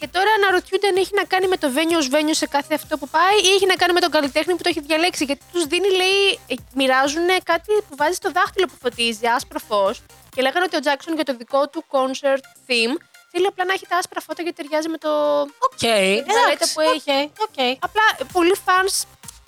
Και 0.00 0.08
τώρα 0.08 0.30
αναρωτιούνται 0.38 0.86
αν 0.86 0.96
έχει 0.96 1.10
να 1.14 1.24
κάνει 1.24 1.46
με 1.46 1.56
το 1.56 1.68
venue 1.76 1.96
ως 1.96 2.08
venue 2.12 2.30
σε 2.42 2.46
κάθε 2.46 2.74
αυτό 2.74 2.98
που 2.98 3.08
πάει 3.08 3.36
ή 3.44 3.48
έχει 3.56 3.66
να 3.66 3.74
κάνει 3.74 3.92
με 3.92 4.00
τον 4.00 4.10
καλλιτέχνη 4.10 4.54
που 4.54 4.62
το 4.62 4.68
έχει 4.68 4.80
διαλέξει. 4.80 5.24
Γιατί 5.24 5.42
τους 5.52 5.64
δίνει, 5.64 5.90
λέει, 5.90 6.38
ε, 6.46 6.54
μοιράζουν 6.74 7.26
κάτι 7.42 7.72
που 7.88 7.96
βάζει 7.96 8.14
στο 8.14 8.30
δάχτυλο 8.32 8.66
που 8.66 8.76
φωτίζει, 8.82 9.26
άσπρο 9.26 9.58
φως. 9.68 10.00
Και 10.34 10.42
λέγανε 10.42 10.64
ότι 10.68 10.76
ο 10.76 10.80
Jackson 10.84 11.14
για 11.14 11.24
το 11.24 11.34
δικό 11.36 11.68
του 11.68 11.84
concert 11.90 12.44
theme 12.66 12.94
θέλει 13.30 13.46
απλά 13.46 13.64
να 13.64 13.72
έχει 13.72 13.86
τα 13.88 13.96
άσπρα 13.96 14.20
φώτα 14.20 14.42
γιατί 14.42 14.62
ταιριάζει 14.62 14.88
με 14.88 14.98
το 14.98 15.10
Οκ. 15.40 15.78
τουαλέτα 15.78 16.50
εντάξει, 16.52 16.74
που 16.74 16.80
έχει. 16.80 17.10
οκ, 17.10 17.40
οκ. 17.48 17.58
Απλά 17.80 18.02
ε, 18.18 18.24
πολλοί 18.32 18.54
fans 18.66 18.94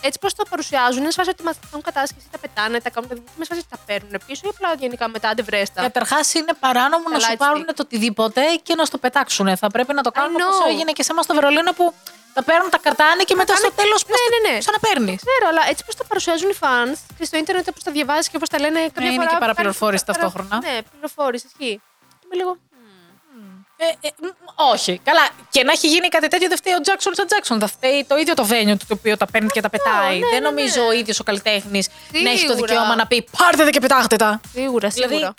έτσι 0.06 0.18
πώ 0.18 0.28
το 0.38 0.44
παρουσιάζουν, 0.50 1.02
είναι 1.02 1.10
σφάση 1.10 1.30
ότι 1.34 1.42
μα 1.48 1.52
κάνουν 1.64 1.82
κατάσχεσης, 1.88 2.28
τα 2.34 2.38
πετάνε, 2.38 2.80
τα 2.80 2.90
κάνουν. 2.90 3.08
Με 3.38 3.44
σφάση 3.44 3.60
ότι 3.64 3.70
τα 3.74 3.78
παίρνουν 3.86 4.14
πίσω 4.26 4.42
ή 4.44 4.48
απλά 4.54 4.68
γενικά 4.82 5.08
μετά 5.08 5.28
αντεβρέστα. 5.28 5.82
Καταρχάς 5.82 6.34
είναι 6.34 6.52
παράνομο 6.64 7.04
να 7.08 7.18
Τα 7.18 7.20
σου 7.24 7.32
light 7.32 7.36
πάρουν 7.44 7.62
stick. 7.62 7.74
το 7.78 7.82
οτιδήποτε 7.86 8.42
και 8.62 8.74
να 8.74 8.84
στο 8.84 8.98
πετάξουν. 8.98 9.56
Θα 9.56 9.68
πρέπει 9.74 9.92
να 9.94 10.02
το 10.02 10.10
κάνουν 10.10 10.36
know. 10.40 10.54
όπω 10.60 10.68
έγινε 10.70 10.90
και 10.92 11.02
σε 11.02 11.12
εμάς 11.12 11.24
στο 11.24 11.34
Βερολίνο 11.34 11.72
που 11.72 11.94
τα 12.34 12.42
παίρνουν, 12.42 12.70
τα 12.70 12.78
κρατάνε 12.78 13.22
και 13.22 13.34
μετά 13.34 13.54
στο 13.56 13.72
τέλος 13.72 14.00
Ναι, 14.06 14.14
ναι, 14.32 14.38
ναι. 14.52 14.58
ξαναπαίρνεις. 14.58 15.20
Ξέρω, 15.26 15.46
αλλά 15.50 15.62
έτσι 15.70 15.84
πώ 15.86 15.92
το 16.00 16.04
παρουσιάζουν 16.08 16.48
οι 16.50 16.56
fans 16.60 16.96
και 17.18 17.24
στο 17.24 17.36
ίντερνετ 17.36 17.68
όπως 17.68 17.82
τα 17.82 17.90
διαβάζεις 17.90 18.28
και 18.28 18.36
όπως 18.36 18.48
τα 18.48 18.58
λένε. 18.64 18.80
Καμιά 18.94 19.10
είναι 19.10 19.22
φορά 19.22 19.30
και 19.34 19.36
παραπληροφόρηση 19.38 20.04
παρα- 20.04 20.18
ταυτόχρονα. 20.18 20.56
Ναι, 20.66 20.78
πληροφόρηση, 20.90 21.46
ισχύει. 21.46 21.80
Και 22.20 22.24
Είμαι 22.26 22.34
λίγο. 22.40 22.56
Ε, 24.00 24.06
ε, 24.06 24.10
μ, 24.20 24.26
όχι. 24.72 25.00
Καλά. 25.04 25.28
Και 25.50 25.64
να 25.64 25.72
έχει 25.72 25.88
γίνει 25.88 26.08
κάτι 26.08 26.28
τέτοιο 26.28 26.48
δεν 26.48 26.56
φταίει 26.56 26.72
ο 26.74 26.78
Jackson 26.84 27.12
σαν 27.12 27.26
Jackson. 27.28 27.56
Θα 27.60 27.66
φταίει 27.66 28.04
το 28.08 28.16
ίδιο 28.16 28.34
το 28.34 28.46
venue 28.50 28.76
το 28.78 28.94
οποίο 28.98 29.16
τα 29.16 29.26
παίρνει 29.26 29.48
και 29.48 29.60
τα 29.60 29.70
πετάει. 29.70 30.18
ναι, 30.18 30.26
δεν 30.30 30.42
ναι, 30.42 30.48
νομίζω 30.48 30.80
ναι. 30.80 30.86
ο 30.86 30.92
ίδιος 30.92 31.20
ο 31.20 31.24
καλλιτέχνης 31.24 31.88
να 32.22 32.30
έχει 32.30 32.46
το 32.46 32.52
Σίγουρα. 32.52 32.56
δικαίωμα 32.66 32.94
να 32.96 33.06
πει 33.06 33.28
Πάρτε 33.38 33.64
τα 33.64 33.70
και 33.70 33.80
πετάχτε 33.80 34.16
τα. 34.16 34.40
Σίγουρα, 34.52 34.88
Δηλαδή- 34.88 35.14
σίγουρα. 35.14 35.34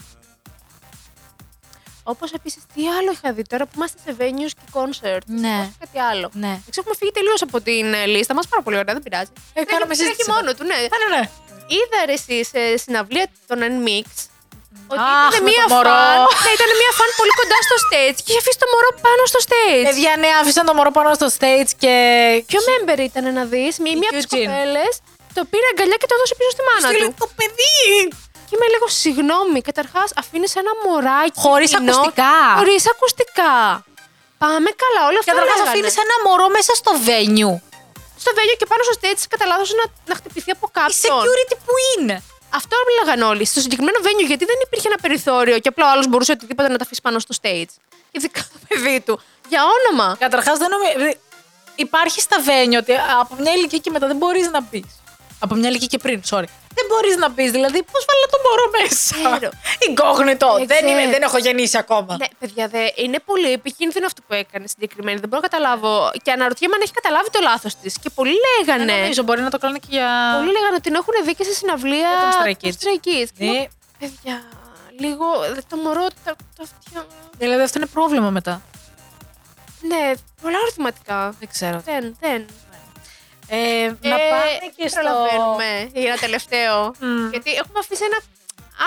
Όπως 2.07 2.31
επίσης, 2.31 2.63
τι 2.73 2.81
άλλο 2.99 3.11
είχα 3.11 3.33
δει 3.33 3.41
τώρα 3.43 3.65
που 3.65 3.71
είμαστε 3.75 3.97
σε 4.05 4.15
venues 4.19 4.49
και 4.59 4.67
concerts. 4.73 5.25
Ναι. 5.25 5.57
Όχι 5.61 5.75
κάτι 5.79 5.99
άλλο. 5.99 6.29
Ναι. 6.33 6.47
Εντάξει, 6.47 6.79
έχουμε 6.79 6.95
φύγει 6.99 7.11
τελείως 7.11 7.41
από 7.41 7.61
την 7.61 7.93
ε, 7.93 8.05
λίστα 8.05 8.33
μας. 8.33 8.47
Πάρα 8.47 8.61
πολύ 8.63 8.77
ωραία, 8.77 8.93
δεν 8.93 9.03
πειράζει. 9.03 9.31
Ε, 9.53 9.63
κάναμε 9.63 9.85
Τρέχει- 9.85 10.01
συζήτηση. 10.01 10.23
τρέχει 10.29 10.39
μόνο 10.41 10.53
του, 10.57 10.63
ναι. 10.63 10.75
Ναι, 10.75 10.97
ναι, 11.09 11.17
ναι. 11.17 11.29
Είδα 11.67 12.05
ρε 12.05 12.13
εσύ 12.13 12.43
σε 12.45 12.77
συναυλία 12.77 13.27
των 13.47 13.59
Nmix 13.61 14.05
ότι 14.93 15.01
Αχ, 15.19 15.27
ήταν 15.31 15.43
με 15.45 15.49
μία 15.49 15.63
το 15.67 15.73
μωρό. 15.73 15.95
φαν. 15.97 16.17
Ναι, 16.45 16.51
ήταν 16.57 16.69
μία 16.81 16.91
φαν 16.99 17.09
πολύ 17.19 17.33
κοντά 17.39 17.57
στο 17.67 17.75
stage 17.85 18.17
και 18.23 18.29
είχε 18.31 18.39
αφήσει 18.43 18.59
το 18.63 18.67
μωρό 18.73 18.89
πάνω 19.05 19.21
στο 19.31 19.39
stage. 19.47 19.85
Παιδιά, 19.89 20.13
ναι, 20.21 20.29
άφησαν 20.39 20.63
το 20.69 20.73
μωρό 20.77 20.91
πάνω 20.97 21.09
στο 21.19 21.27
stage 21.37 21.69
και. 21.81 21.93
Ποιο 22.49 22.59
member 22.69 22.99
ήταν 23.09 23.25
να 23.37 23.43
δεις, 23.53 23.73
μία, 23.83 23.95
μία 24.01 24.09
από 24.11 24.17
τις 24.19 24.27
Eugene. 24.29 24.45
κοπέλες 24.49 24.93
το 25.37 25.41
πήρε 25.51 25.67
αγκαλιά 25.73 25.97
και 26.01 26.07
το 26.09 26.15
έδωσε 26.17 26.33
πίσω 26.39 26.51
στη 26.55 26.63
μάνα 26.69 26.87
Στείλε 26.91 27.07
του. 27.09 27.15
το 27.21 27.27
παιδί! 27.37 27.83
Και 28.47 28.53
είμαι 28.57 28.67
λίγο 28.75 28.87
συγγνώμη. 29.01 29.59
Καταρχάς, 29.69 30.09
αφήνεις 30.21 30.51
ένα 30.61 30.71
μωράκι. 30.83 31.37
Χωρίς 31.45 31.69
κοινό, 31.71 31.83
ακουστικά. 31.91 32.33
Χωρίς 32.59 32.83
ακουστικά. 32.93 33.53
Πάμε 34.43 34.69
καλά, 34.83 35.01
όλα 35.09 35.19
αυτά. 35.21 35.31
Καταρχάς, 35.31 35.57
λέγανε. 35.59 35.73
αφήνεις 35.73 35.95
ένα 36.05 36.15
μωρό 36.25 36.47
μέσα 36.57 36.71
στο 36.81 36.91
venue. 37.07 37.53
Στο 38.23 38.31
βέλιο 38.37 38.55
και 38.59 38.67
πάνω 38.71 38.81
στο 38.87 38.93
stage 38.99 39.21
κατά 39.33 39.45
λάθο 39.51 39.65
να, 39.79 39.85
να 40.09 40.13
χτυπηθεί 40.19 40.51
από 40.57 40.65
Η 40.69 40.73
κάποιον. 40.79 41.17
security 41.23 41.55
που 41.65 41.73
είναι. 41.91 42.15
Αυτό 42.55 42.75
μιλάγαν 42.87 43.29
όλοι. 43.29 43.45
Στο 43.45 43.59
συγκεκριμένο 43.59 43.97
venue, 44.01 44.27
γιατί 44.27 44.45
δεν 44.45 44.55
υπήρχε 44.63 44.87
ένα 44.87 44.97
περιθώριο 45.01 45.59
και 45.59 45.67
απλά 45.67 45.85
ο 45.85 45.91
άλλος 45.91 46.07
μπορούσε 46.07 46.31
οτιδήποτε 46.31 46.69
να 46.69 46.77
τα 46.77 46.83
αφήσει 46.83 47.01
πάνω 47.01 47.19
στο 47.19 47.35
stage. 47.41 47.73
Ειδικά 48.11 48.39
το 48.53 48.59
παιδί 48.67 49.01
του. 49.05 49.19
Για 49.49 49.61
όνομα. 49.77 50.15
Καταρχάς, 50.19 50.57
δεν 50.57 50.69
νομίζω. 50.69 51.17
Υπάρχει 51.75 52.21
στα 52.21 52.37
venue 52.45 52.77
ότι 52.77 52.93
από 53.21 53.35
μια 53.39 53.53
ηλικία 53.53 53.79
και 53.79 53.89
μετά 53.91 54.07
δεν 54.07 54.15
μπορείς 54.15 54.49
να 54.51 54.61
μπει. 54.61 54.85
Από 55.39 55.55
μια 55.55 55.69
ηλικία 55.69 55.87
και 55.87 55.97
πριν, 55.97 56.21
sorry. 56.29 56.43
Δεν 56.77 56.85
μπορείς 56.89 57.15
να 57.23 57.29
μπει. 57.29 57.45
Δηλαδή, 57.49 57.79
πώς 57.91 58.01
βάλε 58.09 58.25
το 58.33 58.39
μωρό 58.45 58.65
μέσα; 58.77 59.15
Ξέρω. 59.15 59.49
Incognito. 59.87 60.49
Δεν 60.57 60.67
Δεν, 60.73 60.83
είμαι, 60.87 60.97
ξέρω. 61.01 61.11
δεν 61.15 61.21
έχω 61.27 61.37
γεννήσει 61.37 61.77
ακόμα. 61.77 62.15
Ναι, 62.19 62.25
παιδιά, 62.39 62.67
δε, 62.67 62.83
είναι 62.95 63.19
πολύ 63.29 63.51
επικίνδυνο 63.51 64.05
αυτό 64.05 64.21
που 64.27 64.33
έκανες 64.33 64.69
συγκεκριμένη. 64.71 65.19
Δεν 65.19 65.29
μπορώ 65.29 65.41
να 65.41 65.47
καταλάβω. 65.49 66.11
Και 66.23 66.31
αναρωτιέμαι 66.31 66.75
αν 66.75 66.81
έχει 66.81 66.91
καταλάβει 66.99 67.29
το 67.29 67.39
λάθος 67.49 67.75
της. 67.75 67.93
Και 68.01 68.09
πολλοί 68.09 68.35
λέγανε. 68.53 68.85
Δεν 68.85 68.99
νομίζω, 69.01 69.23
μπορεί 69.23 69.41
να 69.41 69.49
το 69.49 69.57
κάνουν 69.57 69.79
και 69.79 69.87
για. 69.89 70.09
Πολλοί 70.37 70.51
λέγανε 70.57 70.73
ότι 70.79 70.81
την 70.89 70.95
έχουν 70.95 71.13
δει 71.25 71.33
και 71.35 71.43
σε 71.43 71.53
συναυλία 71.53 71.97
Για 72.11 72.19
τον 72.23 72.31
Stray 72.37 72.55
των 72.61 72.71
Kids. 72.71 72.75
Stray 72.83 72.99
Kids. 73.07 73.29
Και 73.37 73.45
Ναι. 73.45 73.51
λέω, 73.51 73.67
Παιδιά, 73.99 74.41
λίγο. 74.99 75.25
δε, 75.55 75.61
Το 75.69 75.75
μωρό. 75.77 76.05
Τα, 76.25 76.35
τα 76.57 76.63
αυτιά. 76.63 77.05
Δηλαδή, 77.37 77.61
αυτό 77.63 77.77
είναι 77.79 77.87
πρόβλημα 77.87 78.29
μετά. 78.29 78.61
Ναι, 79.81 80.11
πολλά 80.41 80.57
ερωτηματικά. 80.65 81.35
Δεν 81.39 81.47
ξέρω. 81.51 81.81
Δεν, 81.85 82.15
δεν. 82.19 82.45
Ε, 83.47 83.57
να 84.01 84.15
Ε, 84.15 84.29
πάμε 84.29 84.71
και 84.75 84.87
στο. 84.87 84.99
προλαβαίνουμε 85.01 85.89
για 85.93 86.07
ένα 86.11 86.17
τελευταίο. 86.17 86.93
Μμ. 86.99 87.29
Γιατί 87.29 87.51
έχουμε 87.51 87.79
αφήσει 87.79 88.03
ένα 88.03 88.19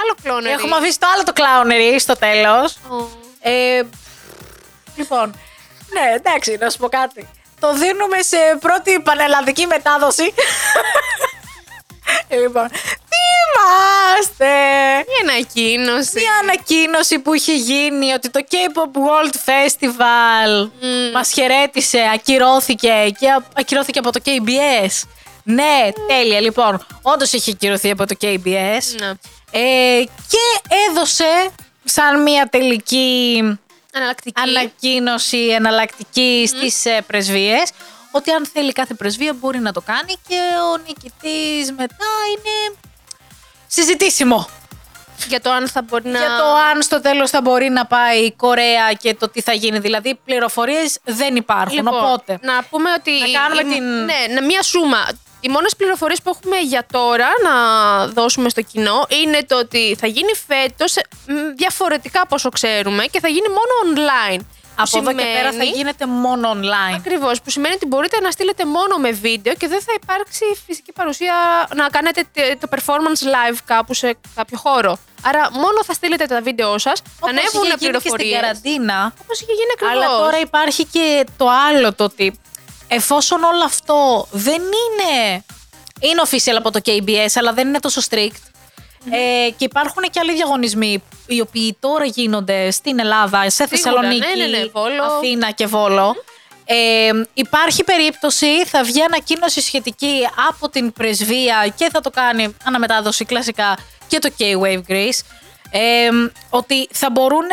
άλλο 0.03 0.15
κλόνερ. 0.23 0.53
Έχουμε 0.53 0.77
αφήσει 0.77 0.99
το 0.99 1.07
άλλο 1.15 1.23
το 1.25 1.33
clownery 1.37 1.97
στο 1.99 2.17
τέλος. 2.17 2.77
Ε, 3.41 3.83
λοιπόν, 4.97 5.35
ναι, 5.93 6.15
εντάξει, 6.15 6.57
να 6.61 6.71
σου 6.71 6.79
πω 6.79 6.89
κάτι. 6.89 7.29
Το 7.61 7.73
δίνουμε 7.75 8.23
σε 8.23 8.37
πρώτη 8.61 9.01
πανελλαδική 9.01 9.67
μετάδοση. 9.67 10.35
Λοιπόν, 12.31 12.69
θυμάστε 13.11 14.55
Μια 15.07 15.33
ανακοίνωση. 15.33 16.13
μια 16.15 16.33
ανακοίνωση 16.43 17.19
που 17.19 17.35
είχε 17.35 17.55
γίνει 17.55 18.13
ότι 18.13 18.31
το 18.31 18.41
K-Pop 18.51 18.97
World 18.99 19.35
Festival 19.49 20.69
Μμμ. 20.81 21.11
μας 21.13 21.33
χαιρέτησε, 21.33 22.01
ακυρώθηκε 22.15 23.15
και 23.19 23.29
α- 23.31 23.45
ακυρώθηκε 23.55 23.99
από 23.99 24.13
το 24.13 24.21
KBS. 24.25 25.03
Ναι, 25.43 25.89
τέλεια. 26.09 26.41
Λοιπόν, 26.41 26.87
όντως 27.03 27.33
είχε 27.33 27.51
ακυρωθεί 27.51 27.91
από 27.91 28.07
το 28.07 28.15
KBS. 28.21 28.85
Ναι. 29.01 29.11
Ε, 29.51 30.03
και 30.05 30.75
έδωσε 30.91 31.51
σαν 31.85 32.23
μια 32.23 32.49
τελική 32.51 33.43
Αναλλακτική. 33.95 34.41
ανακοίνωση 34.41 35.39
εναλλακτική 35.47 36.45
στις 36.47 36.85
ε, 36.85 37.01
πρεσβείες 37.07 37.71
ότι 38.11 38.31
αν 38.31 38.47
θέλει 38.53 38.73
κάθε 38.73 38.95
πρεσβεία 38.95 39.33
μπορεί 39.33 39.59
να 39.59 39.73
το 39.73 39.81
κάνει 39.81 40.15
και 40.29 40.41
ο 40.73 40.77
νικητής 40.87 41.73
μετά 41.73 42.07
είναι 42.31 42.77
συζητήσιμο 43.67 44.49
Για 45.29 45.41
το 45.41 45.51
αν 45.51 45.69
θα 45.69 45.83
μπορεί 45.83 46.09
να. 46.09 46.19
για 46.19 46.29
το 46.39 46.45
αν 46.73 46.83
στο 46.83 47.01
τέλος 47.01 47.31
θα 47.31 47.41
μπορεί 47.41 47.69
να 47.69 47.87
πάει 47.87 48.19
η 48.25 48.33
Κορέα 48.33 48.93
και 48.93 49.15
το 49.15 49.29
τι 49.29 49.41
θα 49.41 49.53
γίνει. 49.53 49.79
Δηλαδή 49.79 50.21
πληροφορίες 50.25 50.99
δεν 51.05 51.37
υπάρχουν, 51.37 51.77
Λοιπόν, 51.77 51.95
οπότε... 52.05 52.39
Να 52.43 52.63
πούμε 52.71 52.91
ότι. 52.93 53.11
Να 53.11 53.41
κάνουμε 53.41 53.61
η- 53.61 53.65
την- 53.75 54.05
Ναι, 54.05 54.33
ναι, 54.33 54.41
μία 54.41 54.63
σούμα. 54.63 55.09
Οι 55.41 55.49
μόνες 55.49 55.77
πληροφορίες 55.77 56.23
που 56.23 56.31
έχουμε 56.35 56.57
για 56.61 56.87
τώρα 56.93 57.27
να 57.45 57.55
δώσουμε 58.07 58.49
στο 58.49 58.63
κοινό 58.63 59.07
είναι 59.23 59.45
το 59.45 59.59
ότι 59.59 59.97
θα 60.01 60.07
γίνει 60.07 60.33
φέτος 60.47 60.95
μ, 61.27 61.33
διαφορετικά 61.57 62.21
από 62.21 62.35
όσο 62.35 62.49
ξέρουμε 62.49 63.05
και 63.07 63.21
θα 63.21 63.29
γίνει 63.29 63.47
μόνο 63.49 63.75
online. 64.01 64.41
Από 64.83 64.99
εδώ 64.99 65.11
και 65.13 65.23
πέρα 65.25 65.43
θα 65.45 65.51
σημαίνει- 65.51 65.71
γίνεται 65.77 66.07
μόνο 66.07 66.51
online. 66.53 66.95
Ακριβώς. 66.97 67.41
Που 67.43 67.51
σημαίνει 67.51 67.75
ότι 67.75 67.87
μπορείτε 67.87 68.21
να 68.21 68.31
στείλετε 68.31 68.65
μόνο 68.65 68.97
με 68.97 69.11
βίντεο 69.11 69.55
και 69.55 69.69
δεν 69.69 69.81
θα 69.81 69.93
υπάρξει 70.03 70.45
φυσική 70.67 70.93
παρουσία 70.93 71.35
να 71.75 71.89
κάνετε 71.89 72.25
τε- 72.33 72.59
το 72.61 72.69
performance 72.77 73.23
live 73.35 73.57
κάπου 73.65 73.95
σε 73.95 74.17
κάποιο 74.35 74.59
χώρο. 74.59 74.99
Άρα 75.23 75.51
μόνο 75.53 75.85
θα 75.85 75.93
στείλετε 75.93 76.27
τα 76.27 76.41
βίντεο 76.43 76.79
σας, 76.79 76.99
θα 77.01 77.11
Όπως 77.21 77.31
είχε 77.31 77.41
ανέβουν 77.41 77.63
γίνει 77.63 77.73
και 77.75 77.79
στην 77.79 77.89
πληροφορίες. 77.91 78.41
καραντίνα. 78.41 79.13
Όπως 79.23 79.41
είχε 79.41 79.53
γίνει 79.53 79.71
ακριβώς. 79.75 79.97
Αλλά 80.05 80.19
τώρα 80.19 80.39
υπάρχει 80.39 80.85
και 80.85 81.25
το 81.37 81.47
άλλο 81.49 81.93
το 81.93 82.05
ότι 82.05 82.41
εφόσον 82.89 83.43
όλο 83.45 83.65
αυτό 83.65 84.27
δεν 84.31 84.63
είναι. 84.63 85.45
Είναι 86.01 86.23
official 86.31 86.55
από 86.59 86.71
το 86.71 86.81
KBS, 86.85 87.33
αλλά 87.35 87.53
δεν 87.53 87.69
είναι 87.69 87.81
τόσο 87.81 88.01
strict. 88.11 88.41
Ε, 89.11 89.51
και 89.51 89.65
υπάρχουν 89.65 90.03
και 90.11 90.21
άλλοι 90.21 90.35
διαγωνισμοί 90.35 91.03
οι 91.27 91.41
οποίοι 91.41 91.77
τώρα 91.81 92.05
γίνονται 92.05 92.71
στην 92.71 92.99
Ελλάδα, 92.99 93.43
σε 93.43 93.51
Σίγουρα, 93.51 93.69
Θεσσαλονίκη, 93.69 94.37
ναι, 94.37 94.47
ναι, 94.47 94.59
ναι, 94.59 94.67
Βόλο. 94.73 95.03
Αθήνα 95.03 95.51
και 95.51 95.67
Βόλο. 95.67 96.17
Ε, 96.65 97.11
υπάρχει 97.35 97.85
περίπτωση, 97.85 98.65
θα 98.67 98.83
βγει 98.83 99.03
ανακοίνωση 99.03 99.61
σχετική 99.61 100.29
από 100.49 100.69
την 100.69 100.93
πρεσβεία 100.93 101.73
και 101.77 101.89
θα 101.93 102.01
το 102.01 102.11
κάνει 102.11 102.57
αναμετάδοση 102.65 103.25
κλασικά 103.25 103.79
και 104.09 104.19
το 104.19 104.31
K-Wave 104.39 104.83
Greece. 104.89 105.21
Ε, 105.71 106.09
ότι 106.51 106.89
θα 106.93 107.11
μπορούν 107.11 107.47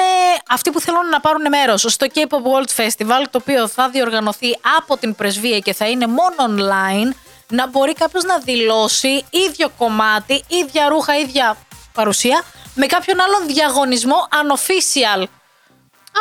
αυτοί 0.49 0.71
που 0.71 0.79
θέλουν 0.79 1.09
να 1.09 1.19
πάρουν 1.19 1.47
μέρος 1.49 1.81
στο 1.87 2.07
K-Pop 2.13 2.21
World 2.21 2.83
Festival, 2.83 3.23
το 3.31 3.39
οποίο 3.41 3.67
θα 3.67 3.89
διοργανωθεί 3.89 4.47
από 4.77 4.97
την 4.97 5.15
πρεσβεία 5.15 5.59
και 5.59 5.73
θα 5.73 5.87
είναι 5.89 6.07
μόνο 6.07 6.35
online, 6.37 7.13
να 7.49 7.67
μπορεί 7.67 7.93
κάποιος 7.93 8.23
να 8.23 8.38
δηλώσει 8.39 9.23
ίδιο 9.29 9.69
κομμάτι, 9.77 10.43
ίδια 10.47 10.89
ρούχα, 10.89 11.17
ίδια 11.17 11.58
παρουσία, 11.93 12.43
με 12.75 12.86
κάποιον 12.86 13.19
άλλον 13.21 13.47
διαγωνισμό 13.47 14.27
unofficial 14.31 15.23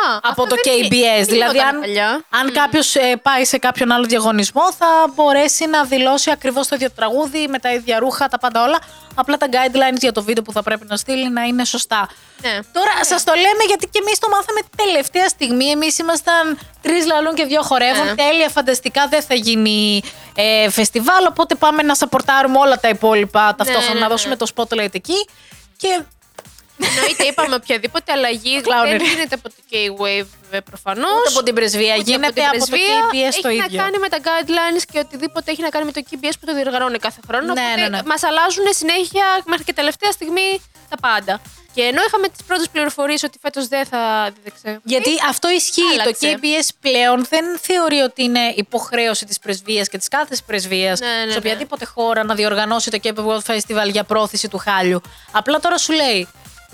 Α, 0.03 0.15
από 0.15 0.27
αυτό 0.27 0.55
το 0.55 0.55
δεν 0.63 0.73
KBS. 0.73 0.93
είναι- 0.93 1.15
δεν 1.15 1.25
δηλαδή, 1.25 1.51
γινόταν 1.57 1.75
αν, 1.75 1.79
παλιά. 1.81 2.25
αν 2.29 2.51
κάποιος 2.51 2.95
πάει 3.21 3.45
σε 3.45 3.57
κάποιον 3.57 3.91
άλλο 3.91 4.05
διαγωνισμό, 4.05 4.73
θα 4.73 4.85
μπορέσει 5.15 5.65
να 5.67 5.83
δηλώσει 5.83 6.31
ακριβώς 6.31 6.67
το 6.67 6.75
ίδιο 6.75 6.91
τραγούδι 6.91 7.47
με 7.47 7.59
τα 7.59 7.73
ίδια 7.73 7.99
ρούχα, 7.99 8.27
τα 8.27 8.37
πάντα 8.39 8.63
όλα. 8.63 8.79
Απλά 9.15 9.37
τα 9.37 9.47
guidelines 9.51 9.99
για 9.99 10.11
το 10.11 10.23
βίντεο 10.23 10.43
που 10.43 10.51
θα 10.51 10.63
πρέπει 10.63 10.85
να 10.87 10.97
στείλει 10.97 11.29
να 11.29 11.41
είναι 11.43 11.65
σωστά. 11.65 12.09
Ναι. 12.41 12.59
Τώρα 12.71 12.91
σας 13.01 13.23
το 13.23 13.33
λέμε 13.33 13.63
γιατί 13.67 13.87
και 13.87 13.99
εμείς 14.05 14.19
το 14.19 14.27
μάθαμε 14.29 14.59
τελευταία 14.75 15.27
στιγμή. 15.27 15.65
Εμείς 15.69 15.97
ήμασταν 15.97 16.59
τρεις 16.81 17.05
λαλούν 17.05 17.33
και 17.35 17.45
δύο 17.45 17.61
χορεύουν. 17.61 18.05
Ναι. 18.05 18.15
Τέλεια, 18.15 18.49
φανταστικά 18.49 19.07
δεν 19.07 19.21
θα 19.21 19.33
γίνει 19.33 20.03
ε, 20.35 20.69
φεστιβάλ. 20.69 21.25
Οπότε 21.25 21.55
πάμε 21.55 21.81
να 21.83 21.95
σαπορτάρουμε 21.95 22.57
όλα 22.59 22.79
τα 22.79 22.89
υπόλοιπα 22.89 23.55
ταυτόχρονα, 23.57 23.93
ναι, 23.93 23.99
να 23.99 24.05
ναι. 24.05 24.11
δώσουμε 24.11 24.35
το 24.35 24.47
spotlight 24.55 24.93
εκεί. 24.95 25.27
Και 25.77 26.01
Εννοείται, 26.79 27.23
είπαμε 27.23 27.55
οποιαδήποτε 27.55 28.11
αλλαγή 28.11 28.61
Clownery. 28.63 28.97
δεν 28.97 29.07
γίνεται 29.07 29.35
από 29.35 29.49
το 29.49 29.55
K-Wave 29.71 30.59
προφανώς. 30.65 31.19
ούτε 31.19 31.29
από 31.29 31.43
την 31.43 31.55
πρεσβεία 31.55 31.95
γίνεται 31.95 32.45
από, 32.45 32.57
το 32.57 32.65
KBS 32.65 33.35
το 33.41 33.47
έχει 33.47 33.57
ίδιο. 33.57 33.77
να 33.77 33.83
κάνει 33.83 33.97
με 33.97 34.09
τα 34.09 34.17
guidelines 34.23 34.83
και 34.91 34.99
οτιδήποτε 34.99 35.51
έχει 35.51 35.61
να 35.61 35.69
κάνει 35.69 35.85
με 35.85 35.91
το 35.91 36.01
KBS 36.09 36.33
που 36.39 36.45
το 36.45 36.53
διοργανώνει 36.53 36.97
κάθε 36.97 37.19
χρόνο. 37.27 37.45
Ναι, 37.45 37.51
οπότε 37.51 37.81
ναι, 37.81 37.87
ναι. 37.87 37.99
Μας 38.05 38.23
αλλάζουν 38.23 38.65
συνέχεια 38.69 39.25
μέχρι 39.45 39.63
και 39.63 39.73
τελευταία 39.73 40.11
στιγμή 40.11 40.61
τα 40.89 40.97
πάντα. 40.97 41.41
Και 41.73 41.81
ενώ 41.81 42.01
είχαμε 42.07 42.27
τις 42.27 42.43
πρώτες 42.47 42.69
πληροφορίες 42.69 43.23
ότι 43.23 43.37
φέτος 43.41 43.67
δεν 43.67 43.85
θα. 43.85 44.31
Δεν 44.43 44.53
ξέρω. 44.61 44.79
Γιατί 44.83 45.09
αυτό 45.29 45.49
ισχύει. 45.49 45.81
Άλλαξε. 45.91 46.31
Το 46.31 46.39
KBS 46.41 46.67
πλέον 46.81 47.25
δεν 47.29 47.45
θεωρεί 47.61 47.99
ότι 47.99 48.23
είναι 48.23 48.53
υποχρέωση 48.55 49.25
της 49.25 49.39
πρεσβείας 49.39 49.89
και 49.89 49.97
της 49.97 50.07
κάθε 50.07 50.35
πρεσβείας 50.45 50.99
Ναι, 50.99 51.07
ναι, 51.07 51.19
σε 51.19 51.25
ναι. 51.25 51.35
οποιαδήποτε 51.37 51.85
χώρα 51.85 52.23
να 52.23 52.35
διοργανώσει 52.35 52.89
το 52.91 52.99
Cape 53.03 53.25
World 53.25 53.53
Festival 53.53 53.91
για 53.91 54.03
πρόθεση 54.03 54.47
του 54.47 54.57
χάλιου. 54.57 55.01
Απλά 55.31 55.59
τώρα 55.59 55.77
σου 55.77 55.93
λέει. 55.93 56.27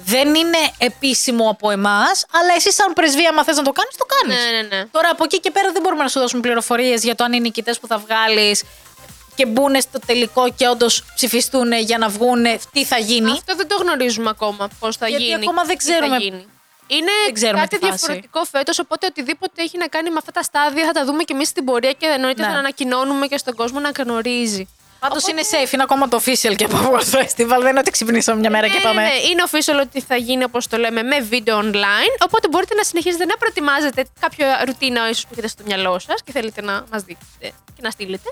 Δεν 0.05 0.35
είναι 0.35 0.57
επίσημο 0.77 1.49
από 1.49 1.69
εμάς, 1.71 2.25
αλλά 2.31 2.53
εσύ, 2.55 2.71
σαν 2.71 2.93
πρεσβεία, 2.93 3.29
άμα 3.29 3.43
θες 3.43 3.55
να 3.57 3.63
το 3.63 3.71
κάνεις, 3.71 3.95
το 3.97 4.05
κάνεις. 4.05 4.43
Ναι, 4.43 4.51
ναι, 4.61 4.75
ναι. 4.75 4.85
Τώρα 4.85 5.09
από 5.11 5.23
εκεί 5.23 5.39
και 5.39 5.51
πέρα 5.51 5.71
δεν 5.71 5.81
μπορούμε 5.81 6.03
να 6.03 6.09
σου 6.09 6.19
δώσουμε 6.19 6.41
πληροφορίες 6.41 7.03
για 7.03 7.15
το 7.15 7.23
αν 7.23 7.33
οι 7.33 7.39
νικητές 7.39 7.79
που 7.79 7.87
θα 7.87 7.97
βγάλεις 7.97 8.63
και 9.35 9.45
μπουν 9.45 9.81
στο 9.81 9.99
τελικό 10.05 10.49
και 10.49 10.67
όντως 10.67 11.03
ψηφιστούν 11.15 11.71
για 11.71 11.97
να 11.97 12.07
βγουν, 12.09 12.45
τι 12.73 12.85
θα 12.85 12.97
γίνει. 12.97 13.31
Αυτό 13.31 13.55
δεν 13.55 13.67
το 13.67 13.75
γνωρίζουμε 13.75 14.29
ακόμα 14.29 14.67
πώς 14.79 14.97
θα 14.97 15.07
Γιατί 15.07 15.23
γίνει. 15.23 15.35
ακόμα 15.35 15.63
δεν 15.63 15.77
τι 15.77 15.83
θα 15.85 15.91
ξέρουμε- 15.93 16.19
γίνει. 16.21 16.45
Είναι 16.87 17.11
Δεν 17.25 17.33
ξέρουμε 17.33 17.59
κάτι 17.59 17.77
τη 17.79 17.85
φάση. 17.85 17.97
διαφορετικό 17.97 18.43
φέτος, 18.43 18.79
οπότε 18.79 19.05
οτιδήποτε 19.05 19.61
έχει 19.61 19.77
να 19.77 19.87
κάνει 19.87 20.09
με 20.09 20.15
αυτά 20.17 20.31
τα 20.31 20.41
στάδια 20.43 20.85
θα 20.85 20.91
τα 20.91 21.05
δούμε 21.05 21.23
και 21.23 21.33
εμείς 21.33 21.47
στην 21.47 21.65
πορεία 21.65 21.91
και 21.91 22.05
εννοείται 22.05 22.41
Ναι. 22.45 22.51
θα 22.51 22.57
ανακοινώνουμε 22.57 23.27
και 23.27 23.37
στον 23.37 23.55
κόσμο 23.55 23.79
να 23.79 23.89
γνωρίζει. 23.97 24.67
Πάντως 25.01 25.27
είναι 25.27 25.41
safe, 25.51 25.73
είναι 25.73 25.83
ακόμα 25.83 26.07
το 26.07 26.21
official 26.25 26.55
και 26.55 26.65
από 26.65 26.77
World 26.77 27.15
Festival. 27.15 27.57
Δεν 27.59 27.69
είναι 27.69 27.79
ότι 27.79 27.91
ξυπνήσαμε 27.91 28.39
μια 28.39 28.49
μέρα 28.49 28.67
και 28.67 28.77
Ναι, 28.77 28.83
πάμε. 28.83 29.01
ναι, 29.01 29.09
είναι 29.29 29.43
official 29.51 29.79
ότι 29.87 30.01
θα 30.01 30.15
γίνει 30.15 30.43
όπως 30.43 30.67
το 30.67 30.77
λέμε 30.77 31.03
με 31.03 31.19
βίντεο 31.19 31.59
online. 31.59 32.13
Οπότε 32.25 32.47
μπορείτε 32.47 32.75
να 32.75 32.83
συνεχίζετε 32.83 33.25
να 33.25 33.37
προετοιμάζετε 33.37 34.05
κάποια 34.19 34.63
ρουτίνα 34.65 35.09
ίσω 35.09 35.21
που 35.21 35.29
έχετε 35.31 35.47
στο 35.47 35.63
μυαλό 35.65 35.99
σας 35.99 36.23
και 36.23 36.31
θέλετε 36.31 36.61
να 36.61 36.85
μας 36.91 37.03
δείτε 37.03 37.25
και 37.39 37.81
να 37.81 37.89
στείλετε. 37.89 38.29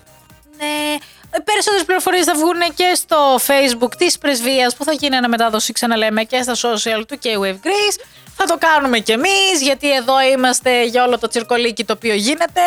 Ναι. 0.57 0.97
Περισσότερες 1.43 1.85
πληροφορίες 1.85 2.25
θα 2.25 2.33
βγουν 2.35 2.59
και 2.75 2.91
στο 2.95 3.39
Facebook 3.47 3.95
της 3.97 4.17
πρεσβείας 4.17 4.75
που 4.75 4.83
θα 4.83 4.91
γίνει 4.91 5.15
αναμετάδοση, 5.15 5.73
ξαναλέμε, 5.73 6.23
και 6.23 6.41
στα 6.41 6.53
social 6.55 7.01
του 7.07 7.19
K-Wave 7.23 7.59
Greece. 7.65 7.99
Θα 8.35 8.45
το 8.45 8.57
κάνουμε 8.59 8.99
κι 8.99 9.11
εμείς, 9.11 9.61
γιατί 9.61 9.91
εδώ 9.95 10.21
είμαστε 10.21 10.83
για 10.85 11.03
όλο 11.03 11.19
το 11.19 11.27
τσιρκολίκι 11.27 11.83
το 11.85 11.93
οποίο 11.93 12.13
γίνεται. 12.13 12.61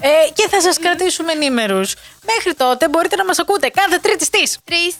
Ε, 0.00 0.08
και 0.34 0.48
θα 0.48 0.60
σας 0.60 0.78
κρατήσουμε 0.78 1.32
ενήμερους. 1.32 1.94
Μέχρι 2.24 2.54
τότε 2.54 2.88
μπορείτε 2.88 3.16
να 3.16 3.24
μας 3.24 3.38
ακούτε 3.38 3.68
κάθε 3.68 3.98
Τρίτη 3.98 4.24
στις 4.24 4.58
Τρεις. 4.64 4.94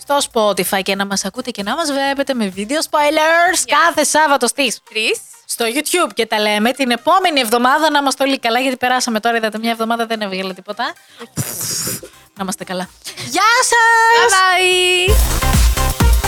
στο 0.00 0.18
Spotify 0.32 0.82
και 0.82 0.94
να 0.94 1.06
μας 1.06 1.24
ακούτε 1.24 1.50
και 1.50 1.62
να 1.62 1.74
μας 1.76 1.92
βλέπετε 1.92 2.34
με 2.34 2.48
βίντεο 2.48 2.78
spoilers 2.90 3.58
κάθε 3.66 4.04
Σάββατο 4.04 4.46
στις 4.46 4.80
Τρεις. 4.90 5.20
στο 5.44 5.64
YouTube 5.74 6.10
και 6.14 6.26
τα 6.26 6.38
λέμε 6.40 6.72
την 6.72 6.90
επόμενη 6.90 7.40
εβδομάδα 7.40 7.90
να 7.90 7.98
είμαστε 7.98 8.24
όλοι 8.24 8.38
καλά 8.38 8.60
γιατί 8.60 8.76
περάσαμε 8.76 9.20
τώρα 9.20 9.36
είδατε 9.36 9.58
μια 9.58 9.70
εβδομάδα 9.70 10.06
δεν 10.06 10.20
έβγαλε 10.20 10.54
τίποτα. 10.54 10.94
να 12.34 12.42
είμαστε 12.42 12.64
καλά. 12.64 12.88
Γεια 13.30 13.50
σας! 13.64 14.32
Bye 14.32 14.34
bye. 14.34 16.21